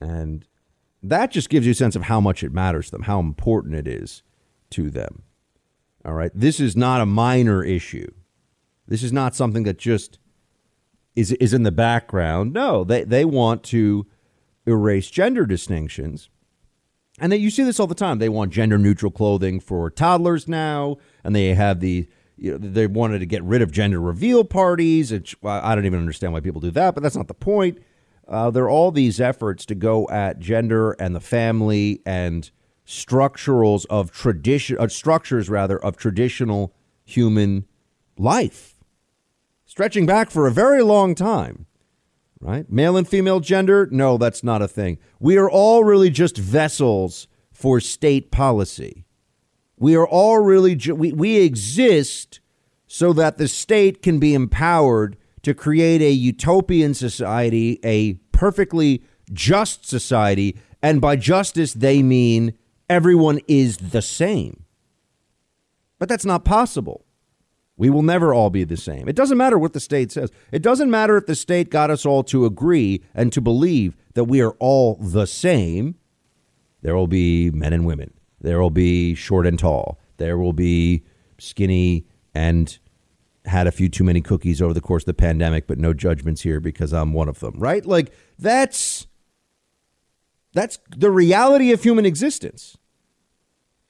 And 0.00 0.46
that 1.02 1.30
just 1.30 1.48
gives 1.48 1.66
you 1.66 1.72
a 1.72 1.74
sense 1.74 1.96
of 1.96 2.04
how 2.04 2.20
much 2.20 2.42
it 2.42 2.52
matters 2.52 2.86
to 2.86 2.92
them, 2.92 3.02
how 3.02 3.20
important 3.20 3.74
it 3.74 3.86
is 3.86 4.22
to 4.70 4.90
them. 4.90 5.22
All 6.06 6.14
right. 6.14 6.30
This 6.32 6.60
is 6.60 6.76
not 6.76 7.00
a 7.00 7.06
minor 7.06 7.64
issue. 7.64 8.10
This 8.86 9.02
is 9.02 9.12
not 9.12 9.34
something 9.34 9.64
that 9.64 9.76
just 9.76 10.18
is 11.16 11.32
is 11.32 11.52
in 11.52 11.64
the 11.64 11.72
background. 11.72 12.52
No, 12.52 12.84
they, 12.84 13.02
they 13.02 13.24
want 13.24 13.64
to 13.64 14.06
erase 14.66 15.10
gender 15.10 15.44
distinctions. 15.44 16.30
And 17.18 17.32
that 17.32 17.38
you 17.38 17.50
see 17.50 17.64
this 17.64 17.80
all 17.80 17.86
the 17.86 17.94
time. 17.94 18.18
They 18.18 18.28
want 18.28 18.52
gender 18.52 18.78
neutral 18.78 19.10
clothing 19.10 19.58
for 19.58 19.90
toddlers 19.90 20.46
now, 20.46 20.98
and 21.24 21.34
they 21.34 21.54
have 21.54 21.80
the 21.80 22.08
you 22.36 22.52
know, 22.52 22.58
they 22.58 22.86
wanted 22.86 23.20
to 23.20 23.26
get 23.26 23.42
rid 23.42 23.62
of 23.62 23.72
gender 23.72 23.98
reveal 23.98 24.44
parties. 24.44 25.10
Which, 25.10 25.34
I 25.42 25.74
don't 25.74 25.86
even 25.86 25.98
understand 25.98 26.32
why 26.32 26.40
people 26.40 26.60
do 26.60 26.70
that, 26.72 26.94
but 26.94 27.02
that's 27.02 27.16
not 27.16 27.28
the 27.28 27.34
point. 27.34 27.78
Uh, 28.28 28.50
there 28.50 28.64
are 28.64 28.70
all 28.70 28.92
these 28.92 29.20
efforts 29.20 29.64
to 29.66 29.74
go 29.74 30.06
at 30.08 30.38
gender 30.38 30.92
and 30.92 31.16
the 31.16 31.20
family 31.20 32.02
and 32.04 32.50
structurals 32.86 33.84
of 33.90 34.12
tradition, 34.12 34.78
uh, 34.78 34.88
structures 34.88 35.50
rather 35.50 35.78
of 35.78 35.96
traditional 35.96 36.74
human 37.04 37.66
life, 38.16 38.74
stretching 39.64 40.06
back 40.06 40.30
for 40.30 40.46
a 40.46 40.52
very 40.52 40.82
long 40.82 41.14
time. 41.14 41.66
Right, 42.38 42.70
male 42.70 42.98
and 42.98 43.08
female 43.08 43.40
gender? 43.40 43.88
No, 43.90 44.18
that's 44.18 44.44
not 44.44 44.60
a 44.60 44.68
thing. 44.68 44.98
We 45.18 45.38
are 45.38 45.50
all 45.50 45.84
really 45.84 46.10
just 46.10 46.36
vessels 46.36 47.28
for 47.50 47.80
state 47.80 48.30
policy. 48.30 49.06
We 49.78 49.96
are 49.96 50.06
all 50.06 50.38
really 50.40 50.74
ju- 50.76 50.94
we 50.94 51.12
we 51.12 51.38
exist 51.38 52.40
so 52.86 53.12
that 53.14 53.38
the 53.38 53.48
state 53.48 54.02
can 54.02 54.18
be 54.18 54.34
empowered 54.34 55.16
to 55.42 55.54
create 55.54 56.02
a 56.02 56.10
utopian 56.10 56.92
society, 56.92 57.80
a 57.82 58.14
perfectly 58.32 59.02
just 59.32 59.86
society. 59.86 60.58
And 60.82 61.00
by 61.00 61.16
justice, 61.16 61.72
they 61.72 62.02
mean 62.02 62.52
everyone 62.88 63.40
is 63.48 63.76
the 63.78 64.02
same. 64.02 64.64
But 65.98 66.08
that's 66.08 66.24
not 66.24 66.44
possible. 66.44 67.04
We 67.78 67.90
will 67.90 68.02
never 68.02 68.32
all 68.32 68.50
be 68.50 68.64
the 68.64 68.76
same. 68.76 69.08
It 69.08 69.16
doesn't 69.16 69.36
matter 69.36 69.58
what 69.58 69.74
the 69.74 69.80
state 69.80 70.10
says. 70.10 70.30
It 70.50 70.62
doesn't 70.62 70.90
matter 70.90 71.16
if 71.16 71.26
the 71.26 71.34
state 71.34 71.70
got 71.70 71.90
us 71.90 72.06
all 72.06 72.22
to 72.24 72.46
agree 72.46 73.02
and 73.14 73.32
to 73.32 73.40
believe 73.40 73.96
that 74.14 74.24
we 74.24 74.40
are 74.40 74.52
all 74.52 74.94
the 74.94 75.26
same. 75.26 75.96
There 76.82 76.96
will 76.96 77.06
be 77.06 77.50
men 77.50 77.72
and 77.72 77.84
women. 77.84 78.14
There 78.40 78.60
will 78.60 78.70
be 78.70 79.14
short 79.14 79.46
and 79.46 79.58
tall. 79.58 79.98
There 80.16 80.38
will 80.38 80.54
be 80.54 81.04
skinny 81.38 82.06
and 82.34 82.78
had 83.44 83.66
a 83.66 83.72
few 83.72 83.88
too 83.88 84.04
many 84.04 84.20
cookies 84.20 84.62
over 84.62 84.74
the 84.74 84.80
course 84.80 85.02
of 85.02 85.06
the 85.06 85.14
pandemic, 85.14 85.66
but 85.66 85.78
no 85.78 85.92
judgments 85.92 86.42
here 86.42 86.60
because 86.60 86.92
I'm 86.92 87.12
one 87.12 87.28
of 87.28 87.40
them, 87.40 87.54
right? 87.58 87.84
Like 87.84 88.12
that's 88.38 89.06
that's 90.56 90.78
the 90.96 91.10
reality 91.10 91.72
of 91.72 91.82
human 91.82 92.06
existence. 92.06 92.76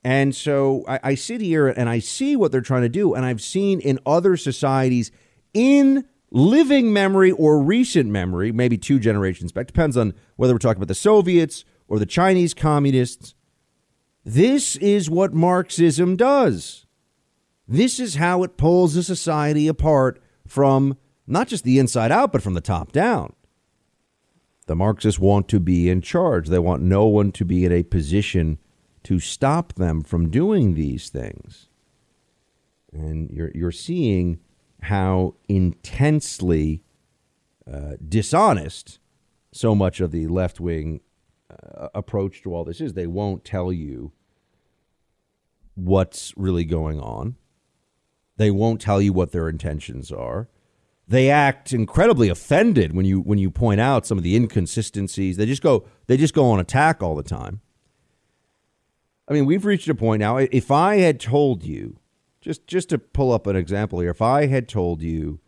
And 0.03 0.35
so 0.35 0.85
I, 0.87 1.01
I 1.03 1.15
sit 1.15 1.41
here 1.41 1.69
and 1.69 1.89
I 1.89 2.01
see 2.01 2.37
what 2.37 2.53
they're 2.53 2.61
trying 2.61 2.83
to 2.83 2.89
do, 2.89 3.15
and 3.15 3.25
I've 3.25 3.41
seen 3.41 3.81
in 3.81 3.99
other 4.05 4.37
societies 4.37 5.11
in 5.55 6.05
living 6.31 6.93
memory 6.93 7.31
or 7.31 7.63
recent 7.63 8.11
memory, 8.11 8.53
maybe 8.53 8.77
two 8.77 8.99
generations 8.99 9.53
back, 9.53 9.67
depends 9.69 9.97
on 9.97 10.13
whether 10.37 10.53
we're 10.53 10.59
talking 10.59 10.79
about 10.79 10.89
the 10.89 10.95
Soviets 10.95 11.65
or 11.89 11.99
the 11.99 12.07
Chinese 12.07 12.53
communists. 12.53 13.35
This 14.25 14.77
is 14.77 15.09
what 15.09 15.33
Marxism 15.33 16.17
does. 16.17 16.87
This 17.69 18.01
is 18.01 18.17
how 18.17 18.43
it 18.43 18.57
pulls 18.57 18.97
a 18.97 19.03
society 19.03 19.69
apart 19.69 20.21
from 20.47 20.97
not 21.27 21.49
just 21.49 21.65
the 21.65 21.79
inside 21.79 22.13
out, 22.13 22.33
but 22.33 22.43
from 22.43 22.55
the 22.55 22.61
top 22.61 22.93
down. 22.93 23.35
The 24.67 24.77
Marxists 24.77 25.21
want 25.21 25.49
to 25.49 25.61
be 25.61 25.89
in 25.89 26.03
charge. 26.03 26.49
They 26.49 26.59
want 26.59 26.83
no 26.83 27.07
one 27.07 27.33
to 27.33 27.45
be 27.45 27.65
in 27.65 27.73
a 27.73 27.85
position 27.85 28.59
to 29.05 29.21
stop 29.21 29.75
them 29.75 30.03
from 30.03 30.31
doing 30.31 30.75
these 30.75 31.09
things. 31.09 31.69
And 32.93 33.31
you're, 33.31 33.53
you're 33.55 33.71
seeing 33.71 34.41
how 34.83 35.35
intensely 35.49 36.83
uh, 37.73 37.93
dishonest 38.07 38.99
so 39.53 39.75
much 39.75 40.01
of 40.01 40.11
the 40.11 40.27
left 40.27 40.61
wing 40.61 41.01
uh, 41.51 41.89
approach 41.95 42.43
to 42.43 42.55
all 42.55 42.65
this 42.65 42.81
is. 42.81 42.95
They 42.95 43.07
won't 43.07 43.45
tell 43.45 43.73
you 43.73 44.13
what's 45.75 46.33
really 46.37 46.65
going 46.65 47.01
on, 47.01 47.37
they 48.37 48.51
won't 48.51 48.81
tell 48.81 49.01
you 49.01 49.13
what 49.13 49.33
their 49.33 49.49
intentions 49.49 50.11
are. 50.11 50.49
They 51.09 51.31
act 51.31 51.73
incredibly 51.73 52.29
offended 52.29 52.95
when 52.95 53.07
you 53.07 53.21
when 53.21 53.39
you 53.39 53.51
point 53.51 53.81
out 53.81 54.07
some 54.07 54.19
of 54.19 54.25
the 54.25 54.35
inconsistencies. 54.35 55.37
They 55.37 55.47
just 55.47 55.63
go 55.63 55.87
they 56.07 56.17
just 56.17 56.35
go 56.35 56.51
on 56.51 56.59
attack 56.59 57.03
all 57.03 57.15
the 57.15 57.23
time. 57.23 57.61
I 59.29 59.33
mean, 59.33 59.47
we've 59.47 59.65
reached 59.65 59.89
a 59.89 59.95
point 59.95 60.21
now. 60.21 60.37
If 60.37 60.71
I 60.71 60.97
had 60.97 61.21
told 61.21 61.63
you, 61.63 61.99
just 62.41 62.67
just 62.67 62.89
to 62.89 62.99
pull 62.99 63.33
up 63.33 63.47
an 63.47 63.57
example 63.57 64.01
here, 64.01 64.11
if 64.11 64.23
I 64.23 64.47
had 64.47 64.69
told 64.69 65.03
you 65.03 65.41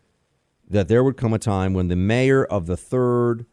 that 0.69 0.87
there 0.87 1.03
would 1.03 1.17
come 1.17 1.33
a 1.33 1.39
time 1.39 1.73
when 1.73 1.87
the 1.87 1.95
mayor 1.95 2.45
of 2.45 2.65
the 2.65 2.77
third 2.77 3.45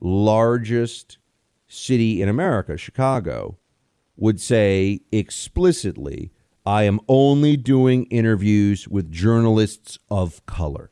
largest 0.00 1.18
city 1.66 2.22
in 2.22 2.28
America, 2.28 2.76
Chicago, 2.76 3.58
would 4.16 4.40
say 4.40 5.00
explicitly, 5.12 6.32
I 6.64 6.84
am 6.84 7.00
only 7.08 7.56
doing 7.56 8.04
interviews 8.06 8.88
with 8.88 9.10
journalists 9.10 9.98
of 10.10 10.44
color. 10.46 10.90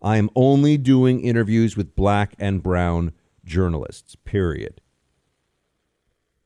I 0.00 0.16
am 0.16 0.30
only 0.36 0.76
doing 0.76 1.20
interviews 1.20 1.76
with 1.76 1.96
black 1.96 2.34
and 2.38 2.62
brown 2.62 3.12
journalists, 3.44 4.16
period. 4.16 4.80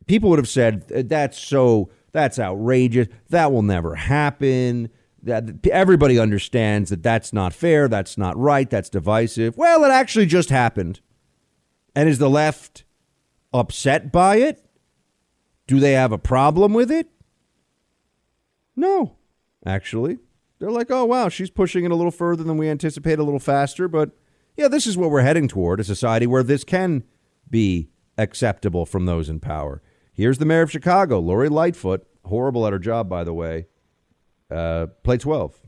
People 0.06 0.30
would 0.30 0.38
have 0.38 0.48
said, 0.48 0.90
uh, 0.94 1.02
that's 1.04 1.38
so, 1.38 1.90
that's 2.12 2.38
outrageous. 2.38 3.08
That 3.28 3.52
will 3.52 3.62
never 3.62 3.94
happen. 3.94 4.88
That 5.22 5.66
everybody 5.70 6.18
understands 6.18 6.90
that 6.90 7.02
that's 7.02 7.32
not 7.32 7.52
fair, 7.52 7.86
that's 7.86 8.18
not 8.18 8.36
right, 8.36 8.68
that's 8.68 8.88
divisive. 8.88 9.56
Well, 9.56 9.84
it 9.84 9.90
actually 9.90 10.26
just 10.26 10.50
happened. 10.50 11.00
And 11.94 12.08
is 12.08 12.18
the 12.18 12.30
left 12.30 12.84
upset 13.52 14.10
by 14.10 14.36
it? 14.36 14.64
Do 15.68 15.78
they 15.78 15.92
have 15.92 16.10
a 16.10 16.18
problem 16.18 16.72
with 16.72 16.90
it? 16.90 17.08
No, 18.74 19.16
actually. 19.64 20.18
They're 20.62 20.70
like, 20.70 20.92
oh, 20.92 21.05
wow, 21.05 21.29
she's 21.29 21.51
pushing 21.51 21.85
it 21.85 21.90
a 21.90 21.96
little 21.96 22.12
further 22.12 22.44
than 22.44 22.57
we 22.57 22.68
anticipate, 22.68 23.18
a 23.18 23.25
little 23.25 23.40
faster. 23.40 23.88
But 23.88 24.12
yeah, 24.57 24.68
this 24.68 24.87
is 24.87 24.96
what 24.96 25.11
we're 25.11 25.22
heading 25.22 25.48
toward 25.48 25.81
a 25.81 25.85
society 25.85 26.25
where 26.25 26.44
this 26.44 26.62
can 26.62 27.03
be 27.51 27.88
acceptable 28.16 28.87
from 28.87 29.05
those 29.05 29.29
in 29.29 29.40
power. 29.40 29.83
Here's 30.12 30.38
the 30.38 30.44
mayor 30.44 30.62
of 30.62 30.70
Chicago, 30.70 31.18
Lori 31.18 31.48
Lightfoot, 31.48 32.07
horrible 32.27 32.64
at 32.64 32.72
her 32.72 32.79
job, 32.79 33.09
by 33.09 33.25
the 33.25 33.35
way. 33.35 33.66
Uh, 34.53 34.87
play 35.03 35.18
12. 35.18 35.61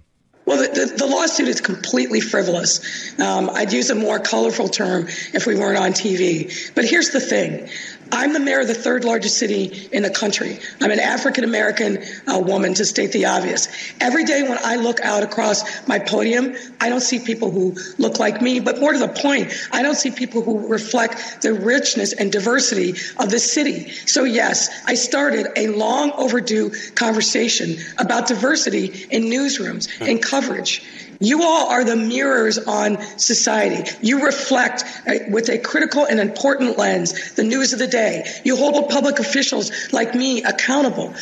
Well, 0.46 0.59
the, 0.59 0.68
the, 0.68 0.94
the, 0.98 1.07
lawsuit 1.07 1.48
is 1.48 1.61
completely 1.61 2.20
frivolous. 2.20 3.18
Um, 3.18 3.50
I'd 3.50 3.72
use 3.72 3.90
a 3.90 3.94
more 3.94 4.20
colorful 4.20 4.68
term 4.68 5.07
if 5.33 5.46
we 5.46 5.57
weren't 5.57 5.78
on 5.78 5.92
TV. 5.92 6.72
But 6.74 6.85
here's 6.85 7.11
the 7.11 7.20
thing 7.20 7.68
I'm 8.12 8.32
the 8.32 8.40
mayor 8.40 8.60
of 8.60 8.68
the 8.68 8.74
third 8.74 9.04
largest 9.04 9.38
city 9.38 9.88
in 9.92 10.02
the 10.02 10.10
country. 10.10 10.58
I'm 10.80 10.90
an 10.90 11.00
African 11.00 11.44
American 11.44 12.04
uh, 12.26 12.38
woman, 12.38 12.74
to 12.74 12.84
state 12.84 13.12
the 13.12 13.26
obvious. 13.26 13.68
Every 14.00 14.24
day 14.24 14.42
when 14.42 14.58
I 14.62 14.76
look 14.76 15.00
out 15.00 15.22
across 15.22 15.86
my 15.86 15.98
podium, 15.98 16.54
I 16.80 16.88
don't 16.88 17.00
see 17.00 17.18
people 17.18 17.50
who 17.50 17.76
look 17.98 18.18
like 18.18 18.40
me, 18.42 18.60
but 18.60 18.80
more 18.80 18.92
to 18.92 18.98
the 18.98 19.08
point, 19.08 19.52
I 19.72 19.82
don't 19.82 19.94
see 19.94 20.10
people 20.10 20.42
who 20.42 20.68
reflect 20.68 21.42
the 21.42 21.54
richness 21.54 22.12
and 22.12 22.30
diversity 22.30 22.94
of 23.18 23.30
the 23.30 23.38
city. 23.38 23.90
So, 23.90 24.24
yes, 24.24 24.68
I 24.86 24.94
started 24.94 25.48
a 25.56 25.68
long 25.68 26.12
overdue 26.12 26.70
conversation 26.94 27.76
about 27.98 28.28
diversity 28.28 29.06
in 29.10 29.24
newsrooms, 29.24 29.88
in 30.06 30.18
coverage. 30.18 30.82
You 31.20 31.42
all 31.42 31.68
are 31.68 31.85
the 31.85 31.96
mirrors 31.96 32.59
on 32.59 33.00
society. 33.18 33.90
You 34.00 34.24
reflect 34.24 34.85
uh, 35.07 35.14
with 35.29 35.48
a 35.48 35.59
critical 35.59 36.05
and 36.05 36.20
important 36.20 36.79
lens 36.79 37.35
the 37.35 37.44
news 37.44 37.72
of 37.72 37.79
the 37.79 37.87
day. 37.87 38.24
You 38.44 38.57
hold 38.57 38.88
public 38.88 39.18
officials 39.18 39.92
like 39.92 40.14
me 40.14 40.42
accountable. 40.42 41.14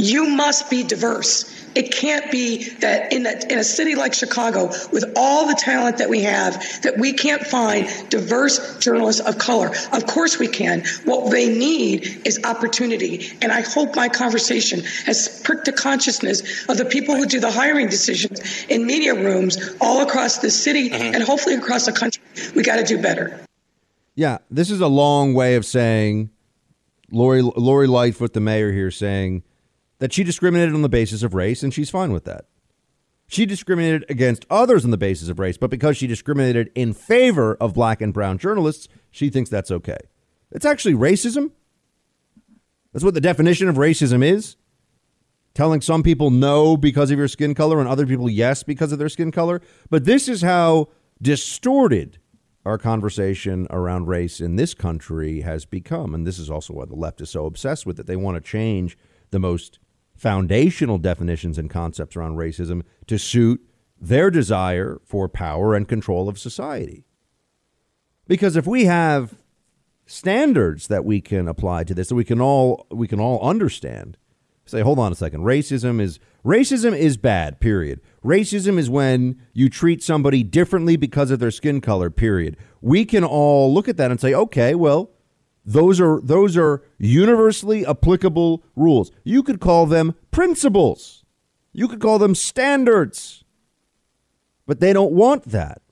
You 0.00 0.28
must 0.28 0.70
be 0.70 0.82
diverse. 0.82 1.56
It 1.74 1.92
can't 1.92 2.32
be 2.32 2.68
that 2.80 3.12
in 3.12 3.26
a, 3.26 3.32
in 3.48 3.58
a 3.58 3.64
city 3.64 3.94
like 3.94 4.12
Chicago, 4.14 4.68
with 4.92 5.04
all 5.14 5.46
the 5.46 5.54
talent 5.54 5.98
that 5.98 6.08
we 6.08 6.22
have, 6.22 6.54
that 6.82 6.98
we 6.98 7.12
can't 7.12 7.42
find 7.42 7.88
diverse 8.08 8.78
journalists 8.78 9.20
of 9.20 9.38
color. 9.38 9.70
Of 9.92 10.06
course 10.06 10.38
we 10.38 10.48
can. 10.48 10.84
What 11.04 11.30
they 11.30 11.48
need 11.48 12.26
is 12.26 12.40
opportunity. 12.44 13.30
And 13.40 13.52
I 13.52 13.60
hope 13.60 13.94
my 13.94 14.08
conversation 14.08 14.80
has 15.04 15.40
pricked 15.44 15.66
the 15.66 15.72
consciousness 15.72 16.68
of 16.68 16.78
the 16.78 16.86
people 16.86 17.14
who 17.14 17.26
do 17.26 17.38
the 17.38 17.50
hiring 17.50 17.88
decisions 17.88 18.40
in 18.68 18.86
media 18.86 19.14
rooms 19.14 19.58
all 19.80 20.02
across 20.02 20.38
the 20.38 20.50
city 20.50 20.90
mm-hmm. 20.90 21.14
and 21.14 21.22
hopefully 21.22 21.54
across 21.54 21.86
the 21.86 21.92
country. 21.92 22.22
We 22.56 22.62
got 22.62 22.76
to 22.76 22.84
do 22.84 23.00
better. 23.00 23.38
Yeah, 24.16 24.38
this 24.50 24.70
is 24.70 24.80
a 24.80 24.88
long 24.88 25.34
way 25.34 25.54
of 25.54 25.64
saying 25.64 26.30
Lori 27.12 27.42
Lori 27.42 27.86
Lightfoot, 27.86 28.32
the 28.32 28.40
mayor 28.40 28.72
here, 28.72 28.90
saying 28.90 29.44
that 30.00 30.12
she 30.12 30.24
discriminated 30.24 30.74
on 30.74 30.82
the 30.82 30.88
basis 30.88 31.22
of 31.22 31.34
race, 31.34 31.62
and 31.62 31.72
she's 31.72 31.90
fine 31.90 32.12
with 32.12 32.24
that. 32.24 32.46
She 33.28 33.46
discriminated 33.46 34.04
against 34.08 34.44
others 34.50 34.84
on 34.84 34.90
the 34.90 34.98
basis 34.98 35.28
of 35.28 35.38
race, 35.38 35.56
but 35.56 35.70
because 35.70 35.96
she 35.96 36.08
discriminated 36.08 36.72
in 36.74 36.92
favor 36.92 37.54
of 37.60 37.74
black 37.74 38.00
and 38.00 38.12
brown 38.12 38.38
journalists, 38.38 38.88
she 39.12 39.30
thinks 39.30 39.48
that's 39.48 39.70
okay. 39.70 39.98
It's 40.50 40.64
actually 40.64 40.94
racism. 40.94 41.52
That's 42.92 43.04
what 43.04 43.14
the 43.14 43.20
definition 43.20 43.68
of 43.68 43.76
racism 43.76 44.24
is. 44.24 44.56
Telling 45.54 45.80
some 45.80 46.02
people 46.02 46.30
no 46.30 46.76
because 46.76 47.10
of 47.10 47.18
your 47.18 47.28
skin 47.28 47.54
color 47.54 47.78
and 47.78 47.88
other 47.88 48.06
people 48.06 48.30
yes 48.30 48.62
because 48.62 48.92
of 48.92 48.98
their 48.98 49.08
skin 49.08 49.30
color. 49.30 49.60
But 49.90 50.04
this 50.04 50.28
is 50.28 50.42
how 50.42 50.88
distorted 51.20 52.18
our 52.64 52.78
conversation 52.78 53.66
around 53.70 54.06
race 54.06 54.40
in 54.40 54.56
this 54.56 54.74
country 54.74 55.40
has 55.40 55.64
become. 55.64 56.14
And 56.14 56.26
this 56.26 56.38
is 56.38 56.50
also 56.50 56.74
why 56.74 56.84
the 56.84 56.94
left 56.94 57.20
is 57.20 57.30
so 57.30 57.46
obsessed 57.46 57.84
with 57.84 57.98
it. 58.00 58.06
They 58.06 58.16
want 58.16 58.36
to 58.36 58.40
change 58.40 58.96
the 59.30 59.38
most 59.38 59.79
foundational 60.20 60.98
definitions 60.98 61.56
and 61.56 61.70
concepts 61.70 62.14
around 62.14 62.36
racism 62.36 62.82
to 63.06 63.18
suit 63.18 63.58
their 63.98 64.30
desire 64.30 65.00
for 65.02 65.30
power 65.30 65.74
and 65.74 65.88
control 65.88 66.28
of 66.28 66.38
society. 66.38 67.06
Because 68.28 68.54
if 68.54 68.66
we 68.66 68.84
have 68.84 69.36
standards 70.04 70.88
that 70.88 71.06
we 71.06 71.22
can 71.22 71.48
apply 71.48 71.84
to 71.84 71.94
this 71.94 72.10
that 72.10 72.14
we 72.16 72.24
can 72.24 72.38
all 72.38 72.86
we 72.90 73.08
can 73.08 73.18
all 73.18 73.40
understand, 73.40 74.18
say, 74.66 74.82
hold 74.82 74.98
on 74.98 75.10
a 75.10 75.14
second, 75.14 75.40
racism 75.40 76.02
is 76.02 76.20
racism 76.44 76.94
is 76.94 77.16
bad, 77.16 77.58
period. 77.58 77.98
Racism 78.22 78.76
is 78.76 78.90
when 78.90 79.40
you 79.54 79.70
treat 79.70 80.02
somebody 80.02 80.42
differently 80.42 80.96
because 80.96 81.30
of 81.30 81.38
their 81.38 81.50
skin 81.50 81.80
color, 81.80 82.10
period. 82.10 82.58
We 82.82 83.06
can 83.06 83.24
all 83.24 83.72
look 83.72 83.88
at 83.88 83.96
that 83.96 84.10
and 84.10 84.20
say, 84.20 84.34
okay, 84.34 84.74
well, 84.74 85.12
those 85.64 86.00
are 86.00 86.20
those 86.22 86.56
are 86.56 86.82
universally 86.98 87.86
applicable 87.86 88.62
rules. 88.76 89.10
You 89.24 89.42
could 89.42 89.60
call 89.60 89.86
them 89.86 90.14
principles. 90.30 91.24
You 91.72 91.86
could 91.88 92.00
call 92.00 92.18
them 92.18 92.34
standards. 92.34 93.44
But 94.66 94.80
they 94.80 94.92
don't 94.92 95.12
want 95.12 95.44
that. 95.46 95.82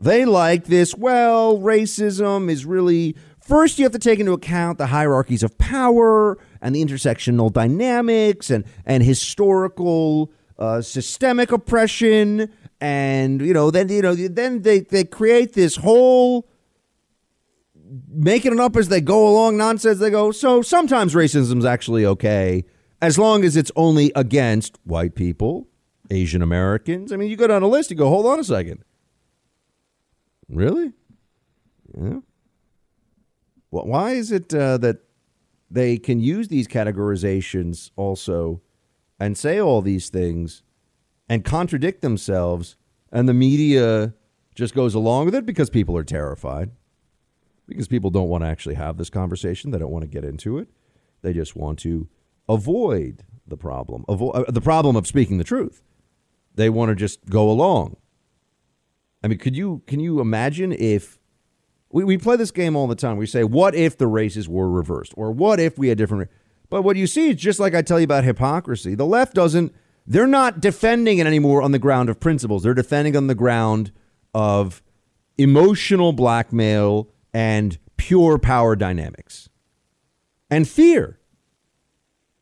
They 0.00 0.24
like 0.24 0.64
this, 0.64 0.96
well, 0.96 1.58
racism 1.58 2.50
is 2.50 2.66
really 2.66 3.14
first 3.40 3.78
you 3.78 3.84
have 3.84 3.92
to 3.92 3.98
take 3.98 4.18
into 4.18 4.32
account 4.32 4.78
the 4.78 4.86
hierarchies 4.86 5.42
of 5.42 5.56
power 5.58 6.38
and 6.60 6.74
the 6.74 6.84
intersectional 6.84 7.52
dynamics 7.52 8.50
and 8.50 8.64
and 8.84 9.02
historical 9.02 10.32
uh, 10.58 10.80
systemic 10.80 11.50
oppression 11.50 12.52
and 12.80 13.40
you 13.40 13.52
know 13.52 13.70
then 13.70 13.88
you 13.88 14.02
know 14.02 14.14
then 14.14 14.62
they 14.62 14.80
they 14.80 15.04
create 15.04 15.52
this 15.54 15.76
whole 15.76 16.48
making 18.08 18.52
it 18.52 18.60
up 18.60 18.76
as 18.76 18.88
they 18.88 19.00
go 19.00 19.28
along 19.28 19.56
nonsense. 19.56 19.98
They 19.98 20.10
go, 20.10 20.30
so 20.32 20.62
sometimes 20.62 21.14
racism's 21.14 21.64
actually 21.64 22.06
okay 22.06 22.64
as 23.00 23.18
long 23.18 23.44
as 23.44 23.56
it's 23.56 23.72
only 23.76 24.12
against 24.14 24.78
white 24.84 25.14
people, 25.14 25.68
Asian 26.10 26.42
Americans. 26.42 27.12
I 27.12 27.16
mean, 27.16 27.30
you 27.30 27.36
go 27.36 27.46
down 27.46 27.62
a 27.62 27.68
list, 27.68 27.90
you 27.90 27.96
go, 27.96 28.08
hold 28.08 28.26
on 28.26 28.38
a 28.38 28.44
second. 28.44 28.84
Really? 30.48 30.92
Yeah. 31.96 32.20
Well, 33.70 33.86
why 33.86 34.10
is 34.12 34.30
it 34.30 34.54
uh, 34.54 34.78
that 34.78 34.98
they 35.70 35.96
can 35.96 36.20
use 36.20 36.48
these 36.48 36.68
categorizations 36.68 37.90
also 37.96 38.60
and 39.18 39.36
say 39.36 39.58
all 39.60 39.82
these 39.82 40.10
things 40.10 40.62
and 41.28 41.44
contradict 41.44 42.02
themselves, 42.02 42.76
and 43.10 43.28
the 43.28 43.34
media 43.34 44.12
just 44.54 44.74
goes 44.74 44.94
along 44.94 45.24
with 45.24 45.34
it 45.34 45.46
because 45.46 45.70
people 45.70 45.96
are 45.96 46.04
terrified? 46.04 46.70
Because 47.72 47.88
people 47.88 48.10
don't 48.10 48.28
want 48.28 48.44
to 48.44 48.48
actually 48.48 48.74
have 48.74 48.96
this 48.96 49.10
conversation. 49.10 49.70
They 49.70 49.78
don't 49.78 49.90
want 49.90 50.02
to 50.02 50.08
get 50.08 50.24
into 50.24 50.58
it. 50.58 50.68
They 51.22 51.32
just 51.32 51.56
want 51.56 51.78
to 51.80 52.08
avoid 52.48 53.24
the 53.46 53.56
problem 53.56 54.04
of 54.08 54.22
uh, 54.22 54.44
the 54.48 54.60
problem 54.60 54.96
of 54.96 55.06
speaking 55.06 55.38
the 55.38 55.44
truth. 55.44 55.82
They 56.54 56.68
want 56.68 56.90
to 56.90 56.94
just 56.94 57.26
go 57.26 57.50
along. 57.50 57.96
I 59.22 59.28
mean, 59.28 59.38
could 59.38 59.56
you 59.56 59.82
can 59.86 60.00
you 60.00 60.20
imagine 60.20 60.72
if 60.72 61.18
we, 61.90 62.04
we 62.04 62.18
play 62.18 62.36
this 62.36 62.50
game 62.50 62.76
all 62.76 62.86
the 62.86 62.94
time? 62.94 63.16
We 63.16 63.26
say, 63.26 63.44
"What 63.44 63.74
if 63.74 63.96
the 63.96 64.06
races 64.06 64.48
were 64.48 64.70
reversed?" 64.70 65.12
or 65.16 65.30
"What 65.30 65.60
if 65.60 65.78
we 65.78 65.88
had 65.88 65.98
different?" 65.98 66.30
But 66.68 66.82
what 66.82 66.96
you 66.96 67.06
see 67.06 67.30
is 67.30 67.36
just 67.36 67.60
like 67.60 67.74
I 67.74 67.82
tell 67.82 68.00
you 68.00 68.04
about 68.04 68.24
hypocrisy. 68.24 68.94
The 68.94 69.06
left 69.06 69.34
doesn't. 69.34 69.74
They're 70.06 70.26
not 70.26 70.60
defending 70.60 71.18
it 71.18 71.26
anymore 71.26 71.62
on 71.62 71.70
the 71.70 71.78
ground 71.78 72.08
of 72.08 72.18
principles. 72.18 72.64
They're 72.64 72.74
defending 72.74 73.16
on 73.16 73.28
the 73.28 73.34
ground 73.34 73.92
of 74.34 74.82
emotional 75.38 76.12
blackmail 76.12 77.08
and 77.32 77.78
pure 77.96 78.38
power 78.38 78.76
dynamics 78.76 79.48
and 80.50 80.68
fear. 80.68 81.18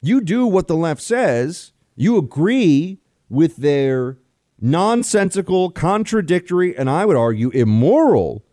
You 0.02 0.20
do 0.20 0.46
what 0.46 0.66
the 0.66 0.76
left 0.76 1.02
says, 1.02 1.72
you 1.94 2.16
agree 2.16 2.98
with 3.28 3.56
their 3.56 4.18
nonsensical, 4.60 5.70
contradictory, 5.70 6.76
and 6.76 6.88
I 6.88 7.04
would 7.04 7.16
argue 7.16 7.50
immoral 7.50 8.44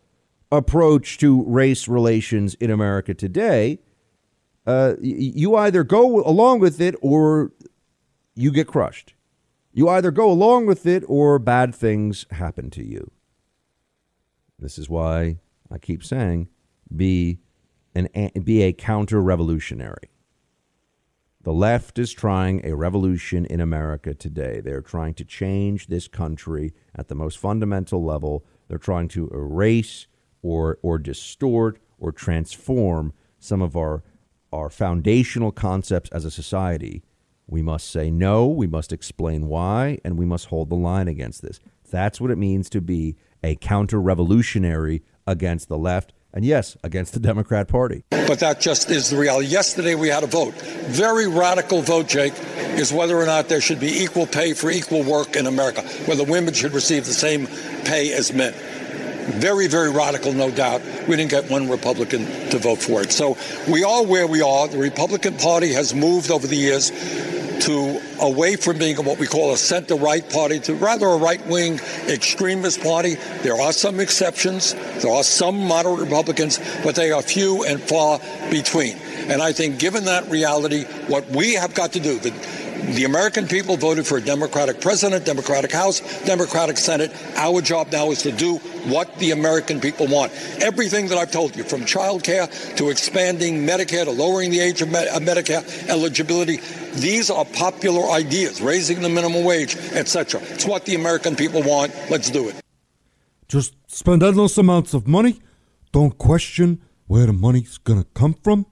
approach 0.50 1.18
to 1.18 1.44
race 1.44 1.88
relations 1.88 2.54
in 2.54 2.70
America 2.70 3.14
today. 3.14 3.80
Uh, 4.66 4.94
you 5.00 5.56
either 5.56 5.82
go 5.82 6.22
along 6.24 6.60
with 6.60 6.80
it 6.80 6.94
or 7.00 7.52
you 8.34 8.52
get 8.52 8.66
crushed. 8.66 9.14
You 9.72 9.88
either 9.88 10.10
go 10.10 10.30
along 10.30 10.66
with 10.66 10.86
it 10.86 11.04
or 11.06 11.38
bad 11.38 11.74
things 11.74 12.26
happen 12.32 12.70
to 12.70 12.84
you. 12.84 13.10
This 14.58 14.78
is 14.78 14.88
why 14.88 15.38
I 15.70 15.78
keep 15.78 16.04
saying 16.04 16.48
be 16.94 17.38
an 17.94 18.08
be 18.42 18.62
a 18.62 18.72
counter 18.72 19.20
revolutionary. 19.20 20.10
The 21.42 21.52
left 21.52 21.98
is 21.98 22.12
trying 22.12 22.64
a 22.64 22.74
revolution 22.74 23.46
in 23.46 23.60
America 23.60 24.12
today. 24.12 24.60
They're 24.60 24.82
trying 24.82 25.14
to 25.14 25.24
change 25.24 25.86
this 25.86 26.08
country 26.08 26.74
at 26.94 27.08
the 27.08 27.14
most 27.14 27.38
fundamental 27.38 28.04
level. 28.04 28.44
They're 28.68 28.78
trying 28.78 29.08
to 29.08 29.28
erase 29.28 30.06
or 30.42 30.78
or 30.82 30.98
distort 30.98 31.80
or 31.98 32.12
transform 32.12 33.12
some 33.38 33.62
of 33.62 33.76
our 33.76 34.02
our 34.52 34.70
foundational 34.70 35.52
concepts 35.52 36.10
as 36.10 36.24
a 36.24 36.30
society. 36.30 37.02
We 37.46 37.62
must 37.62 37.90
say 37.90 38.10
no, 38.10 38.46
we 38.46 38.66
must 38.66 38.92
explain 38.92 39.48
why, 39.48 39.98
and 40.04 40.18
we 40.18 40.26
must 40.26 40.46
hold 40.46 40.68
the 40.68 40.76
line 40.76 41.08
against 41.08 41.40
this. 41.42 41.60
That's 41.90 42.20
what 42.20 42.30
it 42.30 42.36
means 42.36 42.68
to 42.70 42.80
be 42.80 43.16
a 43.42 43.56
counter 43.56 44.00
revolutionary 44.00 45.02
against 45.28 45.68
the 45.68 45.78
left 45.78 46.12
and 46.32 46.44
yes, 46.44 46.76
against 46.82 47.14
the 47.14 47.20
Democrat 47.20 47.68
Party. 47.68 48.04
But 48.10 48.40
that 48.40 48.60
just 48.60 48.90
is 48.90 49.10
the 49.10 49.16
reality. 49.16 49.46
Yesterday 49.46 49.94
we 49.94 50.08
had 50.08 50.22
a 50.24 50.26
vote. 50.26 50.54
Very 50.54 51.26
radical 51.26 51.80
vote, 51.82 52.08
Jake, 52.08 52.34
is 52.78 52.92
whether 52.92 53.16
or 53.16 53.26
not 53.26 53.48
there 53.48 53.60
should 53.60 53.80
be 53.80 54.02
equal 54.02 54.26
pay 54.26 54.52
for 54.52 54.70
equal 54.70 55.02
work 55.02 55.36
in 55.36 55.46
America, 55.46 55.82
whether 56.06 56.24
women 56.24 56.52
should 56.52 56.72
receive 56.72 57.06
the 57.06 57.12
same 57.12 57.46
pay 57.84 58.12
as 58.12 58.32
men. 58.32 58.52
Very, 59.40 59.66
very 59.66 59.90
radical, 59.90 60.32
no 60.32 60.50
doubt. 60.50 60.80
We 61.06 61.16
didn't 61.16 61.30
get 61.30 61.50
one 61.50 61.68
Republican 61.68 62.24
to 62.50 62.58
vote 62.58 62.78
for 62.78 63.02
it. 63.02 63.12
So 63.12 63.36
we 63.70 63.84
are 63.84 64.04
where 64.04 64.26
we 64.26 64.40
are. 64.40 64.68
The 64.68 64.78
Republican 64.78 65.36
Party 65.36 65.72
has 65.74 65.94
moved 65.94 66.30
over 66.30 66.46
the 66.46 66.56
years 66.56 66.90
to 67.60 68.00
away 68.20 68.56
from 68.56 68.78
being 68.78 68.96
what 69.04 69.18
we 69.18 69.26
call 69.26 69.52
a 69.52 69.56
center 69.56 69.94
right 69.94 70.28
party 70.30 70.60
to 70.60 70.74
rather 70.74 71.06
a 71.06 71.16
right 71.16 71.44
wing 71.46 71.80
extremist 72.08 72.82
party. 72.82 73.14
There 73.42 73.60
are 73.60 73.72
some 73.72 74.00
exceptions. 74.00 74.74
There 75.02 75.12
are 75.12 75.22
some 75.22 75.66
moderate 75.66 76.00
Republicans, 76.00 76.58
but 76.82 76.94
they 76.94 77.12
are 77.12 77.22
few 77.22 77.64
and 77.64 77.80
far 77.80 78.20
between. 78.50 78.96
And 79.28 79.42
I 79.42 79.52
think, 79.52 79.78
given 79.78 80.04
that 80.04 80.28
reality, 80.30 80.84
what 81.06 81.28
we 81.28 81.54
have 81.54 81.74
got 81.74 81.92
to 81.92 82.00
do, 82.00 82.18
the, 82.18 82.30
the 82.94 83.04
American 83.04 83.46
people 83.46 83.76
voted 83.76 84.06
for 84.06 84.18
a 84.18 84.20
Democratic 84.20 84.80
president, 84.80 85.24
Democratic 85.24 85.72
House, 85.72 86.00
Democratic 86.24 86.76
Senate. 86.76 87.12
Our 87.36 87.60
job 87.60 87.92
now 87.92 88.10
is 88.10 88.22
to 88.22 88.32
do 88.32 88.56
what 88.88 89.14
the 89.18 89.32
American 89.32 89.80
people 89.80 90.06
want. 90.06 90.32
Everything 90.62 91.08
that 91.08 91.18
I've 91.18 91.30
told 91.30 91.56
you, 91.56 91.64
from 91.64 91.84
child 91.84 92.24
care 92.24 92.46
to 92.76 92.88
expanding 92.88 93.66
Medicare 93.66 94.04
to 94.04 94.10
lowering 94.10 94.50
the 94.50 94.60
age 94.60 94.80
of 94.82 94.88
Medicare 94.88 95.88
eligibility, 95.88 96.58
these 96.94 97.30
are 97.30 97.44
popular 97.44 98.10
ideas, 98.10 98.60
raising 98.60 99.02
the 99.02 99.08
minimum 99.08 99.44
wage, 99.44 99.76
etc. 99.92 100.40
It's 100.42 100.64
what 100.64 100.84
the 100.86 100.94
American 100.94 101.36
people 101.36 101.62
want. 101.62 101.92
Let's 102.10 102.30
do 102.30 102.48
it. 102.48 102.56
Just 103.48 103.74
spend 103.86 104.22
endless 104.22 104.58
amounts 104.58 104.94
of 104.94 105.06
money. 105.06 105.40
Don't 105.92 106.16
question 106.18 106.82
where 107.06 107.26
the 107.26 107.32
money's 107.32 107.78
going 107.78 108.02
to 108.02 108.08
come 108.14 108.34
from. 108.34 108.66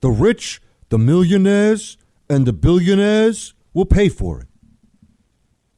The 0.00 0.10
rich, 0.10 0.60
the 0.90 0.98
millionaires, 0.98 1.96
and 2.28 2.46
the 2.46 2.52
billionaires 2.52 3.54
will 3.72 3.84
pay 3.84 4.08
for 4.08 4.40
it. 4.40 4.48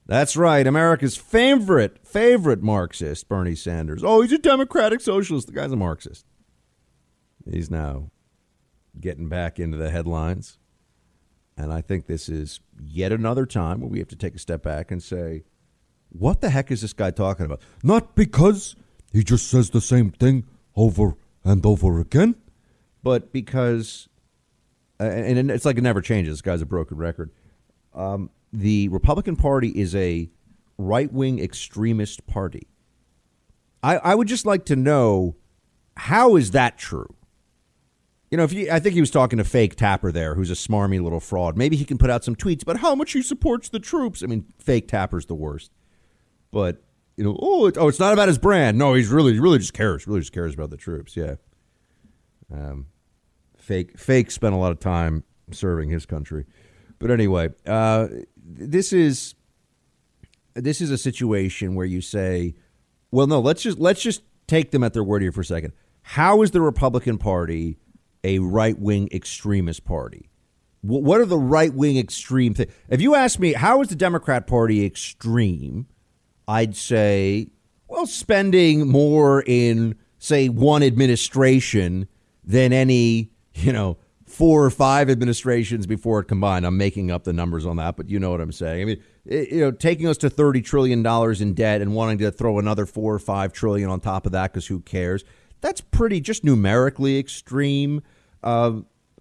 That's 0.06 0.36
right. 0.36 0.66
America's 0.66 1.16
favorite, 1.16 1.98
favorite 2.06 2.62
Marxist, 2.62 3.28
Bernie 3.28 3.54
Sanders. 3.54 4.02
Oh, 4.02 4.22
he's 4.22 4.32
a 4.32 4.38
democratic 4.38 5.02
socialist. 5.02 5.46
The 5.46 5.52
guy's 5.52 5.72
a 5.72 5.76
Marxist. 5.76 6.24
He's 7.50 7.70
now 7.70 8.10
getting 8.98 9.28
back 9.28 9.58
into 9.58 9.76
the 9.76 9.90
headlines. 9.90 10.58
And 11.58 11.72
I 11.72 11.82
think 11.82 12.06
this 12.06 12.28
is 12.28 12.60
yet 12.80 13.12
another 13.12 13.44
time 13.44 13.80
where 13.80 13.90
we 13.90 13.98
have 13.98 14.08
to 14.08 14.16
take 14.16 14.34
a 14.34 14.38
step 14.38 14.62
back 14.62 14.90
and 14.90 15.02
say, 15.02 15.44
what 16.08 16.40
the 16.40 16.50
heck 16.50 16.70
is 16.70 16.80
this 16.80 16.92
guy 16.94 17.10
talking 17.10 17.44
about? 17.44 17.60
Not 17.82 18.14
because 18.14 18.76
he 19.12 19.22
just 19.22 19.48
says 19.48 19.70
the 19.70 19.80
same 19.80 20.10
thing 20.10 20.46
over 20.74 21.16
and 21.44 21.64
over 21.66 22.00
again, 22.00 22.36
but 23.02 23.32
because 23.32 24.07
and 24.98 25.50
it's 25.50 25.64
like 25.64 25.78
it 25.78 25.82
never 25.82 26.00
changes. 26.00 26.34
This 26.34 26.42
guy's 26.42 26.62
a 26.62 26.66
broken 26.66 26.96
record. 26.96 27.30
Um, 27.94 28.30
the 28.52 28.88
Republican 28.88 29.36
Party 29.36 29.68
is 29.68 29.94
a 29.94 30.30
right 30.76 31.12
wing 31.12 31.38
extremist 31.38 32.26
party. 32.26 32.66
I, 33.82 33.96
I 33.98 34.14
would 34.14 34.28
just 34.28 34.46
like 34.46 34.64
to 34.66 34.76
know 34.76 35.36
how 35.96 36.36
is 36.36 36.52
that 36.52 36.78
true? 36.78 37.14
You 38.30 38.36
know, 38.36 38.44
if 38.44 38.52
you, 38.52 38.70
I 38.70 38.78
think 38.78 38.94
he 38.94 39.00
was 39.00 39.10
talking 39.10 39.38
to 39.38 39.44
fake 39.44 39.76
Tapper 39.76 40.12
there, 40.12 40.34
who's 40.34 40.50
a 40.50 40.54
smarmy 40.54 41.02
little 41.02 41.20
fraud. 41.20 41.56
Maybe 41.56 41.76
he 41.76 41.84
can 41.84 41.96
put 41.96 42.10
out 42.10 42.24
some 42.24 42.36
tweets 42.36 42.62
about 42.62 42.78
how 42.78 42.94
much 42.94 43.12
he 43.12 43.22
supports 43.22 43.68
the 43.68 43.80
troops. 43.80 44.22
I 44.22 44.26
mean, 44.26 44.44
fake 44.58 44.88
Tapper's 44.88 45.26
the 45.26 45.34
worst. 45.34 45.70
But 46.50 46.82
you 47.16 47.24
know, 47.24 47.38
oh, 47.40 47.66
it, 47.66 47.76
oh, 47.78 47.88
it's 47.88 47.98
not 47.98 48.12
about 48.12 48.28
his 48.28 48.38
brand. 48.38 48.78
No, 48.78 48.94
he's 48.94 49.08
really, 49.08 49.38
really 49.40 49.58
just 49.58 49.72
cares. 49.74 50.06
Really 50.06 50.20
just 50.20 50.32
cares 50.32 50.54
about 50.54 50.70
the 50.70 50.76
troops. 50.76 51.16
Yeah. 51.16 51.36
Um, 52.52 52.86
fake 53.68 53.98
fake 53.98 54.30
spent 54.30 54.54
a 54.54 54.58
lot 54.58 54.72
of 54.72 54.80
time 54.80 55.22
serving 55.52 55.90
his 55.90 56.06
country. 56.06 56.46
But 56.98 57.10
anyway, 57.10 57.50
uh, 57.66 58.08
this 58.36 58.92
is 58.92 59.34
this 60.54 60.80
is 60.80 60.90
a 60.90 60.98
situation 60.98 61.74
where 61.74 61.86
you 61.86 62.00
say, 62.00 62.54
well, 63.10 63.26
no, 63.26 63.40
let's 63.40 63.62
just 63.62 63.78
let's 63.78 64.02
just 64.02 64.22
take 64.46 64.70
them 64.70 64.82
at 64.82 64.94
their 64.94 65.04
word 65.04 65.22
here 65.22 65.30
for 65.30 65.42
a 65.42 65.44
second. 65.44 65.74
How 66.02 66.42
is 66.42 66.50
the 66.50 66.62
Republican 66.62 67.18
Party 67.18 67.78
a 68.24 68.38
right 68.38 68.78
wing 68.78 69.08
extremist 69.12 69.84
party? 69.84 70.30
What 70.80 71.20
are 71.20 71.26
the 71.26 71.36
right 71.38 71.74
wing 71.74 71.98
extreme 71.98 72.54
things? 72.54 72.72
If 72.88 73.02
you 73.02 73.14
ask 73.14 73.38
me, 73.38 73.52
how 73.52 73.82
is 73.82 73.88
the 73.88 73.96
Democrat 73.96 74.46
Party 74.46 74.84
extreme? 74.86 75.86
I'd 76.46 76.76
say, 76.76 77.48
well, 77.88 78.06
spending 78.06 78.88
more 78.88 79.42
in, 79.46 79.96
say, 80.18 80.48
one 80.48 80.82
administration 80.82 82.08
than 82.44 82.72
any 82.72 83.32
you 83.58 83.72
know, 83.72 83.96
four 84.26 84.64
or 84.64 84.70
five 84.70 85.08
administrations 85.08 85.86
before 85.86 86.20
it 86.20 86.24
combined. 86.24 86.66
I'm 86.66 86.76
making 86.76 87.10
up 87.10 87.24
the 87.24 87.32
numbers 87.32 87.64
on 87.64 87.76
that, 87.76 87.96
but 87.96 88.10
you 88.10 88.18
know 88.20 88.30
what 88.30 88.40
I'm 88.40 88.52
saying. 88.52 88.82
I 88.82 88.84
mean, 88.84 89.02
it, 89.24 89.48
you 89.50 89.60
know, 89.60 89.70
taking 89.70 90.06
us 90.06 90.18
to 90.18 90.30
30 90.30 90.60
trillion 90.62 91.02
dollars 91.02 91.40
in 91.40 91.54
debt 91.54 91.80
and 91.80 91.94
wanting 91.94 92.18
to 92.18 92.30
throw 92.30 92.58
another 92.58 92.86
4 92.86 93.14
or 93.14 93.18
5 93.18 93.52
trillion 93.52 93.88
on 93.88 94.00
top 94.00 94.26
of 94.26 94.32
that 94.32 94.52
cuz 94.52 94.66
who 94.66 94.80
cares? 94.80 95.24
That's 95.60 95.80
pretty 95.80 96.20
just 96.20 96.44
numerically 96.44 97.18
extreme. 97.18 98.02
Uh, 98.42 98.80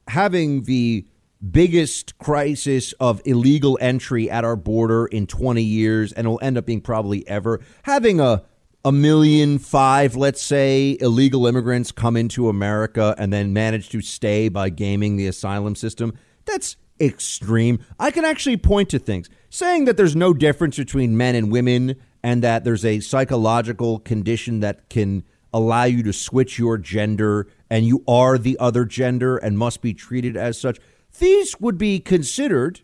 having 0.10 0.63
the 0.63 1.08
biggest 1.52 2.17
crisis 2.17 2.93
of 2.93 3.21
illegal 3.26 3.78
entry 3.80 4.30
at 4.30 4.43
our 4.43 4.56
border 4.56 5.06
in 5.06 5.27
20 5.27 5.62
years 5.62 6.12
and 6.12 6.25
it'll 6.25 6.40
end 6.42 6.58
up 6.58 6.65
being 6.65 6.81
probably 6.81 7.27
ever 7.27 7.62
having 7.83 8.19
a 8.19 8.44
a 8.88 8.92
million 8.94 9.60
five, 9.60 10.15
let's 10.15 10.42
say, 10.42 10.98
illegal 11.02 11.46
immigrants 11.46 11.92
come 11.92 12.15
into 12.15 12.48
America 12.48 13.13
and 13.17 13.33
then 13.33 13.52
manage 13.52 13.90
to 13.90 14.00
stay 14.00 14.48
by 14.48 14.69
gaming 14.69 15.17
the 15.17 15.27
asylum 15.27 15.75
system, 15.75 16.17
that's 16.46 16.77
extreme. 16.98 17.79
I 18.00 18.12
can 18.12 18.23
actually 18.23 18.56
point 18.56 18.88
to 18.92 19.00
things 19.00 19.29
saying 19.50 19.83
that 19.85 19.98
there's 19.98 20.15
no 20.15 20.33
difference 20.33 20.77
between 20.77 21.17
men 21.17 21.35
and 21.35 21.52
women 21.52 21.98
and 22.23 22.42
that 22.44 22.63
there's 22.63 22.85
a 22.85 23.02
psychological 23.02 24.00
condition 24.00 24.62
that 24.62 24.88
can 24.88 25.25
allow 25.52 25.83
you 25.83 26.02
to 26.04 26.13
switch 26.13 26.58
your 26.58 26.77
gender 26.77 27.50
and 27.69 27.85
you 27.85 28.06
are 28.08 28.38
the 28.38 28.58
other 28.58 28.85
gender 28.85 29.35
and 29.35 29.58
must 29.58 29.81
be 29.81 29.94
treated 29.94 30.38
as 30.38 30.58
such. 30.62 30.79
These 31.19 31.60
would 31.60 31.77
be 31.77 32.00
considered, 32.00 32.79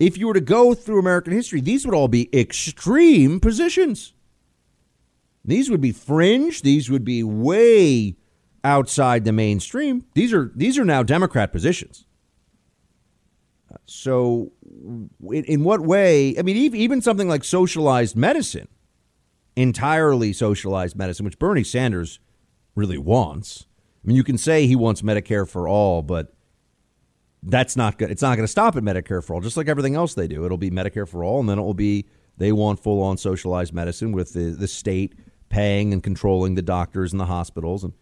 if 0.00 0.18
you 0.18 0.26
were 0.26 0.34
to 0.34 0.40
go 0.40 0.74
through 0.74 0.98
American 0.98 1.32
history, 1.32 1.60
these 1.60 1.86
would 1.86 1.94
all 1.94 2.08
be 2.08 2.28
extreme 2.36 3.38
positions. 3.38 4.14
These 5.46 5.70
would 5.70 5.80
be 5.80 5.92
fringe. 5.92 6.62
These 6.62 6.90
would 6.90 7.04
be 7.04 7.22
way 7.22 8.16
outside 8.64 9.24
the 9.24 9.32
mainstream. 9.32 10.04
These 10.14 10.34
are 10.34 10.50
these 10.54 10.76
are 10.78 10.84
now 10.84 11.02
Democrat 11.02 11.52
positions. 11.52 12.04
So, 13.84 14.52
in, 15.30 15.44
in 15.44 15.64
what 15.64 15.80
way? 15.80 16.36
I 16.38 16.42
mean, 16.42 16.56
even, 16.56 17.00
something 17.00 17.28
like 17.28 17.44
socialized 17.44 18.16
medicine, 18.16 18.68
entirely 19.54 20.32
socialized 20.32 20.96
medicine, 20.96 21.24
which 21.24 21.38
Bernie 21.38 21.62
Sanders 21.62 22.18
really 22.74 22.98
wants. 22.98 23.66
I 24.02 24.08
mean, 24.08 24.16
you 24.16 24.24
can 24.24 24.38
say 24.38 24.66
he 24.66 24.76
wants 24.76 25.02
Medicare 25.02 25.48
for 25.48 25.68
all, 25.68 26.02
but 26.02 26.34
that's 27.42 27.76
not 27.76 27.98
good. 27.98 28.10
It's 28.10 28.22
not 28.22 28.36
going 28.36 28.44
to 28.44 28.50
stop 28.50 28.76
at 28.76 28.82
Medicare 28.82 29.22
for 29.22 29.34
all. 29.34 29.40
Just 29.40 29.56
like 29.56 29.68
everything 29.68 29.94
else 29.94 30.14
they 30.14 30.26
do, 30.26 30.44
it'll 30.44 30.56
be 30.56 30.70
Medicare 30.70 31.08
for 31.08 31.22
all, 31.22 31.38
and 31.38 31.48
then 31.48 31.58
it 31.58 31.62
will 31.62 31.74
be 31.74 32.06
they 32.38 32.52
want 32.52 32.82
full 32.82 33.02
on 33.02 33.16
socialized 33.16 33.72
medicine 33.72 34.12
with 34.12 34.32
the, 34.32 34.50
the 34.50 34.68
state 34.68 35.14
paying 35.48 35.92
and 35.92 36.02
controlling 36.02 36.54
the 36.54 36.62
doctors 36.62 37.12
and 37.12 37.20
the 37.20 37.26
hospitals 37.26 37.84
and 37.84 37.92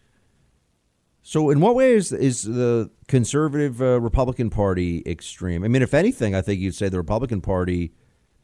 so, 1.26 1.48
in 1.48 1.60
what 1.60 1.74
ways 1.74 2.12
is 2.12 2.42
the 2.42 2.90
conservative 3.08 3.80
uh, 3.80 3.98
Republican 3.98 4.50
Party 4.50 5.02
extreme? 5.06 5.64
I 5.64 5.68
mean, 5.68 5.80
if 5.80 5.94
anything, 5.94 6.34
I 6.34 6.42
think 6.42 6.60
you'd 6.60 6.74
say 6.74 6.90
the 6.90 6.98
Republican 6.98 7.40
Party 7.40 7.94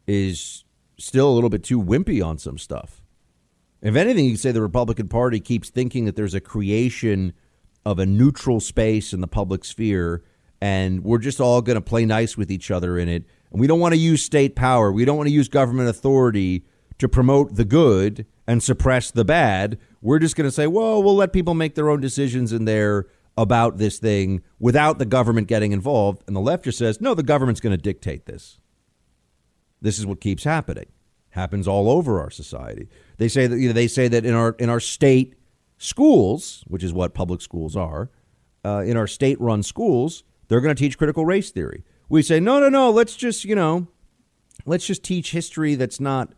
is 0.07 0.65
still 0.97 1.29
a 1.29 1.35
little 1.35 1.51
bit 1.51 1.63
too 1.63 1.79
wimpy 1.81 2.25
on 2.25 2.39
some 2.39 2.57
stuff. 2.57 3.03
If 3.83 3.97
anything, 3.97 4.25
you'd 4.25 4.41
say 4.41 4.51
the 4.51 4.63
Republican 4.63 5.09
Party 5.09 5.41
keeps 5.41 5.69
thinking 5.69 6.07
that 6.07 6.17
there's 6.17 6.33
a 6.33 6.41
creation 6.41 7.35
of 7.85 7.99
a 7.99 8.07
neutral 8.07 8.61
space 8.61 9.13
in 9.13 9.21
the 9.21 9.29
public 9.29 9.67
sphere, 9.67 10.25
and 10.63 11.05
we're 11.05 11.19
just 11.19 11.39
all 11.39 11.61
going 11.61 11.77
to 11.77 11.83
play 11.83 12.07
nice 12.07 12.39
with 12.39 12.51
each 12.51 12.71
other 12.71 12.99
in 12.99 13.11
it. 13.11 13.27
And 13.53 13.61
we 13.61 13.67
don't 13.67 13.81
want 13.81 13.93
to 13.93 14.01
use 14.01 14.25
state 14.25 14.57
power. 14.57 14.91
We 14.91 15.05
don't 15.05 15.19
want 15.19 15.29
to 15.29 15.35
use 15.35 15.49
government 15.49 15.91
authority 15.91 16.65
to 16.97 17.11
promote 17.11 17.57
the 17.57 17.67
good 17.67 18.25
and 18.51 18.65
suppress 18.65 19.13
the 19.13 19.25
bad. 19.25 19.79
We're 20.03 20.19
just 20.19 20.35
going 20.35 20.49
to 20.49 20.51
say, 20.51 20.67
well, 20.67 21.01
we'll 21.05 21.15
let 21.15 21.33
people 21.33 21.55
make 21.55 21.77
their 21.77 21.89
own 21.89 22.01
decisions 22.01 22.53
in 22.53 22.65
there 22.65 23.07
about 23.39 23.79
this 23.79 24.01
thing 24.01 24.43
without 24.59 24.99
the 24.99 25.05
government 25.05 25.47
getting 25.47 25.71
involved. 25.71 26.25
And 26.27 26.35
the 26.35 26.41
left 26.41 26.65
just 26.65 26.77
says, 26.77 27.01
no, 27.01 27.15
the 27.15 27.23
government's 27.23 27.61
going 27.61 27.77
to 27.77 27.81
dictate 27.81 28.27
this. 28.27 28.59
This 29.81 30.01
is 30.01 30.05
what 30.05 30.21
keeps 30.21 30.43
happening. 30.43 30.87
Happens 31.29 31.69
all 31.69 31.89
over 31.89 32.21
our 32.21 32.29
society. 32.29 32.89
They 33.19 33.29
say 33.29 33.47
that 33.47 33.57
you 33.57 33.69
know, 33.69 33.73
they 33.73 33.87
say 33.87 34.09
that 34.09 34.27
in 34.27 34.35
our 34.35 34.57
in 34.59 34.69
our 34.69 34.81
state 34.81 35.37
schools, 35.79 36.65
which 36.67 36.83
is 36.83 36.93
what 36.93 37.15
public 37.15 37.41
schools 37.41 37.77
are, 37.77 38.11
uh, 38.65 38.83
in 38.85 38.97
our 38.97 39.07
state-run 39.07 39.63
schools, 39.63 40.25
they're 40.49 40.61
going 40.61 40.75
to 40.75 40.83
teach 40.83 40.99
critical 40.99 41.25
race 41.25 41.53
theory. 41.53 41.85
We 42.09 42.23
say, 42.23 42.41
no, 42.41 42.59
no, 42.59 42.69
no. 42.69 42.91
Let's 42.91 43.15
just 43.15 43.45
you 43.45 43.55
know, 43.55 43.87
let's 44.67 44.87
just 44.87 45.05
teach 45.05 45.31
history 45.31 45.77
that's 45.77 46.01
not 46.01 46.33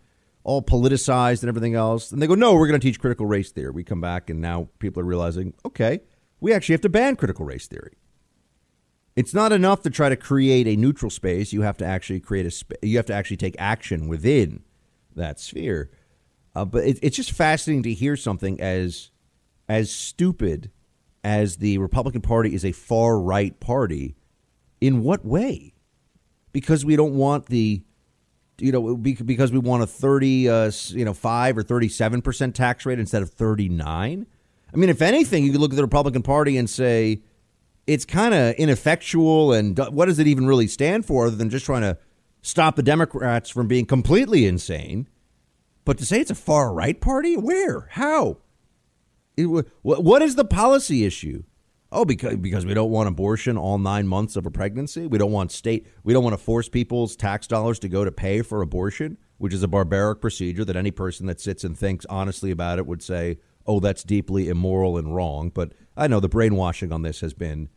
all 0.44 0.62
politicized 0.62 1.42
and 1.42 1.48
everything 1.48 1.74
else. 1.74 2.10
And 2.10 2.20
they 2.20 2.26
go, 2.26 2.34
no, 2.34 2.54
we're 2.54 2.66
going 2.66 2.80
to 2.80 2.84
teach 2.86 3.00
critical 3.00 3.26
race 3.26 3.50
theory. 3.52 3.70
We 3.70 3.84
come 3.84 4.00
back 4.00 4.28
and 4.28 4.40
now 4.40 4.68
people 4.78 5.00
are 5.02 5.06
realizing, 5.06 5.54
okay, 5.64 6.00
we 6.40 6.52
actually 6.52 6.74
have 6.74 6.80
to 6.82 6.88
ban 6.88 7.16
critical 7.16 7.44
race 7.44 7.66
theory. 7.66 7.92
It's 9.14 9.34
not 9.34 9.52
enough 9.52 9.82
to 9.82 9.90
try 9.90 10.08
to 10.08 10.16
create 10.16 10.66
a 10.66 10.76
neutral 10.76 11.10
space. 11.10 11.52
You 11.52 11.62
have 11.62 11.76
to 11.78 11.84
actually 11.84 12.20
create 12.20 12.46
a 12.46 12.50
sp- 12.50 12.80
you 12.82 12.96
have 12.96 13.06
to 13.06 13.14
actually 13.14 13.36
take 13.36 13.54
action 13.58 14.08
within 14.08 14.62
that 15.14 15.38
sphere. 15.38 15.90
Uh, 16.54 16.64
but 16.64 16.84
it, 16.84 16.98
it's 17.02 17.16
just 17.16 17.30
fascinating 17.32 17.82
to 17.84 17.92
hear 17.92 18.16
something 18.16 18.60
as 18.60 19.10
as 19.68 19.90
stupid 19.90 20.70
as 21.22 21.58
the 21.58 21.78
Republican 21.78 22.22
Party 22.22 22.54
is 22.54 22.64
a 22.64 22.72
far 22.72 23.20
right 23.20 23.58
party. 23.60 24.16
In 24.80 25.02
what 25.02 25.24
way? 25.24 25.74
Because 26.52 26.84
we 26.84 26.96
don't 26.96 27.14
want 27.14 27.46
the 27.46 27.82
you 28.62 28.70
know, 28.70 28.96
because 28.96 29.50
we 29.50 29.58
want 29.58 29.82
a 29.82 29.86
30, 29.86 30.48
uh, 30.48 30.70
you 30.88 31.04
know, 31.04 31.12
5 31.12 31.58
or 31.58 31.62
37% 31.64 32.54
tax 32.54 32.86
rate 32.86 33.00
instead 33.00 33.20
of 33.20 33.30
39. 33.30 34.26
I 34.72 34.76
mean, 34.76 34.88
if 34.88 35.02
anything, 35.02 35.44
you 35.44 35.50
could 35.50 35.60
look 35.60 35.72
at 35.72 35.76
the 35.76 35.82
Republican 35.82 36.22
Party 36.22 36.56
and 36.56 36.70
say 36.70 37.22
it's 37.86 38.04
kind 38.04 38.32
of 38.32 38.54
ineffectual. 38.54 39.52
And 39.52 39.76
what 39.90 40.06
does 40.06 40.20
it 40.20 40.28
even 40.28 40.46
really 40.46 40.68
stand 40.68 41.04
for 41.04 41.26
other 41.26 41.36
than 41.36 41.50
just 41.50 41.66
trying 41.66 41.82
to 41.82 41.98
stop 42.40 42.76
the 42.76 42.82
Democrats 42.82 43.50
from 43.50 43.66
being 43.66 43.84
completely 43.84 44.46
insane? 44.46 45.08
But 45.84 45.98
to 45.98 46.06
say 46.06 46.20
it's 46.20 46.30
a 46.30 46.36
far 46.36 46.72
right 46.72 47.00
party, 47.00 47.36
where? 47.36 47.88
How? 47.90 48.38
It, 49.36 49.46
what 49.82 50.22
is 50.22 50.36
the 50.36 50.44
policy 50.44 51.04
issue? 51.04 51.42
Oh, 51.94 52.06
because 52.06 52.36
because 52.36 52.64
we 52.64 52.72
don't 52.72 52.90
want 52.90 53.06
abortion 53.06 53.58
all 53.58 53.76
nine 53.76 54.08
months 54.08 54.34
of 54.34 54.46
a 54.46 54.50
pregnancy. 54.50 55.06
We 55.06 55.18
don't 55.18 55.30
want 55.30 55.52
state. 55.52 55.86
We 56.02 56.14
don't 56.14 56.24
want 56.24 56.32
to 56.32 56.42
force 56.42 56.70
people's 56.70 57.16
tax 57.16 57.46
dollars 57.46 57.78
to 57.80 57.88
go 57.88 58.02
to 58.02 58.10
pay 58.10 58.40
for 58.40 58.62
abortion, 58.62 59.18
which 59.36 59.52
is 59.52 59.62
a 59.62 59.68
barbaric 59.68 60.22
procedure 60.22 60.64
that 60.64 60.74
any 60.74 60.90
person 60.90 61.26
that 61.26 61.38
sits 61.38 61.64
and 61.64 61.76
thinks 61.76 62.06
honestly 62.06 62.50
about 62.50 62.78
it 62.78 62.86
would 62.86 63.02
say, 63.02 63.38
"Oh, 63.66 63.78
that's 63.78 64.04
deeply 64.04 64.48
immoral 64.48 64.96
and 64.96 65.14
wrong." 65.14 65.50
But 65.50 65.74
I 65.94 66.06
know 66.08 66.18
the 66.18 66.30
brainwashing 66.30 66.92
on 66.92 67.02
this 67.02 67.20
has 67.20 67.34
been 67.34 67.68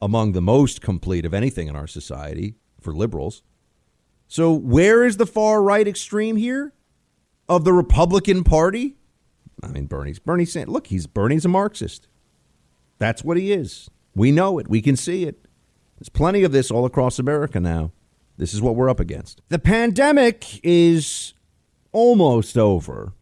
among 0.00 0.32
the 0.32 0.42
most 0.42 0.80
complete 0.80 1.26
of 1.26 1.34
anything 1.34 1.66
in 1.66 1.74
our 1.74 1.88
society 1.88 2.54
for 2.80 2.94
liberals. 2.94 3.42
So 4.28 4.52
where 4.52 5.04
is 5.04 5.16
the 5.16 5.26
far 5.26 5.60
right 5.60 5.88
extreme 5.88 6.36
here 6.36 6.74
of 7.48 7.64
the 7.64 7.72
Republican 7.72 8.44
Party? 8.44 8.98
I 9.64 9.66
mean, 9.66 9.86
Bernie's 9.86 10.20
Bernie 10.20 10.46
look, 10.66 10.86
he's 10.86 11.08
Bernie's 11.08 11.44
a 11.44 11.48
Marxist. 11.48 12.06
That's 12.98 13.24
what 13.24 13.36
he 13.36 13.52
is. 13.52 13.90
We 14.14 14.30
know 14.32 14.58
it. 14.58 14.68
We 14.68 14.80
can 14.80 14.96
see 14.96 15.24
it. 15.24 15.46
There's 15.98 16.08
plenty 16.08 16.42
of 16.42 16.52
this 16.52 16.70
all 16.70 16.84
across 16.84 17.18
America 17.18 17.60
now. 17.60 17.92
This 18.36 18.52
is 18.52 18.60
what 18.60 18.76
we're 18.76 18.90
up 18.90 19.00
against. 19.00 19.40
The 19.48 19.58
pandemic 19.58 20.60
is 20.64 21.34
almost 21.92 22.58
over. 22.58 23.12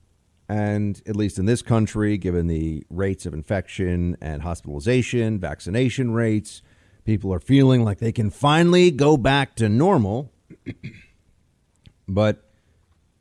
And 0.48 1.00
at 1.06 1.16
least 1.16 1.38
in 1.38 1.46
this 1.46 1.62
country, 1.62 2.18
given 2.18 2.46
the 2.46 2.84
rates 2.90 3.24
of 3.24 3.32
infection 3.32 4.16
and 4.20 4.42
hospitalization, 4.42 5.38
vaccination 5.38 6.12
rates, 6.12 6.62
people 7.04 7.32
are 7.32 7.40
feeling 7.40 7.84
like 7.84 7.98
they 7.98 8.12
can 8.12 8.30
finally 8.30 8.90
go 8.90 9.16
back 9.16 9.54
to 9.56 9.68
normal. 9.68 10.32
but 12.08 12.50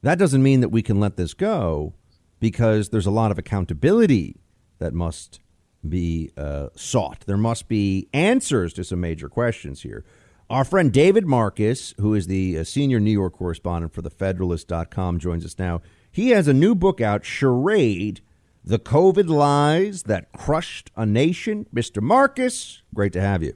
that 0.02 0.18
doesn't 0.18 0.44
mean 0.44 0.62
that 0.62 0.70
we 0.70 0.82
can 0.82 1.00
let 1.00 1.16
this 1.16 1.34
go 1.34 1.94
because 2.40 2.90
there's 2.90 3.06
a 3.06 3.12
lot 3.12 3.32
of 3.32 3.38
accountability 3.38 4.38
that 4.80 4.94
must 4.94 5.40
be 5.88 6.32
uh, 6.38 6.68
sought. 6.76 7.22
There 7.26 7.38
must 7.38 7.68
be 7.68 8.08
answers 8.14 8.74
to 8.74 8.84
some 8.84 9.02
major 9.02 9.30
questions 9.30 9.82
here. 9.82 10.04
Our 10.50 10.66
friend 10.66 10.92
David 10.92 11.26
Marcus, 11.26 11.94
who 11.98 12.14
is 12.14 12.28
the 12.28 12.60
uh, 12.60 12.64
senior 12.64 13.00
New 13.00 13.12
York 13.12 13.34
correspondent 13.34 13.94
for 13.94 14.02
the 14.02 14.10
Federalist.com, 14.10 15.20
joins 15.20 15.46
us 15.46 15.58
now. 15.58 15.82
He 16.12 16.32
has 16.32 16.48
a 16.48 16.54
new 16.54 16.76
book 16.76 17.00
out, 17.00 17.24
Charade 17.24 18.22
The 18.64 18.78
COVID 18.78 19.30
Lies 19.30 20.04
That 20.04 20.32
Crushed 20.34 20.92
a 20.96 21.06
Nation. 21.06 21.68
Mr. 21.74 22.02
Marcus, 22.02 22.82
great 22.94 23.14
to 23.14 23.22
have 23.22 23.42
you. 23.42 23.54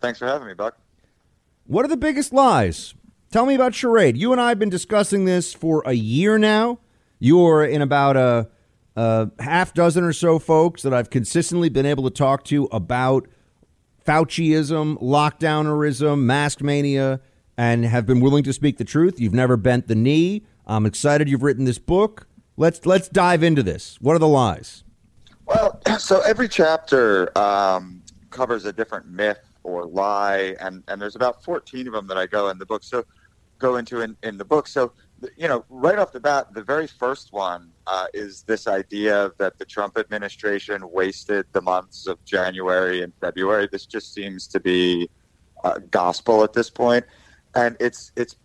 Thanks 0.00 0.18
for 0.18 0.26
having 0.26 0.48
me, 0.48 0.54
Buck. 0.54 0.76
What 1.66 1.84
are 1.84 1.88
the 1.88 1.96
biggest 1.96 2.32
lies? 2.32 2.94
Tell 3.30 3.46
me 3.46 3.54
about 3.54 3.74
Charade. 3.74 4.16
You 4.16 4.32
and 4.32 4.40
I 4.40 4.48
have 4.50 4.58
been 4.58 4.70
discussing 4.70 5.24
this 5.24 5.54
for 5.54 5.82
a 5.86 5.92
year 5.92 6.38
now. 6.38 6.80
You're 7.20 7.64
in 7.64 7.82
about 7.82 8.16
a 8.16 8.48
a 8.96 9.30
half 9.40 9.74
dozen 9.74 10.04
or 10.04 10.12
so 10.12 10.38
folks 10.38 10.82
that 10.82 10.94
I've 10.94 11.10
consistently 11.10 11.68
been 11.68 11.86
able 11.86 12.04
to 12.04 12.10
talk 12.10 12.44
to 12.44 12.64
about 12.66 13.28
Fauciism, 14.06 15.00
lockdownerism, 15.02 16.20
mask 16.20 16.60
mania, 16.60 17.20
and 17.56 17.84
have 17.84 18.06
been 18.06 18.20
willing 18.20 18.44
to 18.44 18.52
speak 18.52 18.76
the 18.76 18.84
truth. 18.84 19.18
You've 19.18 19.34
never 19.34 19.56
bent 19.56 19.88
the 19.88 19.94
knee. 19.94 20.44
I'm 20.66 20.86
excited 20.86 21.28
you've 21.28 21.42
written 21.42 21.64
this 21.64 21.78
book. 21.78 22.26
Let's 22.56 22.86
let's 22.86 23.08
dive 23.08 23.42
into 23.42 23.62
this. 23.62 23.98
What 24.00 24.14
are 24.14 24.18
the 24.18 24.28
lies? 24.28 24.84
Well, 25.46 25.80
so 25.98 26.20
every 26.20 26.48
chapter 26.48 27.36
um, 27.36 28.02
covers 28.30 28.64
a 28.64 28.72
different 28.72 29.08
myth 29.08 29.40
or 29.62 29.86
lie, 29.86 30.54
and, 30.60 30.82
and 30.88 31.00
there's 31.00 31.16
about 31.16 31.42
14 31.42 31.86
of 31.86 31.94
them 31.94 32.06
that 32.06 32.18
I 32.18 32.26
go 32.26 32.50
in 32.50 32.58
the 32.58 32.66
book. 32.66 32.84
So 32.84 33.04
go 33.58 33.76
into 33.76 34.02
in, 34.02 34.16
in 34.22 34.36
the 34.36 34.44
book. 34.44 34.68
So 34.68 34.92
you 35.36 35.48
know, 35.48 35.64
right 35.68 35.98
off 35.98 36.12
the 36.12 36.20
bat, 36.20 36.52
the 36.52 36.62
very 36.62 36.86
first 36.86 37.32
one 37.32 37.70
uh, 37.86 38.06
is 38.14 38.42
this 38.42 38.66
idea 38.66 39.32
that 39.38 39.58
the 39.58 39.64
Trump 39.64 39.98
administration 39.98 40.90
wasted 40.90 41.46
the 41.52 41.60
months 41.60 42.06
of 42.06 42.22
January 42.24 43.02
and 43.02 43.12
February. 43.20 43.68
This 43.70 43.86
just 43.86 44.14
seems 44.14 44.46
to 44.48 44.60
be 44.60 45.08
uh, 45.64 45.78
gospel 45.90 46.42
at 46.44 46.52
this 46.52 46.70
point, 46.70 47.04
and 47.54 47.76
it's 47.80 48.12
it's 48.16 48.36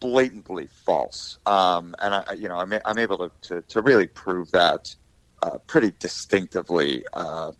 blatantly 0.00 0.68
false. 0.84 1.38
Um, 1.46 1.94
and 2.00 2.14
I, 2.14 2.32
you 2.34 2.48
know, 2.48 2.56
I'm, 2.56 2.72
I'm 2.84 2.98
able 2.98 3.18
to, 3.18 3.30
to, 3.48 3.62
to 3.62 3.82
really 3.82 4.06
prove 4.06 4.50
that 4.52 4.94
uh, 5.42 5.58
pretty 5.66 5.92
distinctively 5.98 7.04
uh, 7.12 7.52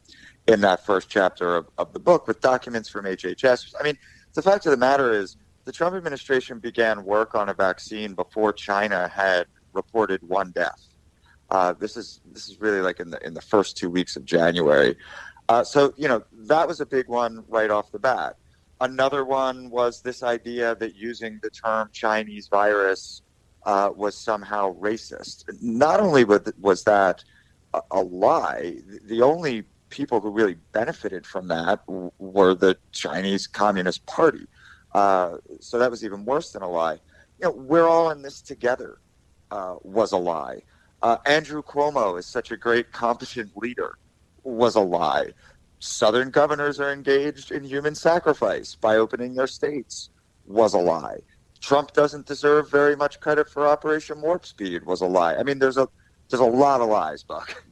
in 0.47 0.61
that 0.61 0.85
first 0.85 1.09
chapter 1.09 1.57
of, 1.57 1.69
of 1.79 1.93
the 1.93 1.99
book 1.99 2.27
with 2.27 2.41
documents 2.41 2.89
from 2.89 3.07
HHS. 3.07 3.75
I 3.79 3.83
mean, 3.83 3.97
the 4.35 4.43
fact 4.43 4.67
of 4.67 4.71
the 4.71 4.77
matter 4.77 5.13
is 5.13 5.37
the 5.65 5.73
Trump 5.73 5.97
administration 5.97 6.59
began 6.59 7.05
work 7.05 7.35
on 7.35 7.49
a 7.49 7.55
vaccine 7.55 8.15
before 8.15 8.53
China 8.53 9.09
had 9.09 9.47
reported 9.73 10.23
one 10.27 10.53
death. 10.53 10.81
Uh, 11.51 11.73
this 11.73 11.97
is 11.97 12.21
this 12.33 12.49
is 12.49 12.61
really 12.61 12.81
like 12.81 13.01
in 13.01 13.11
the 13.11 13.25
in 13.27 13.35
the 13.35 13.41
first 13.41 13.77
two 13.77 13.91
weeks 13.91 14.17
of 14.17 14.25
January. 14.25 14.97
Uh, 15.49 15.63
so 15.63 15.93
you 15.97 16.09
know 16.09 16.23
that 16.33 16.67
was 16.67 16.81
a 16.81 16.87
big 16.87 17.09
one 17.09 17.45
right 17.49 17.71
off 17.71 17.93
the 17.93 17.99
bat. 17.99 18.37
Another 18.81 19.25
one 19.25 19.71
was 19.71 20.03
this 20.03 20.23
idea 20.23 20.75
that 20.77 20.97
using 20.97 21.39
the 21.43 21.51
term 21.51 21.89
Chinese 21.93 22.49
virus 22.49 23.23
uh, 23.65 23.91
was 23.95 24.17
somehow 24.17 24.75
racist. 24.79 25.45
Not 25.63 26.01
only 26.01 26.25
was 26.25 26.85
that 26.85 27.25
a, 27.73 27.81
a 27.91 28.03
lie, 28.03 28.77
the 29.05 29.23
only 29.23 29.65
people 29.89 30.21
who 30.21 30.31
really 30.31 30.57
benefited 30.73 31.27
from 31.27 31.49
that 31.49 31.81
were 31.87 32.55
the 32.55 32.77
Chinese 32.93 33.47
Communist 33.47 34.05
Party. 34.07 34.47
Uh, 34.93 35.37
so 35.61 35.79
that 35.79 35.91
was 35.91 36.05
even 36.05 36.25
worse 36.25 36.53
than 36.53 36.63
a 36.63 36.69
lie. 36.69 36.95
You 37.39 37.45
know, 37.45 37.51
we're 37.53 37.87
all 37.87 38.11
in 38.11 38.23
this 38.23 38.41
together 38.41 38.99
uh, 39.51 39.77
was 39.83 40.13
a 40.13 40.17
lie. 40.17 40.63
Uh, 41.03 41.19
Andrew 41.27 41.63
Cuomo 41.63 42.19
is 42.19 42.27
such 42.27 42.51
a 42.51 42.57
great, 42.57 42.93
competent 42.93 43.57
leader 43.57 43.99
was 44.45 44.77
a 44.77 44.81
lie. 44.81 45.33
Southern 45.79 46.31
governors 46.31 46.81
are 46.81 46.93
engaged 46.93 47.53
in 47.53 47.63
human 47.63 47.95
sacrifice 47.95 48.75
by 48.75 48.97
opening 48.97 49.35
their 49.35 49.47
states 49.47 50.11
was 50.47 50.75
a 50.75 50.79
lie. 50.79 51.19
Trump 51.61 51.93
doesn't 51.93 52.27
deserve 52.27 52.71
very 52.71 52.97
much 52.97 53.21
credit 53.21 53.49
for 53.49 53.67
Operation 53.67 54.21
Warp 54.21 54.47
Speed 54.47 54.85
was 54.85 55.01
a 55.01 55.07
lie. 55.07 55.35
I 55.35 55.43
mean, 55.43 55.59
there's 55.59 55.77
a 55.77 55.89
there's 56.31 56.41
a 56.41 56.45
lot 56.45 56.81
of 56.81 56.89
lies, 56.89 57.23
Buck. 57.23 57.65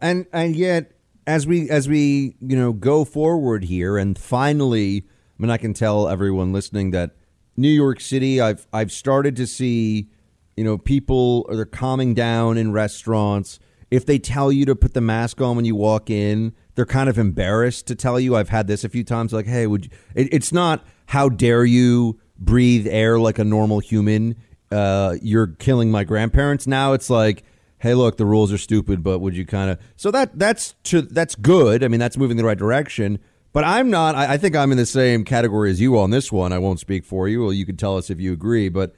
And 0.00 0.26
and 0.32 0.54
yet, 0.54 0.92
as 1.26 1.46
we 1.46 1.70
as 1.70 1.88
we 1.88 2.36
you 2.40 2.56
know 2.56 2.72
go 2.72 3.04
forward 3.04 3.64
here, 3.64 3.96
and 3.96 4.18
finally, 4.18 5.04
I 5.06 5.42
mean, 5.42 5.50
I 5.50 5.56
can 5.56 5.74
tell 5.74 6.08
everyone 6.08 6.52
listening 6.52 6.90
that 6.90 7.16
New 7.56 7.70
York 7.70 8.00
City, 8.00 8.40
I've 8.40 8.66
I've 8.72 8.92
started 8.92 9.36
to 9.36 9.46
see, 9.46 10.10
you 10.56 10.64
know, 10.64 10.78
people 10.78 11.46
are 11.48 11.56
they're 11.56 11.66
calming 11.66 12.14
down 12.14 12.56
in 12.56 12.72
restaurants. 12.72 13.58
If 13.90 14.06
they 14.06 14.18
tell 14.18 14.50
you 14.50 14.64
to 14.66 14.74
put 14.74 14.94
the 14.94 15.00
mask 15.00 15.40
on 15.40 15.54
when 15.54 15.64
you 15.64 15.76
walk 15.76 16.10
in, 16.10 16.54
they're 16.74 16.86
kind 16.86 17.08
of 17.08 17.18
embarrassed 17.18 17.86
to 17.88 17.94
tell 17.94 18.18
you. 18.18 18.34
I've 18.34 18.48
had 18.48 18.66
this 18.66 18.82
a 18.82 18.88
few 18.88 19.04
times. 19.04 19.32
Like, 19.32 19.46
hey, 19.46 19.66
would 19.66 19.84
you? 19.84 19.90
It, 20.14 20.32
it's 20.32 20.52
not 20.52 20.84
how 21.06 21.28
dare 21.28 21.64
you 21.64 22.18
breathe 22.38 22.86
air 22.88 23.18
like 23.18 23.38
a 23.38 23.44
normal 23.44 23.78
human. 23.80 24.36
Uh, 24.70 25.16
you're 25.22 25.46
killing 25.46 25.90
my 25.90 26.04
grandparents. 26.04 26.66
Now 26.66 26.94
it's 26.94 27.08
like, 27.08 27.44
hey, 27.78 27.94
look, 27.94 28.16
the 28.16 28.26
rules 28.26 28.52
are 28.52 28.58
stupid, 28.58 29.02
but 29.02 29.20
would 29.20 29.36
you 29.36 29.46
kind 29.46 29.70
of? 29.70 29.78
So 29.94 30.10
that 30.10 30.38
that's 30.38 30.74
to, 30.84 31.02
that's 31.02 31.34
good. 31.34 31.84
I 31.84 31.88
mean, 31.88 32.00
that's 32.00 32.16
moving 32.16 32.38
in 32.38 32.42
the 32.42 32.48
right 32.48 32.58
direction. 32.58 33.18
But 33.52 33.64
I'm 33.64 33.90
not. 33.90 34.14
I, 34.14 34.34
I 34.34 34.36
think 34.38 34.56
I'm 34.56 34.72
in 34.72 34.78
the 34.78 34.86
same 34.86 35.24
category 35.24 35.70
as 35.70 35.80
you 35.80 35.98
on 35.98 36.10
this 36.10 36.32
one. 36.32 36.52
I 36.52 36.58
won't 36.58 36.80
speak 36.80 37.04
for 37.04 37.28
you. 37.28 37.42
Well, 37.42 37.52
you 37.52 37.66
can 37.66 37.76
tell 37.76 37.96
us 37.98 38.08
if 38.08 38.18
you 38.18 38.32
agree, 38.32 38.70
but. 38.70 38.94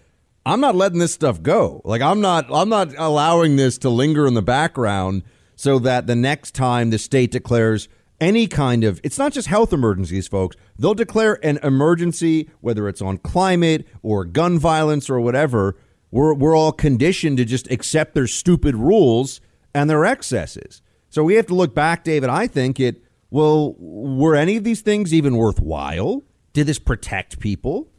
I'm 0.48 0.60
not 0.60 0.74
letting 0.74 0.98
this 0.98 1.12
stuff 1.12 1.42
go. 1.42 1.82
Like 1.84 2.00
I'm 2.00 2.22
not 2.22 2.46
I'm 2.50 2.70
not 2.70 2.94
allowing 2.96 3.56
this 3.56 3.76
to 3.78 3.90
linger 3.90 4.26
in 4.26 4.32
the 4.32 4.40
background 4.40 5.22
so 5.56 5.78
that 5.80 6.06
the 6.06 6.16
next 6.16 6.54
time 6.54 6.88
the 6.88 6.98
state 6.98 7.30
declares 7.30 7.86
any 8.18 8.46
kind 8.46 8.82
of 8.82 8.98
it's 9.04 9.18
not 9.18 9.34
just 9.34 9.48
health 9.48 9.74
emergencies 9.74 10.26
folks. 10.26 10.56
They'll 10.78 10.94
declare 10.94 11.38
an 11.44 11.58
emergency 11.62 12.48
whether 12.62 12.88
it's 12.88 13.02
on 13.02 13.18
climate 13.18 13.86
or 14.02 14.24
gun 14.24 14.58
violence 14.58 15.10
or 15.10 15.20
whatever. 15.20 15.76
We're 16.10 16.32
we're 16.32 16.56
all 16.56 16.72
conditioned 16.72 17.36
to 17.36 17.44
just 17.44 17.70
accept 17.70 18.14
their 18.14 18.26
stupid 18.26 18.74
rules 18.74 19.42
and 19.74 19.90
their 19.90 20.06
excesses. 20.06 20.80
So 21.10 21.24
we 21.24 21.34
have 21.34 21.46
to 21.48 21.54
look 21.54 21.74
back 21.74 22.04
david. 22.04 22.30
I 22.30 22.46
think 22.46 22.80
it 22.80 23.04
well 23.30 23.74
were 23.78 24.34
any 24.34 24.56
of 24.56 24.64
these 24.64 24.80
things 24.80 25.12
even 25.12 25.36
worthwhile? 25.36 26.22
Did 26.54 26.68
this 26.68 26.78
protect 26.78 27.38
people 27.38 27.90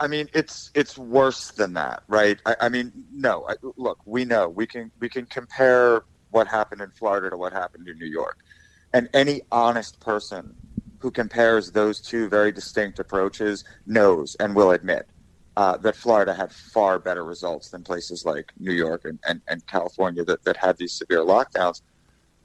I- 0.00 0.08
mean, 0.08 0.28
it's 0.34 0.70
it's 0.74 0.96
worse 0.98 1.50
than 1.52 1.74
that, 1.74 2.02
right? 2.08 2.38
I, 2.46 2.56
I 2.62 2.68
mean, 2.68 2.92
no. 3.12 3.44
I, 3.48 3.54
look, 3.76 3.98
we 4.06 4.24
know 4.24 4.48
we 4.48 4.66
can 4.66 4.92
we 5.00 5.08
can 5.08 5.26
compare 5.26 6.02
what 6.30 6.48
happened 6.48 6.80
in 6.80 6.90
Florida 6.90 7.30
to 7.30 7.36
what 7.36 7.52
happened 7.52 7.88
in 7.88 7.98
New 7.98 8.06
York, 8.06 8.36
and 8.92 9.08
any 9.14 9.42
honest 9.52 10.00
person 10.00 10.56
who 11.00 11.10
compares 11.10 11.72
those 11.72 12.00
two 12.00 12.28
very 12.28 12.50
distinct 12.52 12.98
approaches 12.98 13.64
knows 13.86 14.36
and 14.40 14.56
will 14.56 14.70
admit 14.70 15.06
uh, 15.56 15.76
that 15.78 15.96
Florida 15.96 16.34
had 16.34 16.52
far 16.52 16.98
better 16.98 17.24
results 17.24 17.70
than 17.70 17.84
places 17.84 18.24
like 18.24 18.52
New 18.58 18.72
York 18.72 19.02
and, 19.04 19.18
and, 19.26 19.42
and 19.48 19.66
California 19.66 20.24
that, 20.24 20.42
that 20.44 20.56
had 20.56 20.76
these 20.78 20.94
severe 20.94 21.20
lockdowns. 21.20 21.82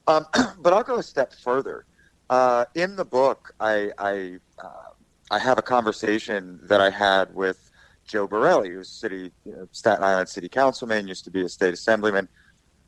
Um, 0.06 0.26
but 0.60 0.72
I'll 0.72 0.82
go 0.84 0.98
a 0.98 1.02
step 1.02 1.32
further. 1.32 1.86
Uh, 2.28 2.66
in 2.74 2.96
the 2.96 3.04
book, 3.04 3.52
I, 3.58 3.90
I 3.98 4.38
uh, 4.62 4.89
I 5.30 5.38
have 5.38 5.58
a 5.58 5.62
conversation 5.62 6.58
that 6.64 6.80
I 6.80 6.90
had 6.90 7.34
with 7.34 7.70
Joe 8.06 8.26
Borelli, 8.26 8.70
who's 8.70 8.88
city 8.88 9.30
you 9.44 9.52
know, 9.52 9.68
Staten 9.72 10.02
Island 10.02 10.28
city 10.28 10.48
councilman, 10.48 11.06
used 11.06 11.24
to 11.24 11.30
be 11.30 11.42
a 11.42 11.48
state 11.48 11.74
assemblyman, 11.74 12.28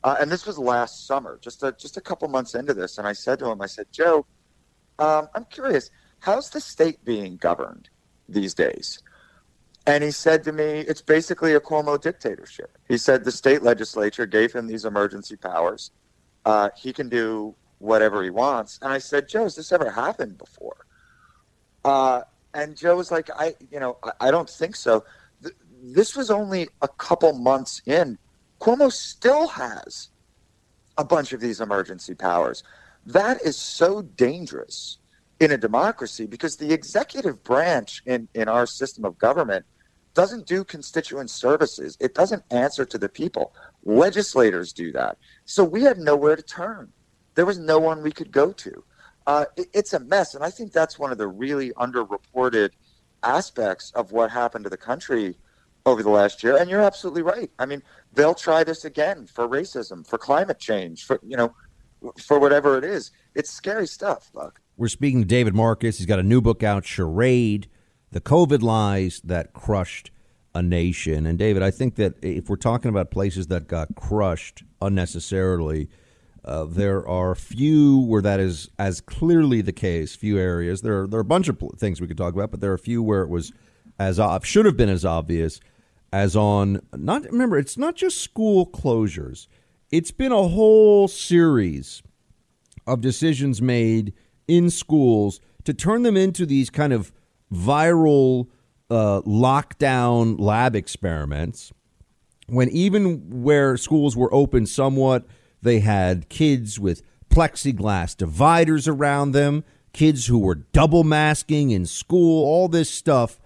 uh, 0.03 0.17
and 0.19 0.29
this 0.29 0.45
was 0.45 0.57
last 0.57 1.07
summer, 1.07 1.39
just 1.41 1.63
a 1.63 1.71
just 1.71 1.95
a 1.95 2.01
couple 2.01 2.27
months 2.27 2.55
into 2.55 2.73
this. 2.73 2.97
And 2.97 3.07
I 3.07 3.13
said 3.13 3.39
to 3.39 3.49
him, 3.49 3.61
I 3.61 3.67
said, 3.67 3.87
Joe, 3.91 4.25
um, 4.99 5.29
I'm 5.33 5.45
curious, 5.45 5.89
how's 6.19 6.49
the 6.49 6.59
state 6.59 7.03
being 7.05 7.37
governed 7.37 7.89
these 8.27 8.53
days? 8.53 9.01
And 9.85 10.03
he 10.03 10.11
said 10.11 10.43
to 10.45 10.51
me, 10.51 10.63
it's 10.63 11.01
basically 11.01 11.53
a 11.55 11.59
Cuomo 11.59 11.99
dictatorship. 11.99 12.77
He 12.87 12.97
said 12.97 13.23
the 13.23 13.31
state 13.31 13.63
legislature 13.63 14.25
gave 14.25 14.53
him 14.53 14.67
these 14.67 14.85
emergency 14.85 15.35
powers. 15.35 15.91
Uh, 16.45 16.69
he 16.77 16.93
can 16.93 17.09
do 17.09 17.55
whatever 17.79 18.23
he 18.23 18.29
wants. 18.29 18.79
And 18.81 18.93
I 18.93 18.97
said, 18.97 19.27
Joe, 19.27 19.43
has 19.43 19.55
this 19.55 19.73
ever 19.73 19.91
happened 19.91 20.37
before? 20.37 20.85
Uh, 21.83 22.21
and 22.53 22.77
Joe 22.77 22.95
was 22.95 23.11
like, 23.11 23.29
I, 23.35 23.55
you 23.71 23.79
know, 23.79 23.97
I, 24.03 24.27
I 24.27 24.31
don't 24.31 24.49
think 24.49 24.75
so. 24.75 25.03
Th- 25.41 25.55
this 25.81 26.15
was 26.15 26.29
only 26.29 26.69
a 26.81 26.87
couple 26.87 27.33
months 27.33 27.81
in. 27.85 28.17
Cuomo 28.59 28.91
still 28.91 29.47
has 29.47 30.09
a 30.97 31.03
bunch 31.03 31.33
of 31.33 31.41
these 31.41 31.59
emergency 31.59 32.15
powers. 32.15 32.63
That 33.05 33.41
is 33.43 33.57
so 33.57 34.01
dangerous 34.01 34.99
in 35.39 35.51
a 35.51 35.57
democracy 35.57 36.25
because 36.25 36.55
the 36.55 36.71
executive 36.71 37.43
branch 37.43 38.01
in, 38.05 38.29
in 38.33 38.47
our 38.47 38.65
system 38.65 39.03
of 39.03 39.17
government 39.17 39.65
doesn't 40.13 40.45
do 40.45 40.63
constituent 40.63 41.29
services. 41.29 41.97
It 41.99 42.13
doesn't 42.13 42.43
answer 42.51 42.85
to 42.85 42.97
the 42.97 43.09
people. 43.09 43.53
Legislators 43.83 44.71
do 44.71 44.91
that. 44.91 45.17
So 45.45 45.63
we 45.63 45.81
had 45.83 45.97
nowhere 45.97 46.35
to 46.35 46.43
turn. 46.43 46.93
There 47.35 47.47
was 47.47 47.57
no 47.57 47.79
one 47.79 48.03
we 48.03 48.11
could 48.11 48.31
go 48.31 48.51
to. 48.53 48.83
Uh, 49.25 49.45
it, 49.55 49.67
it's 49.73 49.93
a 49.93 49.99
mess. 49.99 50.35
And 50.35 50.43
I 50.43 50.49
think 50.49 50.71
that's 50.71 50.99
one 50.99 51.11
of 51.11 51.17
the 51.17 51.27
really 51.27 51.71
underreported 51.71 52.71
aspects 53.23 53.91
of 53.95 54.11
what 54.11 54.29
happened 54.31 54.63
to 54.65 54.69
the 54.69 54.77
country 54.77 55.35
over 55.85 56.03
the 56.03 56.09
last 56.09 56.43
year. 56.43 56.57
And 56.57 56.69
you're 56.69 56.81
absolutely 56.81 57.21
right. 57.21 57.51
I 57.59 57.65
mean, 57.65 57.81
they'll 58.13 58.33
try 58.33 58.63
this 58.63 58.85
again 58.85 59.27
for 59.27 59.47
racism, 59.47 60.07
for 60.07 60.17
climate 60.17 60.59
change, 60.59 61.05
for, 61.05 61.19
you 61.23 61.37
know, 61.37 61.53
for 62.21 62.39
whatever 62.39 62.77
it 62.77 62.83
is. 62.83 63.11
It's 63.35 63.49
scary 63.49 63.87
stuff, 63.87 64.31
Buck. 64.33 64.61
We're 64.77 64.87
speaking 64.87 65.21
to 65.21 65.27
David 65.27 65.53
Marcus. 65.53 65.97
He's 65.97 66.07
got 66.07 66.19
a 66.19 66.23
new 66.23 66.41
book 66.41 66.63
out, 66.63 66.85
Charade, 66.85 67.67
The 68.11 68.21
COVID 68.21 68.61
Lies 68.61 69.21
That 69.23 69.53
Crushed 69.53 70.11
a 70.55 70.61
Nation. 70.61 71.25
And 71.25 71.37
David, 71.37 71.63
I 71.63 71.71
think 71.71 71.95
that 71.95 72.13
if 72.21 72.49
we're 72.49 72.55
talking 72.55 72.89
about 72.89 73.11
places 73.11 73.47
that 73.47 73.67
got 73.67 73.95
crushed 73.95 74.63
unnecessarily, 74.81 75.89
uh, 76.45 76.65
there 76.65 77.07
are 77.07 77.35
few 77.35 77.99
where 77.99 78.21
that 78.21 78.39
is 78.39 78.69
as 78.77 78.99
clearly 78.99 79.61
the 79.61 79.71
case. 79.71 80.15
Few 80.15 80.37
areas. 80.37 80.81
There 80.81 81.03
are, 81.03 81.07
there 81.07 81.19
are 81.19 81.21
a 81.21 81.25
bunch 81.25 81.47
of 81.47 81.59
pl- 81.59 81.75
things 81.77 82.01
we 82.01 82.07
could 82.07 82.17
talk 82.17 82.33
about, 82.33 82.51
but 82.51 82.59
there 82.59 82.71
are 82.71 82.75
a 82.75 82.79
few 82.79 83.01
where 83.01 83.21
it 83.21 83.29
was 83.29 83.53
as 83.97 84.19
ob- 84.19 84.45
should 84.45 84.65
have 84.65 84.77
been 84.77 84.89
as 84.89 85.05
obvious 85.05 85.59
as 86.11 86.35
on 86.35 86.81
not 86.93 87.23
remember. 87.23 87.57
It's 87.57 87.77
not 87.77 87.95
just 87.95 88.21
school 88.21 88.67
closures. 88.67 89.47
It's 89.91 90.11
been 90.11 90.31
a 90.31 90.47
whole 90.47 91.07
series 91.07 92.03
of 92.85 92.99
decisions 92.99 93.61
made 93.61 94.13
in 94.47 94.69
schools 94.69 95.39
to 95.63 95.73
turn 95.73 96.03
them 96.03 96.17
into 96.17 96.45
these 96.45 96.69
kind 96.69 96.91
of 96.91 97.13
viral 97.51 98.47
uh, 98.89 99.21
lockdown 99.21 100.39
lab 100.39 100.75
experiments. 100.75 101.71
When 102.47 102.69
even 102.69 103.43
where 103.43 103.77
schools 103.77 104.17
were 104.17 104.33
open 104.33 104.65
somewhat 104.65 105.25
they 105.63 105.79
had 105.79 106.29
kids 106.29 106.79
with 106.79 107.01
plexiglass 107.29 108.15
dividers 108.15 108.87
around 108.87 109.31
them, 109.31 109.63
kids 109.91 110.27
who 110.27 110.37
were 110.39 110.55
double 110.55 111.03
masking 111.03 111.71
in 111.71 111.85
school, 111.85 112.45
all 112.45 112.67
this 112.67 112.89
stuff. 112.89 113.39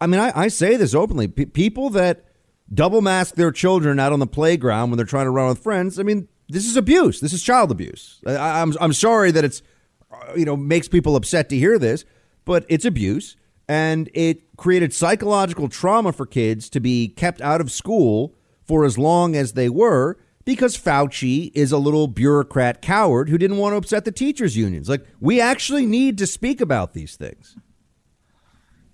I 0.00 0.06
mean, 0.06 0.20
I, 0.20 0.32
I 0.34 0.48
say 0.48 0.76
this 0.76 0.94
openly. 0.94 1.28
P- 1.28 1.46
people 1.46 1.90
that 1.90 2.24
double 2.72 3.00
mask 3.00 3.34
their 3.34 3.52
children 3.52 3.98
out 3.98 4.12
on 4.12 4.18
the 4.18 4.26
playground 4.26 4.90
when 4.90 4.96
they're 4.96 5.06
trying 5.06 5.26
to 5.26 5.30
run 5.30 5.48
with 5.48 5.62
friends, 5.62 5.98
I 5.98 6.02
mean, 6.02 6.28
this 6.48 6.66
is 6.66 6.76
abuse. 6.76 7.20
This 7.20 7.32
is 7.32 7.42
child 7.42 7.70
abuse. 7.70 8.20
I, 8.26 8.60
I'm, 8.60 8.74
I'm 8.80 8.92
sorry 8.92 9.30
that 9.30 9.44
it's, 9.44 9.62
uh, 10.10 10.34
you 10.34 10.44
know, 10.44 10.56
makes 10.56 10.88
people 10.88 11.16
upset 11.16 11.48
to 11.50 11.56
hear 11.56 11.78
this, 11.78 12.04
but 12.44 12.66
it's 12.68 12.84
abuse. 12.84 13.36
And 13.68 14.10
it 14.12 14.56
created 14.56 14.92
psychological 14.92 15.68
trauma 15.68 16.12
for 16.12 16.26
kids 16.26 16.68
to 16.70 16.80
be 16.80 17.08
kept 17.08 17.40
out 17.40 17.60
of 17.60 17.70
school 17.70 18.34
for 18.64 18.84
as 18.84 18.98
long 18.98 19.36
as 19.36 19.52
they 19.52 19.68
were 19.68 20.18
because 20.44 20.76
Fauci 20.76 21.50
is 21.54 21.72
a 21.72 21.78
little 21.78 22.08
bureaucrat 22.08 22.82
coward 22.82 23.28
who 23.28 23.38
didn't 23.38 23.58
want 23.58 23.72
to 23.72 23.76
upset 23.76 24.04
the 24.04 24.12
teachers 24.12 24.56
unions. 24.56 24.88
Like 24.88 25.06
we 25.20 25.40
actually 25.40 25.86
need 25.86 26.18
to 26.18 26.26
speak 26.26 26.60
about 26.60 26.94
these 26.94 27.16
things. 27.16 27.56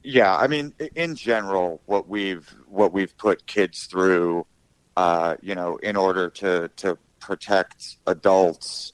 Yeah, 0.03 0.37
I 0.37 0.47
mean, 0.47 0.73
in 0.95 1.17
general, 1.17 1.83
what 1.87 2.09
we've 2.09 2.49
what 2.67 2.93
we've 2.93 3.17
put 3.19 3.47
kids 3.47 3.87
through, 3.87 4.47
uh, 4.97 5.37
you 5.43 5.55
know, 5.55 5.77
in 5.77 5.97
order 5.97 6.31
to 6.31 6.69
to 6.77 6.97
protect 7.21 7.97
adults, 8.07 8.93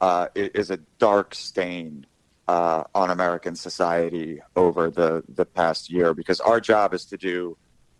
uh, 0.00 0.28
is 0.34 0.70
a 0.70 0.78
dark 0.98 1.34
stain 1.34 2.06
uh, 2.46 2.84
on 2.94 3.10
American 3.10 3.56
society 3.56 4.40
over 4.56 4.90
the 4.90 5.24
the 5.28 5.44
past 5.44 5.90
year. 5.90 6.14
Because 6.14 6.40
our 6.40 6.60
job 6.60 6.94
is 6.94 7.04
to 7.06 7.16
do 7.16 7.56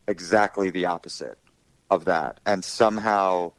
exactly 0.06 0.70
the 0.70 0.86
opposite 0.86 1.38
of 1.90 2.04
that, 2.06 2.40
and 2.46 2.64
somehow 2.64 3.52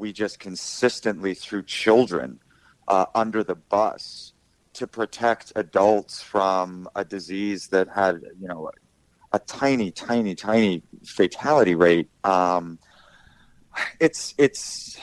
we 0.00 0.12
just 0.12 0.40
consistently 0.40 1.34
threw 1.34 1.62
children 1.62 2.40
uh, 2.88 3.06
under 3.14 3.44
the 3.44 3.54
bus 3.54 4.32
to 4.72 4.86
protect 4.86 5.52
adults 5.54 6.22
from 6.22 6.88
a 6.96 7.04
disease 7.04 7.68
that 7.68 7.88
had, 7.88 8.22
you 8.40 8.48
know, 8.48 8.70
a, 9.32 9.38
tiny, 9.38 9.90
tiny, 9.90 10.34
tiny 10.34 10.82
fatality 11.04 11.74
rate. 11.74 12.08
Um, 12.24 12.78
it's 14.00 14.34
it's 14.38 14.98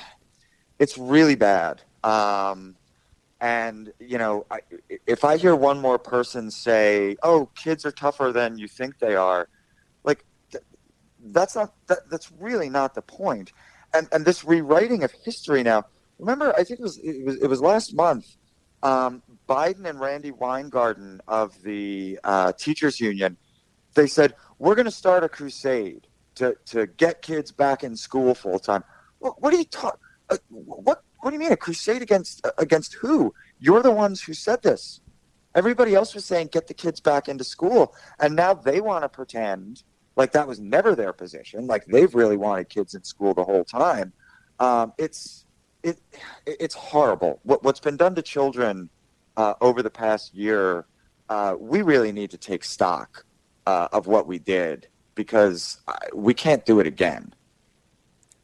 it's 0.80 0.98
really 0.98 1.36
bad. 1.36 1.82
Um, 2.04 2.76
and 3.40 3.94
you 4.00 4.18
know, 4.18 4.46
I, 4.52 4.60
if 5.06 5.24
I 5.24 5.38
hear 5.38 5.56
one 5.56 5.80
more 5.80 6.00
person 6.00 6.52
say, 6.52 7.16
"Oh, 7.24 7.50
kids 7.56 7.86
are 7.86 7.92
tougher 7.92 8.32
than 8.34 8.58
you 8.58 8.68
think 8.68 9.00
they 9.00 9.16
are," 9.16 9.48
like 10.04 10.26
th- 10.52 10.64
that's 11.28 11.56
not 11.56 11.74
that, 11.88 12.10
that's 12.10 12.32
really 12.40 12.70
not 12.70 12.96
the 12.96 13.02
point. 13.02 13.54
And 13.94 14.08
and 14.12 14.26
this 14.26 14.44
rewriting 14.44 15.04
of 15.04 15.12
history 15.12 15.64
now. 15.64 15.86
Remember, 16.20 16.54
I 16.58 16.64
think 16.64 16.80
it 16.80 16.84
was 16.84 16.98
it 16.98 17.26
was, 17.26 17.36
it 17.38 17.48
was 17.48 17.62
last 17.62 17.96
month. 17.96 18.36
Um, 18.84 19.24
Biden 19.50 19.86
and 19.86 20.00
Randi 20.00 20.32
Weingarten 20.32 21.22
of 21.28 21.62
the 21.64 22.20
uh, 22.24 22.52
teachers 22.54 23.00
union, 23.00 23.38
they 23.96 24.08
said 24.08 24.36
we're 24.60 24.76
going 24.76 24.86
to 24.86 24.92
start 24.92 25.24
a 25.24 25.30
crusade 25.30 26.08
to 26.36 26.56
to 26.66 26.88
get 26.88 27.22
kids 27.22 27.52
back 27.52 27.84
in 27.84 27.96
school 27.96 28.36
full 28.36 28.60
time. 28.60 28.84
What, 29.20 29.42
what 29.42 29.54
are 29.54 29.58
you 29.58 29.66
talking? 29.66 30.00
Uh, 30.30 30.38
what 30.50 31.02
what 31.20 31.32
do 31.32 31.34
you 31.34 31.40
mean 31.40 31.52
a 31.52 31.58
crusade 31.58 32.02
against 32.02 32.46
uh, 32.46 32.52
against 32.58 32.94
who? 32.96 33.34
You're 33.60 33.82
the 33.82 33.92
ones 33.92 34.22
who 34.22 34.34
said 34.34 34.62
this. 34.62 35.02
Everybody 35.56 35.96
else 35.96 36.14
was 36.14 36.26
saying 36.26 36.50
get 36.52 36.68
the 36.68 36.74
kids 36.74 37.00
back 37.00 37.28
into 37.28 37.44
school, 37.44 37.96
and 38.20 38.36
now 38.36 38.54
they 38.54 38.80
want 38.80 39.04
to 39.04 39.10
pretend 39.10 39.84
like 40.18 40.32
that 40.34 40.48
was 40.48 40.60
never 40.60 40.96
their 40.96 41.14
position. 41.14 41.68
Like 41.68 41.86
they've 41.86 42.14
really 42.14 42.36
wanted 42.36 42.68
kids 42.68 42.96
in 42.96 43.04
school 43.04 43.34
the 43.34 43.44
whole 43.44 43.64
time. 43.64 44.12
Um, 44.60 44.92
it's 44.98 45.46
it 45.84 46.02
it's 46.46 46.76
horrible. 46.76 47.40
What 47.44 47.64
what's 47.64 47.80
been 47.80 47.96
done 47.96 48.16
to 48.16 48.22
children 48.22 48.90
uh, 49.38 49.54
over 49.62 49.82
the 49.82 49.90
past 49.90 50.34
year? 50.34 50.86
Uh, 51.30 51.56
we 51.60 51.82
really 51.82 52.12
need 52.12 52.32
to 52.32 52.38
take 52.38 52.64
stock 52.64 53.26
uh, 53.68 53.88
of 53.94 54.08
what 54.08 54.28
we 54.28 54.40
did 54.40 54.88
because 55.14 55.80
uh, 55.88 55.96
we 56.14 56.34
can't 56.34 56.66
do 56.66 56.80
it 56.80 56.88
again. 56.88 57.34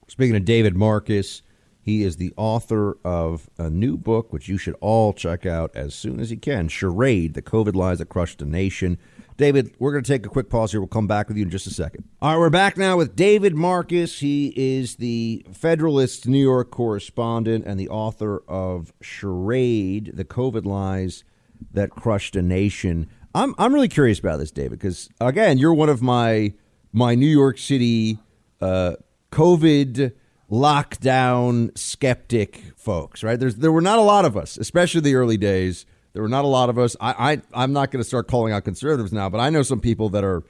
Speaking 0.08 0.36
of 0.36 0.46
David 0.46 0.76
Marcus, 0.76 1.42
he 1.82 2.04
is 2.04 2.18
the 2.18 2.34
author 2.38 2.98
of 3.04 3.50
a 3.58 3.70
new 3.70 3.98
book, 3.98 4.32
which 4.32 4.48
you 4.48 4.58
should 4.58 4.76
all 4.80 5.12
check 5.14 5.46
out 5.46 5.72
as 5.76 5.96
soon 5.96 6.20
as 6.20 6.30
you 6.30 6.38
can 6.38 6.68
Charade, 6.68 7.34
The 7.34 7.42
COVID 7.42 7.74
Lies 7.74 8.00
That 8.00 8.10
Crushed 8.10 8.42
a 8.42 8.46
Nation. 8.46 8.98
David, 9.38 9.76
we're 9.80 9.92
going 9.92 10.04
to 10.04 10.08
take 10.08 10.26
a 10.26 10.30
quick 10.30 10.50
pause 10.50 10.72
here. 10.72 10.80
We'll 10.80 10.88
come 10.88 11.08
back 11.08 11.28
with 11.28 11.38
you 11.38 11.44
in 11.44 11.50
just 11.50 11.66
a 11.68 11.72
second. 11.72 12.04
All 12.22 12.32
right, 12.32 12.38
we're 12.38 12.50
back 12.50 12.78
now 12.78 12.98
with 12.98 13.16
David 13.16 13.56
Marcus. 13.56 14.20
He 14.20 14.54
is 14.56 14.98
the 14.98 15.46
Federalist 15.52 16.28
New 16.28 16.42
York 16.42 16.72
correspondent 16.72 17.66
and 17.66 17.80
the 17.80 17.90
author 17.90 18.44
of 18.48 18.94
Charade, 19.02 20.12
The 20.14 20.26
COVID 20.26 20.66
Lies 20.66 21.24
That 21.72 21.90
Crushed 21.90 22.36
a 22.36 22.42
Nation. 22.42 23.10
I'm, 23.34 23.56
I'm 23.58 23.74
really 23.74 23.88
curious 23.88 24.20
about 24.20 24.38
this, 24.38 24.52
David, 24.52 24.80
because, 24.80 25.10
again, 25.20 25.58
you're 25.58 25.74
one 25.74 25.90
of 25.90 26.02
my, 26.02 26.54
my 26.92 27.16
New 27.16 27.26
York 27.26 27.58
City 27.58 28.20
uh, 28.62 28.94
COVID 29.32 30.14
lockdown 30.52 31.76
skeptic 31.76 32.62
folks, 32.76 33.24
right? 33.24 33.40
There's 33.40 33.56
there 33.56 33.72
were 33.72 33.82
not 33.82 33.98
a 33.98 34.04
lot 34.04 34.24
of 34.24 34.38
us, 34.38 34.58
especially 34.58 35.02
the 35.02 35.16
early 35.16 35.38
days. 35.38 35.86
There 36.14 36.22
were 36.22 36.30
not 36.30 36.46
a 36.46 36.48
lot 36.48 36.70
of 36.70 36.78
us. 36.78 36.96
I, 37.02 37.34
I 37.34 37.64
I'm 37.64 37.74
not 37.74 37.92
going 37.92 38.02
to 38.02 38.08
start 38.08 38.28
calling 38.28 38.54
out 38.54 38.64
conservatives 38.64 39.12
now, 39.12 39.30
but 39.30 39.40
I 39.40 39.50
know 39.50 39.64
some 39.64 39.80
people 39.80 40.10
that 40.10 40.24
are 40.24 40.44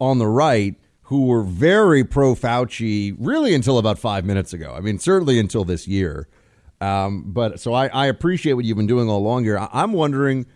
on 0.00 0.18
the 0.18 0.26
right 0.26 0.76
who 1.02 1.26
were 1.26 1.42
very 1.42 2.04
pro 2.04 2.34
Fauci 2.34 3.14
really 3.18 3.54
until 3.54 3.78
about 3.78 3.98
five 3.98 4.24
minutes 4.24 4.52
ago. 4.52 4.72
I 4.74 4.80
mean, 4.80 4.98
certainly 4.98 5.38
until 5.38 5.64
this 5.64 5.86
year. 5.86 6.28
Um, 6.80 7.24
but 7.26 7.60
so 7.60 7.74
I, 7.74 7.88
I 7.88 8.06
appreciate 8.06 8.54
what 8.54 8.64
you've 8.64 8.76
been 8.76 8.86
doing 8.86 9.08
all 9.08 9.18
along 9.18 9.44
here. 9.44 9.58
I, 9.58 9.68
I'm 9.72 9.92
wondering, 9.92 10.46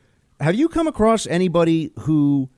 have 0.41 0.55
you 0.55 0.69
come 0.69 0.87
across 0.87 1.27
anybody 1.27 1.93
who 2.01 2.49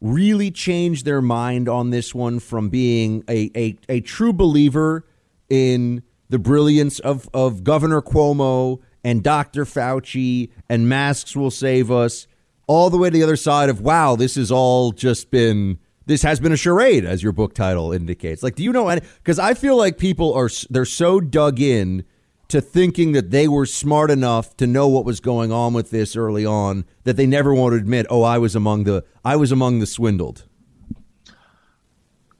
really 0.00 0.50
changed 0.50 1.04
their 1.04 1.22
mind 1.22 1.68
on 1.68 1.90
this 1.90 2.14
one 2.14 2.38
from 2.40 2.68
being 2.68 3.24
a, 3.28 3.50
a, 3.56 3.76
a 3.88 4.00
true 4.00 4.32
believer 4.32 5.06
in 5.48 6.02
the 6.28 6.38
brilliance 6.38 6.98
of, 6.98 7.28
of 7.32 7.64
Governor 7.64 8.02
Cuomo 8.02 8.80
and 9.04 9.22
Dr. 9.22 9.64
Fauci 9.64 10.50
and 10.68 10.88
masks 10.88 11.36
will 11.36 11.50
save 11.50 11.90
us, 11.90 12.26
all 12.66 12.90
the 12.90 12.98
way 12.98 13.08
to 13.08 13.16
the 13.16 13.22
other 13.22 13.36
side 13.36 13.70
of, 13.70 13.80
wow, 13.80 14.14
this 14.14 14.34
has 14.34 14.50
all 14.50 14.92
just 14.92 15.30
been, 15.30 15.78
this 16.06 16.22
has 16.22 16.38
been 16.38 16.52
a 16.52 16.56
charade, 16.56 17.04
as 17.04 17.22
your 17.22 17.32
book 17.32 17.54
title 17.54 17.92
indicates. 17.92 18.42
Like, 18.42 18.56
do 18.56 18.62
you 18.62 18.72
know 18.72 18.88
any? 18.88 19.00
Because 19.18 19.38
I 19.38 19.54
feel 19.54 19.76
like 19.76 19.98
people 19.98 20.34
are, 20.34 20.50
they're 20.68 20.84
so 20.84 21.20
dug 21.20 21.60
in 21.60 22.04
to 22.48 22.60
thinking 22.60 23.12
that 23.12 23.30
they 23.30 23.46
were 23.46 23.66
smart 23.66 24.10
enough 24.10 24.56
to 24.56 24.66
know 24.66 24.88
what 24.88 25.04
was 25.04 25.20
going 25.20 25.52
on 25.52 25.72
with 25.74 25.90
this 25.90 26.16
early 26.16 26.46
on 26.46 26.84
that 27.04 27.16
they 27.16 27.26
never 27.26 27.54
want 27.54 27.72
to 27.72 27.76
admit, 27.76 28.06
oh, 28.10 28.22
I 28.22 28.38
was 28.38 28.54
among 28.54 28.84
the, 28.84 29.04
I 29.24 29.36
was 29.36 29.52
among 29.52 29.80
the 29.80 29.86
swindled. 29.86 30.44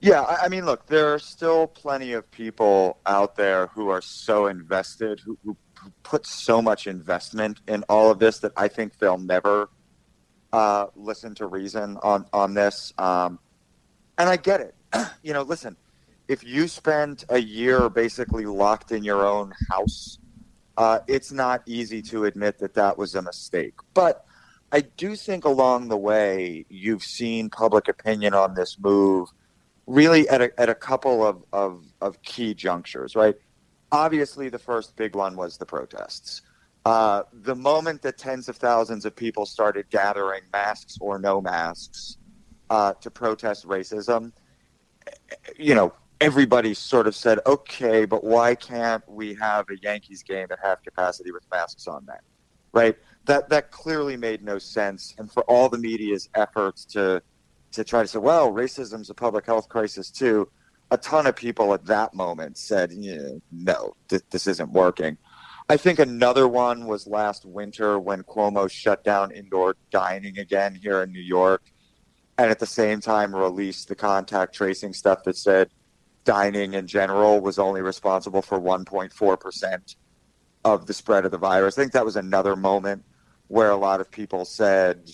Yeah, 0.00 0.22
I 0.24 0.48
mean, 0.48 0.64
look, 0.64 0.86
there 0.86 1.12
are 1.12 1.18
still 1.18 1.66
plenty 1.66 2.12
of 2.12 2.30
people 2.30 2.98
out 3.06 3.34
there 3.34 3.66
who 3.66 3.88
are 3.88 4.00
so 4.00 4.46
invested, 4.46 5.20
who, 5.20 5.36
who, 5.44 5.56
who 5.67 5.67
put 6.02 6.26
so 6.26 6.60
much 6.62 6.86
investment 6.86 7.60
in 7.68 7.84
all 7.88 8.10
of 8.10 8.18
this 8.18 8.38
that 8.40 8.52
I 8.56 8.68
think 8.68 8.98
they'll 8.98 9.18
never 9.18 9.70
uh, 10.52 10.86
listen 10.96 11.34
to 11.36 11.46
reason 11.46 11.98
on 12.02 12.26
on 12.32 12.54
this. 12.54 12.92
Um, 12.98 13.38
and 14.16 14.28
I 14.28 14.36
get 14.36 14.60
it. 14.60 14.74
you 15.22 15.32
know, 15.32 15.42
listen, 15.42 15.76
if 16.28 16.44
you 16.44 16.68
spent 16.68 17.24
a 17.28 17.38
year 17.38 17.88
basically 17.88 18.46
locked 18.46 18.92
in 18.92 19.02
your 19.04 19.26
own 19.26 19.52
house, 19.70 20.18
uh, 20.76 21.00
it's 21.06 21.32
not 21.32 21.62
easy 21.66 22.02
to 22.02 22.24
admit 22.24 22.58
that 22.58 22.74
that 22.74 22.98
was 22.98 23.14
a 23.14 23.22
mistake. 23.22 23.74
But 23.94 24.24
I 24.70 24.82
do 24.82 25.16
think 25.16 25.44
along 25.44 25.88
the 25.88 25.96
way, 25.96 26.66
you've 26.68 27.02
seen 27.02 27.48
public 27.48 27.88
opinion 27.88 28.34
on 28.34 28.54
this 28.54 28.78
move 28.78 29.30
really 29.86 30.28
at 30.28 30.42
a, 30.42 30.60
at 30.60 30.68
a 30.68 30.74
couple 30.74 31.26
of, 31.26 31.42
of, 31.52 31.82
of 32.02 32.22
key 32.22 32.52
junctures, 32.52 33.16
right? 33.16 33.34
Obviously, 33.90 34.48
the 34.48 34.58
first 34.58 34.96
big 34.96 35.14
one 35.14 35.36
was 35.36 35.56
the 35.56 35.66
protests. 35.66 36.42
Uh, 36.84 37.22
the 37.32 37.54
moment 37.54 38.02
that 38.02 38.18
tens 38.18 38.48
of 38.48 38.56
thousands 38.56 39.04
of 39.04 39.14
people 39.14 39.46
started 39.46 39.88
gathering, 39.90 40.42
masks 40.52 40.96
or 41.00 41.18
no 41.18 41.40
masks, 41.40 42.18
uh, 42.70 42.92
to 42.94 43.10
protest 43.10 43.66
racism, 43.66 44.32
you 45.56 45.74
know, 45.74 45.92
everybody 46.20 46.74
sort 46.74 47.06
of 47.06 47.14
said, 47.14 47.38
okay, 47.46 48.04
but 48.04 48.24
why 48.24 48.54
can't 48.54 49.06
we 49.08 49.34
have 49.34 49.66
a 49.70 49.78
Yankees 49.82 50.22
game 50.22 50.46
at 50.50 50.58
half 50.62 50.82
capacity 50.82 51.32
with 51.32 51.44
masks 51.50 51.86
on 51.86 52.04
then? 52.06 52.16
Right? 52.72 52.96
That, 53.24 53.48
that 53.48 53.70
clearly 53.70 54.16
made 54.16 54.42
no 54.42 54.58
sense. 54.58 55.14
And 55.18 55.30
for 55.30 55.42
all 55.44 55.68
the 55.68 55.78
media's 55.78 56.28
efforts 56.34 56.84
to 56.86 57.22
to 57.72 57.84
try 57.84 58.02
to 58.02 58.08
say, 58.08 58.18
well, 58.18 58.50
racism's 58.50 59.10
a 59.10 59.14
public 59.14 59.46
health 59.46 59.68
crisis 59.68 60.10
too. 60.10 60.48
A 60.90 60.96
ton 60.96 61.26
of 61.26 61.36
people 61.36 61.74
at 61.74 61.84
that 61.86 62.14
moment 62.14 62.56
said, 62.56 62.92
yeah, 62.92 63.28
no, 63.52 63.94
th- 64.08 64.22
this 64.30 64.46
isn't 64.46 64.72
working. 64.72 65.18
I 65.68 65.76
think 65.76 65.98
another 65.98 66.48
one 66.48 66.86
was 66.86 67.06
last 67.06 67.44
winter 67.44 67.98
when 67.98 68.22
Cuomo 68.22 68.70
shut 68.70 69.04
down 69.04 69.30
indoor 69.32 69.76
dining 69.90 70.38
again 70.38 70.74
here 70.74 71.02
in 71.02 71.12
New 71.12 71.20
York, 71.20 71.62
and 72.38 72.50
at 72.50 72.58
the 72.58 72.66
same 72.66 73.00
time 73.00 73.34
released 73.34 73.88
the 73.88 73.94
contact 73.94 74.54
tracing 74.54 74.94
stuff 74.94 75.24
that 75.24 75.36
said 75.36 75.68
dining 76.24 76.74
in 76.74 76.86
general 76.86 77.40
was 77.40 77.58
only 77.58 77.82
responsible 77.82 78.40
for 78.40 78.58
1.4% 78.58 79.96
of 80.64 80.86
the 80.86 80.94
spread 80.94 81.24
of 81.24 81.30
the 81.30 81.38
virus. 81.38 81.78
I 81.78 81.82
think 81.82 81.92
that 81.92 82.04
was 82.04 82.16
another 82.16 82.56
moment 82.56 83.04
where 83.48 83.70
a 83.70 83.76
lot 83.76 84.00
of 84.00 84.10
people 84.10 84.44
said, 84.44 85.10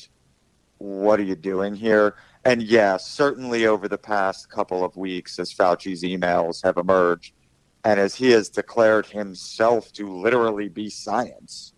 what 0.78 1.18
are 1.18 1.24
you 1.24 1.36
doing 1.36 1.74
here? 1.74 2.16
And 2.44 2.62
yeah, 2.62 2.98
certainly 2.98 3.66
over 3.66 3.88
the 3.88 3.98
past 3.98 4.50
couple 4.50 4.84
of 4.84 4.96
weeks, 4.96 5.38
as 5.38 5.52
Fauci's 5.52 6.02
emails 6.02 6.62
have 6.62 6.76
emerged, 6.76 7.32
and 7.84 7.98
as 7.98 8.14
he 8.14 8.30
has 8.32 8.48
declared 8.50 9.06
himself 9.06 9.92
to 9.92 10.10
literally 10.10 10.68
be 10.68 10.90
science, 10.90 11.72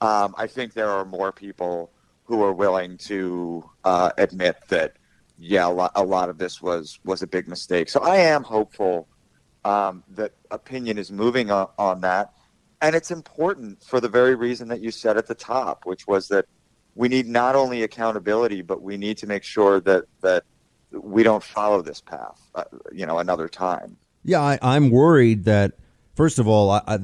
um, 0.00 0.34
I 0.36 0.48
think 0.48 0.72
there 0.72 0.90
are 0.90 1.04
more 1.04 1.32
people 1.32 1.92
who 2.24 2.42
are 2.42 2.52
willing 2.52 2.96
to 2.98 3.68
uh, 3.84 4.10
admit 4.18 4.56
that, 4.68 4.96
yeah, 5.38 5.66
a 5.66 5.70
lot, 5.70 5.92
a 5.94 6.02
lot, 6.02 6.28
of 6.28 6.38
this 6.38 6.60
was 6.60 6.98
was 7.04 7.22
a 7.22 7.26
big 7.26 7.48
mistake. 7.48 7.88
So 7.88 8.00
I 8.00 8.16
am 8.16 8.42
hopeful 8.42 9.08
um, 9.64 10.02
that 10.10 10.32
opinion 10.50 10.98
is 10.98 11.12
moving 11.12 11.50
on, 11.50 11.68
on 11.78 12.00
that, 12.00 12.32
and 12.80 12.96
it's 12.96 13.10
important 13.10 13.82
for 13.82 14.00
the 14.00 14.08
very 14.08 14.34
reason 14.34 14.68
that 14.68 14.80
you 14.80 14.90
said 14.90 15.16
at 15.16 15.26
the 15.26 15.34
top, 15.34 15.86
which 15.86 16.06
was 16.06 16.28
that 16.28 16.46
we 16.94 17.08
need 17.08 17.26
not 17.26 17.56
only 17.56 17.82
accountability, 17.82 18.62
but 18.62 18.82
we 18.82 18.96
need 18.96 19.18
to 19.18 19.26
make 19.26 19.42
sure 19.42 19.80
that 19.80 20.04
that 20.22 20.44
we 20.90 21.22
don't 21.22 21.42
follow 21.42 21.82
this 21.82 22.00
path, 22.00 22.40
uh, 22.54 22.64
you 22.92 23.04
know, 23.04 23.18
another 23.18 23.48
time. 23.48 23.96
Yeah, 24.22 24.40
I, 24.40 24.76
am 24.76 24.90
worried 24.90 25.44
that 25.44 25.72
first 26.14 26.38
of 26.38 26.46
all, 26.46 26.70
I, 26.70 26.82
I, 26.86 26.98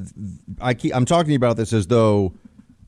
I 0.61 0.73
keep, 0.73 0.95
I'm 0.95 1.05
talking 1.05 1.35
about 1.35 1.57
this 1.57 1.73
as 1.73 1.87
though 1.87 2.33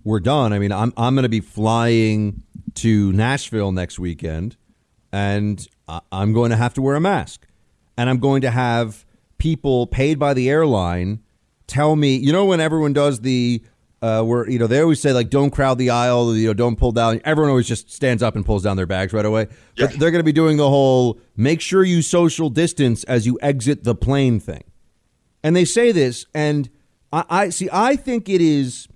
we're 0.03 0.21
done. 0.21 0.53
I 0.53 0.59
mean, 0.59 0.71
I'm 0.71 0.93
I'm 0.97 1.15
going 1.15 1.23
to 1.23 1.29
be 1.29 1.41
flying 1.41 2.43
to 2.75 3.11
Nashville 3.13 3.71
next 3.71 3.99
weekend, 3.99 4.55
and 5.11 5.67
I'm 6.11 6.33
going 6.33 6.51
to 6.51 6.57
have 6.57 6.73
to 6.75 6.81
wear 6.81 6.95
a 6.95 7.01
mask, 7.01 7.45
and 7.97 8.09
I'm 8.09 8.19
going 8.19 8.41
to 8.41 8.51
have 8.51 9.05
people 9.37 9.87
paid 9.87 10.17
by 10.17 10.33
the 10.33 10.49
airline 10.49 11.19
tell 11.67 11.95
me, 11.95 12.15
you 12.15 12.31
know, 12.31 12.45
when 12.45 12.59
everyone 12.59 12.93
does 12.93 13.21
the 13.21 13.61
uh, 14.03 14.21
where 14.21 14.49
you 14.49 14.59
know 14.59 14.67
they 14.67 14.81
always 14.81 14.99
say 14.99 15.13
like 15.13 15.29
don't 15.29 15.51
crowd 15.51 15.77
the 15.77 15.89
aisle, 15.89 16.35
you 16.35 16.47
know 16.47 16.53
don't 16.53 16.75
pull 16.75 16.91
down. 16.91 17.21
Everyone 17.23 17.49
always 17.49 17.67
just 17.67 17.89
stands 17.89 18.21
up 18.21 18.35
and 18.35 18.45
pulls 18.45 18.61
down 18.61 18.75
their 18.75 18.85
bags 18.85 19.13
right 19.13 19.25
away. 19.25 19.47
Yeah. 19.77 19.87
But 19.87 19.97
they're 19.97 20.11
going 20.11 20.19
to 20.19 20.25
be 20.25 20.33
doing 20.33 20.57
the 20.57 20.67
whole 20.67 21.19
make 21.37 21.61
sure 21.61 21.85
you 21.85 22.01
social 22.01 22.49
distance 22.49 23.05
as 23.05 23.25
you 23.25 23.39
exit 23.41 23.85
the 23.85 23.95
plane 23.95 24.41
thing. 24.41 24.65
And 25.41 25.55
they 25.55 25.63
say 25.63 25.93
this, 25.93 26.25
and 26.35 26.69
I, 27.13 27.23
I 27.29 27.49
see. 27.49 27.69
I 27.71 27.95
think 27.95 28.27
it 28.27 28.41
is 28.41 28.89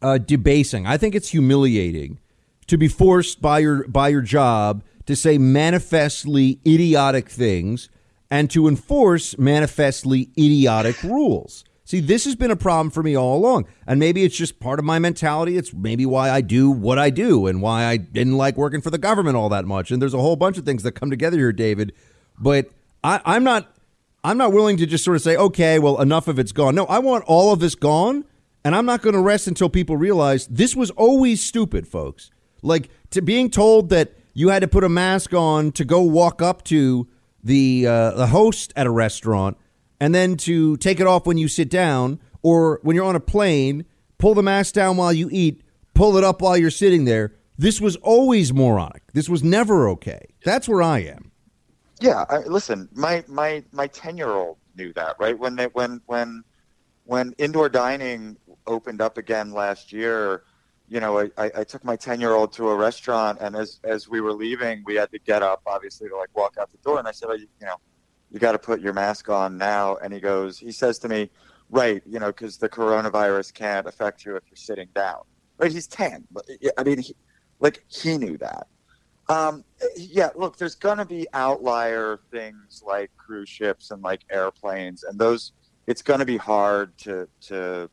uh, 0.00 0.16
debasing. 0.16 0.86
I 0.86 0.96
think 0.96 1.14
it's 1.14 1.28
humiliating 1.28 2.18
to 2.66 2.78
be 2.78 2.88
forced 2.88 3.42
by 3.42 3.58
your 3.58 3.86
by 3.88 4.08
your 4.08 4.22
job 4.22 4.82
to 5.04 5.16
say 5.16 5.36
manifestly 5.36 6.60
idiotic 6.66 7.28
things 7.28 7.90
and 8.30 8.50
to 8.52 8.68
enforce 8.68 9.36
manifestly 9.36 10.30
idiotic 10.38 11.02
rules. 11.02 11.64
See, 11.88 12.00
this 12.00 12.26
has 12.26 12.36
been 12.36 12.50
a 12.50 12.56
problem 12.56 12.90
for 12.90 13.02
me 13.02 13.16
all 13.16 13.38
along. 13.38 13.66
And 13.86 13.98
maybe 13.98 14.22
it's 14.22 14.36
just 14.36 14.60
part 14.60 14.78
of 14.78 14.84
my 14.84 14.98
mentality. 14.98 15.56
It's 15.56 15.72
maybe 15.72 16.04
why 16.04 16.28
I 16.28 16.42
do 16.42 16.70
what 16.70 16.98
I 16.98 17.08
do 17.08 17.46
and 17.46 17.62
why 17.62 17.86
I 17.86 17.96
didn't 17.96 18.36
like 18.36 18.58
working 18.58 18.82
for 18.82 18.90
the 18.90 18.98
government 18.98 19.38
all 19.38 19.48
that 19.48 19.64
much. 19.64 19.90
And 19.90 20.02
there's 20.02 20.12
a 20.12 20.18
whole 20.18 20.36
bunch 20.36 20.58
of 20.58 20.66
things 20.66 20.82
that 20.82 20.92
come 20.92 21.08
together 21.08 21.38
here, 21.38 21.50
David. 21.50 21.94
But 22.38 22.68
I, 23.02 23.22
I'm 23.24 23.42
not 23.42 23.74
I'm 24.22 24.36
not 24.36 24.52
willing 24.52 24.76
to 24.76 24.84
just 24.84 25.02
sort 25.02 25.16
of 25.16 25.22
say, 25.22 25.34
okay, 25.36 25.78
well, 25.78 25.98
enough 25.98 26.28
of 26.28 26.38
it's 26.38 26.52
gone. 26.52 26.74
No, 26.74 26.84
I 26.84 26.98
want 26.98 27.24
all 27.26 27.54
of 27.54 27.60
this 27.60 27.74
gone, 27.74 28.26
and 28.66 28.74
I'm 28.74 28.84
not 28.84 29.00
going 29.00 29.14
to 29.14 29.22
rest 29.22 29.46
until 29.46 29.70
people 29.70 29.96
realize 29.96 30.46
this 30.48 30.76
was 30.76 30.90
always 30.90 31.42
stupid, 31.42 31.88
folks. 31.88 32.30
Like 32.60 32.90
to 33.12 33.22
being 33.22 33.48
told 33.48 33.88
that 33.88 34.12
you 34.34 34.50
had 34.50 34.60
to 34.60 34.68
put 34.68 34.84
a 34.84 34.90
mask 34.90 35.32
on 35.32 35.72
to 35.72 35.86
go 35.86 36.02
walk 36.02 36.42
up 36.42 36.64
to 36.64 37.08
the 37.42 37.86
uh, 37.86 38.10
the 38.10 38.26
host 38.26 38.74
at 38.76 38.86
a 38.86 38.90
restaurant, 38.90 39.56
and 40.00 40.14
then 40.14 40.36
to 40.38 40.76
take 40.78 41.00
it 41.00 41.06
off 41.06 41.26
when 41.26 41.38
you 41.38 41.48
sit 41.48 41.70
down, 41.70 42.20
or 42.42 42.80
when 42.82 42.94
you're 42.96 43.04
on 43.04 43.16
a 43.16 43.20
plane, 43.20 43.84
pull 44.18 44.34
the 44.34 44.42
mask 44.42 44.74
down 44.74 44.96
while 44.96 45.12
you 45.12 45.28
eat, 45.32 45.62
pull 45.94 46.16
it 46.16 46.24
up 46.24 46.40
while 46.40 46.56
you're 46.56 46.70
sitting 46.70 47.04
there. 47.04 47.34
This 47.56 47.80
was 47.80 47.96
always 47.96 48.52
moronic. 48.52 49.02
This 49.12 49.28
was 49.28 49.42
never 49.42 49.88
okay. 49.90 50.26
That's 50.44 50.68
where 50.68 50.82
I 50.82 51.00
am. 51.00 51.32
Yeah, 52.00 52.24
I, 52.28 52.38
listen, 52.38 52.88
my 52.92 53.24
my 53.26 53.64
my 53.72 53.88
ten 53.88 54.16
year 54.16 54.30
old 54.30 54.58
knew 54.76 54.92
that, 54.92 55.16
right? 55.18 55.36
When 55.36 55.56
they 55.56 55.64
when 55.66 56.00
when 56.06 56.44
when 57.04 57.34
indoor 57.38 57.68
dining 57.68 58.36
opened 58.66 59.00
up 59.00 59.18
again 59.18 59.50
last 59.50 59.92
year, 59.92 60.44
you 60.88 61.00
know, 61.00 61.18
I, 61.18 61.50
I, 61.56 61.64
took 61.64 61.84
my 61.84 61.96
ten 61.96 62.20
year 62.20 62.32
old 62.32 62.52
to 62.52 62.68
a 62.68 62.76
restaurant, 62.76 63.38
and 63.40 63.56
as 63.56 63.80
as 63.82 64.08
we 64.08 64.20
were 64.20 64.32
leaving, 64.32 64.84
we 64.86 64.94
had 64.94 65.10
to 65.10 65.18
get 65.18 65.42
up, 65.42 65.62
obviously, 65.66 66.08
to 66.08 66.16
like 66.16 66.34
walk 66.36 66.56
out 66.60 66.70
the 66.70 66.78
door, 66.78 66.98
and 66.98 67.08
I 67.08 67.12
said, 67.12 67.28
you, 67.30 67.48
you 67.60 67.66
know, 67.66 67.76
you 68.30 68.38
got 68.38 68.52
to 68.52 68.58
put 68.58 68.80
your 68.80 68.92
mask 68.92 69.28
on 69.28 69.56
now, 69.56 69.96
and 69.96 70.12
he 70.12 70.20
goes, 70.20 70.58
he 70.58 70.72
says 70.72 70.98
to 71.00 71.08
me, 71.08 71.30
right, 71.70 72.02
you 72.06 72.18
know, 72.18 72.28
because 72.28 72.58
the 72.58 72.68
coronavirus 72.68 73.54
can't 73.54 73.86
affect 73.86 74.24
you 74.24 74.36
if 74.36 74.42
you're 74.48 74.56
sitting 74.56 74.88
down, 74.94 75.22
right? 75.58 75.72
He's 75.72 75.86
ten, 75.86 76.24
but 76.30 76.44
I 76.76 76.82
mean, 76.82 76.98
he, 76.98 77.14
like 77.60 77.84
he 77.88 78.18
knew 78.18 78.36
that. 78.38 78.66
Um, 79.28 79.64
yeah, 79.96 80.30
look, 80.34 80.56
there's 80.56 80.74
going 80.74 80.98
to 80.98 81.04
be 81.04 81.26
outlier 81.34 82.20
things 82.30 82.82
like 82.86 83.10
cruise 83.18 83.48
ships 83.48 83.90
and 83.90 84.02
like 84.02 84.22
airplanes, 84.30 85.04
and 85.04 85.18
those 85.18 85.52
it's 85.86 86.02
going 86.02 86.20
to 86.20 86.26
be 86.26 86.36
hard 86.36 86.96
to 86.98 87.28
to 87.42 87.90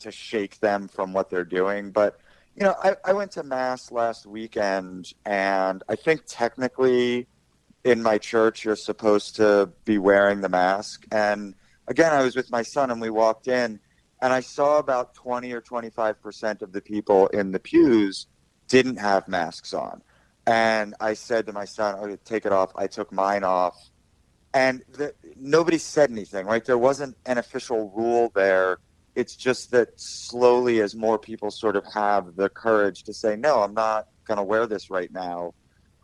to 0.00 0.10
shake 0.12 0.60
them 0.60 0.88
from 0.88 1.12
what 1.12 1.30
they're 1.30 1.44
doing. 1.44 1.90
But 1.90 2.20
you 2.54 2.64
know, 2.64 2.74
I, 2.82 2.96
I 3.04 3.12
went 3.12 3.32
to 3.32 3.42
mass 3.42 3.90
last 3.92 4.26
weekend, 4.26 5.12
and 5.24 5.82
I 5.88 5.96
think 5.96 6.22
technically 6.26 7.26
in 7.84 8.02
my 8.02 8.18
church 8.18 8.64
you're 8.64 8.76
supposed 8.76 9.36
to 9.36 9.70
be 9.84 9.98
wearing 9.98 10.40
the 10.40 10.48
mask. 10.48 11.06
And 11.12 11.54
again, 11.86 12.12
I 12.12 12.22
was 12.22 12.36
with 12.36 12.50
my 12.50 12.62
son, 12.62 12.90
and 12.90 13.00
we 13.00 13.10
walked 13.10 13.48
in, 13.48 13.80
and 14.20 14.32
I 14.32 14.40
saw 14.40 14.78
about 14.78 15.14
twenty 15.14 15.52
or 15.52 15.60
twenty 15.60 15.90
five 15.90 16.20
percent 16.20 16.62
of 16.62 16.72
the 16.72 16.80
people 16.80 17.28
in 17.28 17.52
the 17.52 17.60
pews 17.60 18.26
didn't 18.68 18.96
have 18.96 19.28
masks 19.28 19.72
on. 19.72 20.02
And 20.46 20.94
I 21.00 21.14
said 21.14 21.46
to 21.46 21.52
my 21.52 21.64
son, 21.64 21.94
"Okay, 21.96 22.16
take 22.24 22.46
it 22.46 22.52
off." 22.52 22.72
I 22.76 22.86
took 22.86 23.12
mine 23.12 23.44
off, 23.44 23.76
and 24.54 24.82
the, 24.92 25.14
nobody 25.36 25.78
said 25.78 26.10
anything. 26.10 26.46
Right? 26.46 26.64
There 26.64 26.78
wasn't 26.78 27.16
an 27.26 27.38
official 27.38 27.90
rule 27.94 28.32
there. 28.34 28.78
It's 29.14 29.36
just 29.36 29.70
that 29.72 29.98
slowly, 30.00 30.80
as 30.80 30.94
more 30.94 31.18
people 31.18 31.50
sort 31.50 31.76
of 31.76 31.84
have 31.92 32.36
the 32.36 32.48
courage 32.48 33.04
to 33.04 33.14
say, 33.14 33.36
"No, 33.36 33.62
I'm 33.62 33.74
not 33.74 34.08
going 34.26 34.38
to 34.38 34.44
wear 34.44 34.66
this 34.66 34.90
right 34.90 35.12
now," 35.12 35.54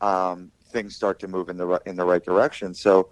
um, 0.00 0.50
things 0.74 0.94
start 0.94 1.18
to 1.20 1.28
move 1.28 1.48
in 1.48 1.56
the 1.56 1.80
in 1.86 1.96
the 1.96 2.04
right 2.04 2.22
direction. 2.22 2.74
So, 2.74 3.08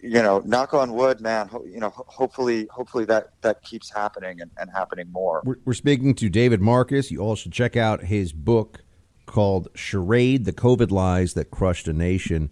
you 0.00 0.22
know, 0.22 0.40
knock 0.44 0.72
on 0.74 0.92
wood, 0.92 1.20
man. 1.20 1.48
Ho- 1.48 1.64
you 1.66 1.80
know, 1.80 1.90
ho- 1.90 2.06
hopefully, 2.06 2.68
hopefully 2.70 3.04
that 3.06 3.30
that 3.40 3.62
keeps 3.62 3.90
happening 3.90 4.40
and, 4.40 4.50
and 4.58 4.70
happening 4.70 5.10
more. 5.10 5.42
We're, 5.44 5.56
we're 5.64 5.72
speaking 5.72 6.14
to 6.14 6.28
David 6.28 6.60
Marcus. 6.60 7.10
You 7.10 7.20
all 7.20 7.34
should 7.34 7.52
check 7.52 7.76
out 7.76 8.04
his 8.04 8.32
book 8.32 8.84
called 9.26 9.68
Charade 9.74 10.44
The 10.44 10.52
COVID 10.52 10.90
Lies 10.90 11.34
That 11.34 11.50
Crushed 11.50 11.88
a 11.88 11.92
Nation. 11.92 12.50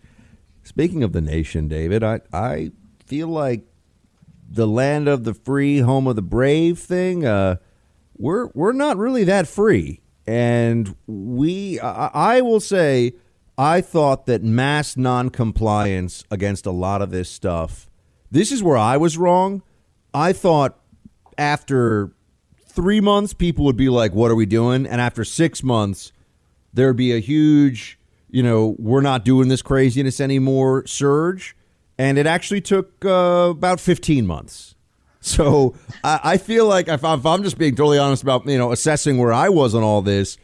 Speaking 0.64 1.03
of 1.03 1.12
the 1.12 1.20
nation, 1.20 1.68
David, 1.68 2.03
I, 2.03 2.20
I 2.32 2.72
feel 3.07 3.28
like 3.28 3.62
the 4.51 4.66
land 4.66 5.09
of 5.09 5.24
the 5.24 5.34
free, 5.34 5.78
home 5.80 6.07
of 6.07 6.16
the 6.16 6.22
brave 6.22 6.78
thing, 6.78 7.24
uh, 7.24 7.57
we're, 8.16 8.49
we're 8.55 8.72
not 8.72 8.96
really 8.96 9.24
that 9.24 9.46
free. 9.49 10.01
And 10.26 10.94
we, 11.07 11.80
I, 11.80 12.11
I 12.36 12.40
will 12.42 12.61
say, 12.61 13.14
I 13.59 13.80
thought 13.80 14.26
that 14.26 14.44
mass 14.44 14.96
noncompliance 14.96 16.22
against 16.30 16.64
a 16.64 16.70
lot 16.70 17.02
of 17.02 17.11
this 17.11 17.28
stuff, 17.28 17.90
this 18.30 18.52
is 18.52 18.62
where 18.62 18.76
I 18.76 18.96
was 18.96 19.18
wrong. 19.18 19.62
I 20.14 20.32
thought 20.32 20.78
after 21.36 22.12
three 22.68 23.00
months, 23.00 23.34
people 23.34 23.64
would 23.64 23.76
be 23.76 23.88
like, 23.88 24.12
What 24.12 24.30
are 24.30 24.36
we 24.36 24.46
doing? 24.46 24.86
And 24.86 25.00
after 25.00 25.24
six 25.24 25.64
months, 25.64 26.12
there'd 26.72 26.96
be 26.96 27.12
a 27.12 27.18
huge, 27.18 27.98
you 28.30 28.44
know, 28.44 28.76
we're 28.78 29.00
not 29.00 29.24
doing 29.24 29.48
this 29.48 29.61
craziness 29.61 30.20
anymore 30.20 30.86
surge. 30.86 31.56
And 31.98 32.16
it 32.16 32.28
actually 32.28 32.61
took 32.61 33.04
uh, 33.04 33.48
about 33.50 33.80
15 33.80 34.26
months. 34.26 34.76
So 35.20 35.74
I, 36.04 36.20
I 36.22 36.36
feel 36.38 36.66
like 36.66 36.86
if, 36.86 37.02
I, 37.02 37.14
if 37.14 37.26
I'm 37.26 37.42
just 37.42 37.59
being 37.59 37.74
totally 37.74 37.98
honest 37.98 38.22
about, 38.22 38.46
you 38.46 38.56
know, 38.56 38.70
assessing 38.70 39.18
where 39.18 39.32
I 39.32 39.48
was 39.48 39.74
on 39.74 39.82
all 39.82 40.00
this, 40.00 40.38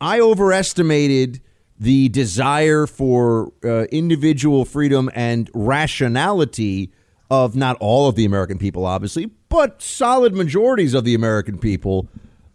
I 0.00 0.18
overestimated 0.18 1.42
the 1.84 2.08
desire 2.08 2.86
for 2.86 3.52
uh, 3.62 3.84
individual 3.92 4.64
freedom 4.64 5.10
and 5.14 5.50
rationality 5.52 6.90
of 7.30 7.54
not 7.54 7.76
all 7.78 8.08
of 8.08 8.14
the 8.14 8.24
American 8.24 8.56
people, 8.56 8.86
obviously, 8.86 9.26
but 9.50 9.82
solid 9.82 10.34
majorities 10.34 10.94
of 10.94 11.04
the 11.04 11.14
American 11.14 11.58
people 11.58 12.08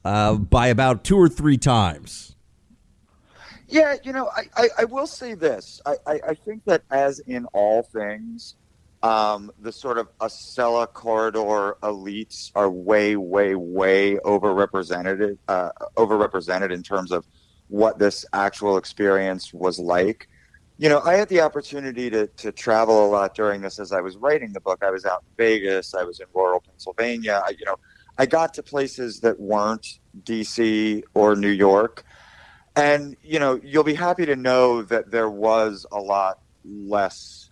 uh, 0.04 0.34
by 0.34 0.68
about 0.68 1.04
two 1.04 1.16
or 1.16 1.30
three 1.30 1.58
times. 1.58 2.36
Yeah, 3.68 3.98
you 4.04 4.14
know, 4.14 4.32
I, 4.36 4.46
I, 4.58 4.70
I 4.80 4.86
will 4.86 5.06
say 5.06 5.36
this. 5.36 5.80
I, 5.86 5.96
I, 6.08 6.20
I 6.30 6.34
think 6.34 6.66
that 6.66 6.82
as 6.90 7.20
in 7.20 7.46
all 7.54 7.84
things, 7.84 8.56
um, 9.04 9.52
the 9.60 9.72
sort 9.72 10.00
of 10.00 10.10
Acela 10.18 10.92
corridor 10.92 11.78
elites 11.84 12.52
are 12.56 12.70
way, 12.70 13.16
way, 13.16 13.54
way 13.54 14.16
overrepresented, 14.26 15.38
uh, 15.48 15.70
overrepresented 15.98 16.72
in 16.72 16.82
terms 16.82 17.12
of 17.12 17.28
what 17.70 17.98
this 18.00 18.26
actual 18.34 18.78
experience 18.78 19.54
was 19.54 19.80
like. 19.80 20.28
You 20.78 20.90
know, 20.90 21.02
I 21.02 21.16
had 21.16 21.30
the 21.30 21.42
opportunity 21.42 22.10
to, 22.10 22.28
to 22.28 22.52
travel 22.52 23.06
a 23.06 23.10
lot 23.10 23.36
during 23.36 23.62
this 23.62 23.80
as 23.80 23.92
I 23.92 24.02
was 24.02 24.18
writing 24.18 24.54
the 24.54 24.62
book. 24.62 24.84
I 24.84 24.92
was 24.92 25.06
out 25.06 25.24
in 25.24 25.36
Vegas, 25.38 25.94
I 25.94 26.04
was 26.04 26.20
in 26.20 26.28
rural 26.34 26.62
Pennsylvania. 26.62 27.42
I, 27.46 27.52
you 27.52 27.66
know, 27.66 27.76
I 28.18 28.26
got 28.26 28.54
to 28.56 28.64
places 28.64 29.20
that 29.22 29.40
weren't 29.40 30.00
DC 30.24 31.04
or 31.14 31.36
New 31.36 31.50
York. 31.50 32.04
And, 32.76 33.16
you 33.24 33.40
know, 33.40 33.60
you'll 33.64 33.84
be 33.84 33.94
happy 33.94 34.26
to 34.26 34.36
know 34.36 34.82
that 34.84 35.12
there 35.12 35.30
was 35.30 35.86
a 35.92 36.00
lot 36.00 36.40
less 36.64 37.50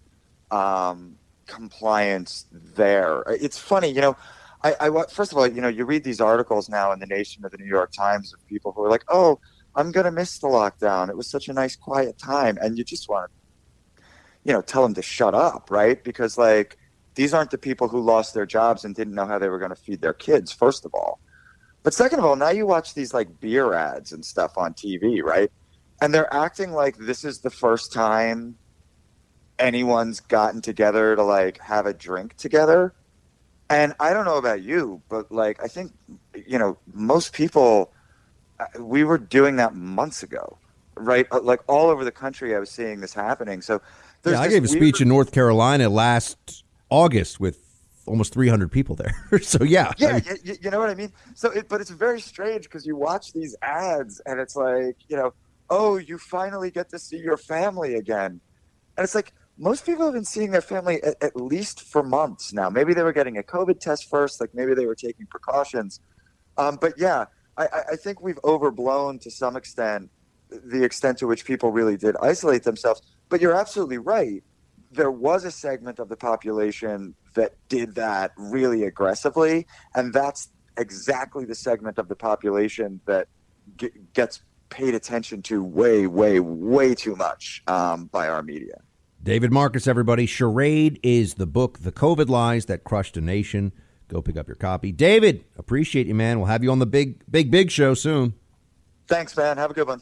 um, 0.52 1.18
compliance 1.48 2.46
there. 2.52 3.24
It's 3.28 3.58
funny, 3.58 3.90
you 3.90 4.02
know, 4.02 4.18
I, 4.64 4.76
I, 4.80 5.06
first 5.10 5.32
of 5.32 5.38
all, 5.38 5.48
you 5.48 5.62
know, 5.62 5.68
you 5.68 5.86
read 5.86 6.04
these 6.04 6.20
articles 6.20 6.70
now 6.70 6.92
in 6.92 7.00
the 7.00 7.06
Nation 7.06 7.46
or 7.46 7.50
the 7.50 7.58
New 7.58 7.66
York 7.66 7.92
Times 7.92 8.34
of 8.34 8.46
people 8.48 8.72
who 8.72 8.84
are 8.84 8.90
like, 8.90 9.04
oh, 9.08 9.40
I'm 9.78 9.92
going 9.92 10.06
to 10.06 10.12
miss 10.12 10.40
the 10.40 10.48
lockdown. 10.48 11.10
It 11.10 11.16
was 11.16 11.30
such 11.30 11.48
a 11.48 11.54
nice, 11.54 11.76
quiet 11.76 12.18
time. 12.18 12.58
And 12.60 12.78
you 12.78 12.84
just 12.84 13.08
want 13.08 13.32
to, 13.32 14.04
you 14.44 14.52
know, 14.52 14.62
tell 14.62 14.82
them 14.82 14.96
to 14.96 15.02
shut 15.02 15.36
up, 15.36 15.70
right? 15.70 16.04
Because, 16.04 16.38
like, 16.38 16.78
these 17.14 17.34
aren't 17.34 17.52
the 17.52 17.58
people 17.58 17.88
who 17.88 18.02
lost 18.02 18.34
their 18.34 18.46
jobs 18.46 18.84
and 18.84 18.96
didn't 18.96 19.14
know 19.14 19.26
how 19.26 19.40
they 19.40 19.50
were 19.50 19.60
going 19.60 19.70
to 19.70 19.76
feed 19.76 20.02
their 20.02 20.14
kids, 20.14 20.52
first 20.52 20.84
of 20.84 20.94
all. 20.94 21.20
But 21.84 21.94
second 21.94 22.20
of 22.20 22.26
all, 22.26 22.36
now 22.36 22.50
you 22.50 22.68
watch 22.68 22.94
these 22.94 23.14
like 23.14 23.40
beer 23.40 23.74
ads 23.74 24.12
and 24.12 24.26
stuff 24.26 24.58
on 24.58 24.74
TV, 24.74 25.24
right? 25.24 25.50
And 26.02 26.14
they're 26.14 26.32
acting 26.34 26.74
like 26.74 26.98
this 26.98 27.24
is 27.24 27.40
the 27.40 27.50
first 27.50 27.94
time 27.94 28.56
anyone's 29.58 30.20
gotten 30.20 30.62
together 30.62 31.16
to 31.16 31.24
like 31.24 31.60
have 31.60 31.86
a 31.86 31.94
drink 31.94 32.36
together. 32.36 32.94
And 33.70 33.94
I 34.00 34.14
don't 34.14 34.26
know 34.26 34.38
about 34.38 34.62
you, 34.62 35.02
but 35.10 35.32
like 35.32 35.64
I 35.64 35.68
think 35.68 35.94
you 36.36 36.60
know 36.60 36.78
most 36.94 37.34
people 37.34 37.94
we 38.80 39.04
were 39.04 39.18
doing 39.18 39.56
that 39.58 39.76
months 39.76 40.24
ago, 40.24 40.58
right? 40.96 41.28
Uh, 41.32 41.42
Like 41.42 41.62
all 41.68 41.90
over 41.90 42.04
the 42.04 42.12
country, 42.12 42.56
I 42.56 42.60
was 42.60 42.70
seeing 42.70 43.00
this 43.00 43.14
happening. 43.14 43.62
So 43.62 43.82
there's 44.24 44.36
Yeah, 44.36 44.42
I 44.42 44.48
gave 44.48 44.64
a 44.64 44.68
speech 44.68 45.02
in 45.02 45.08
North 45.08 45.32
Carolina 45.32 45.90
last 45.90 46.64
August 46.90 47.40
with 47.40 47.64
almost 48.06 48.34
300 48.34 48.72
people 48.72 48.96
there. 48.96 49.14
so 49.42 49.64
yeah, 49.64 49.92
yeah, 49.98 50.08
I 50.08 50.14
mean, 50.14 50.24
you, 50.44 50.56
you 50.62 50.72
know 50.72 50.80
what 50.80 50.90
I 50.90 50.96
mean. 50.96 51.12
So, 51.36 51.52
it, 51.52 51.70
but 51.70 51.82
it's 51.82 51.90
very 51.90 52.22
strange 52.22 52.64
because 52.64 52.86
you 52.86 52.96
watch 52.96 53.34
these 53.34 53.56
ads 53.62 54.22
and 54.26 54.40
it's 54.40 54.56
like, 54.56 54.96
you 55.08 55.18
know, 55.18 55.34
oh, 55.70 55.98
you 55.98 56.18
finally 56.18 56.72
get 56.72 56.90
to 56.90 57.00
see 57.00 57.18
your 57.18 57.38
family 57.38 57.96
again, 57.96 58.40
and 58.98 59.04
it's 59.04 59.16
like 59.16 59.34
most 59.58 59.86
people 59.86 60.06
have 60.06 60.14
been 60.14 60.26
seeing 60.26 60.52
their 60.52 60.62
family 60.62 61.02
at, 61.04 61.22
at 61.22 61.36
least 61.36 61.82
for 61.82 62.04
months 62.04 62.54
now. 62.54 62.70
Maybe 62.70 62.94
they 62.94 63.04
were 63.04 63.14
getting 63.14 63.38
a 63.38 63.44
COVID 63.44 63.80
test 63.80 64.10
first, 64.10 64.40
like 64.40 64.54
maybe 64.54 64.74
they 64.74 64.86
were 64.86 64.96
taking 64.96 65.26
precautions. 65.26 66.00
Um, 66.58 66.78
but 66.80 66.94
yeah, 66.98 67.26
I, 67.58 67.68
I 67.92 67.96
think 67.96 68.22
we've 68.22 68.40
overblown 68.44 69.20
to 69.20 69.32
some 69.32 69.56
extent 69.56 70.10
the 70.50 70.84
extent 70.84 71.18
to 71.20 71.28
which 71.28 71.46
people 71.46 71.72
really 71.72 71.98
did 71.98 72.16
isolate 72.22 72.64
themselves. 72.64 73.02
But 73.30 73.42
you're 73.42 73.56
absolutely 73.56 73.98
right. 73.98 74.44
There 74.92 75.12
was 75.12 75.44
a 75.44 75.52
segment 75.52 76.00
of 76.00 76.08
the 76.08 76.16
population 76.16 77.16
that 77.36 77.56
did 77.68 77.96
that 77.96 78.32
really 78.38 78.84
aggressively, 78.84 79.68
and 79.94 80.14
that's 80.14 80.50
exactly 80.78 81.44
the 81.44 81.56
segment 81.56 81.98
of 81.98 82.08
the 82.08 82.16
population 82.16 83.02
that 83.06 83.28
g- 83.76 83.92
gets 84.14 84.42
paid 84.70 84.96
attention 84.96 85.42
to 85.42 85.64
way, 85.64 86.08
way, 86.08 86.40
way 86.40 86.96
too 86.96 87.16
much 87.16 87.64
um, 87.68 88.06
by 88.06 88.28
our 88.30 88.44
media. 88.44 88.82
David 89.22 89.52
Marcus, 89.52 89.88
everybody. 89.88 90.26
Charade 90.26 91.00
is 91.04 91.34
the 91.34 91.48
book, 91.48 91.80
The 91.80 91.92
COVID 91.92 92.30
Lies 92.30 92.68
That 92.68 92.84
Crushed 92.86 93.18
a 93.18 93.22
Nation. 93.22 93.74
Go 94.08 94.22
pick 94.22 94.38
up 94.38 94.48
your 94.48 94.56
copy. 94.56 94.92
David, 94.92 95.44
appreciate 95.58 96.08
you, 96.08 96.16
man. 96.16 96.40
We'll 96.40 96.48
have 96.48 96.64
you 96.64 96.72
on 96.72 96.80
the 96.80 96.86
big, 96.86 97.24
big, 97.30 97.52
big 97.52 97.70
show 97.72 97.94
soon. 97.94 98.34
Thanks, 99.08 99.36
man. 99.36 99.58
Have 99.58 99.72
a 99.72 99.74
good 99.74 99.88
one. 99.88 100.02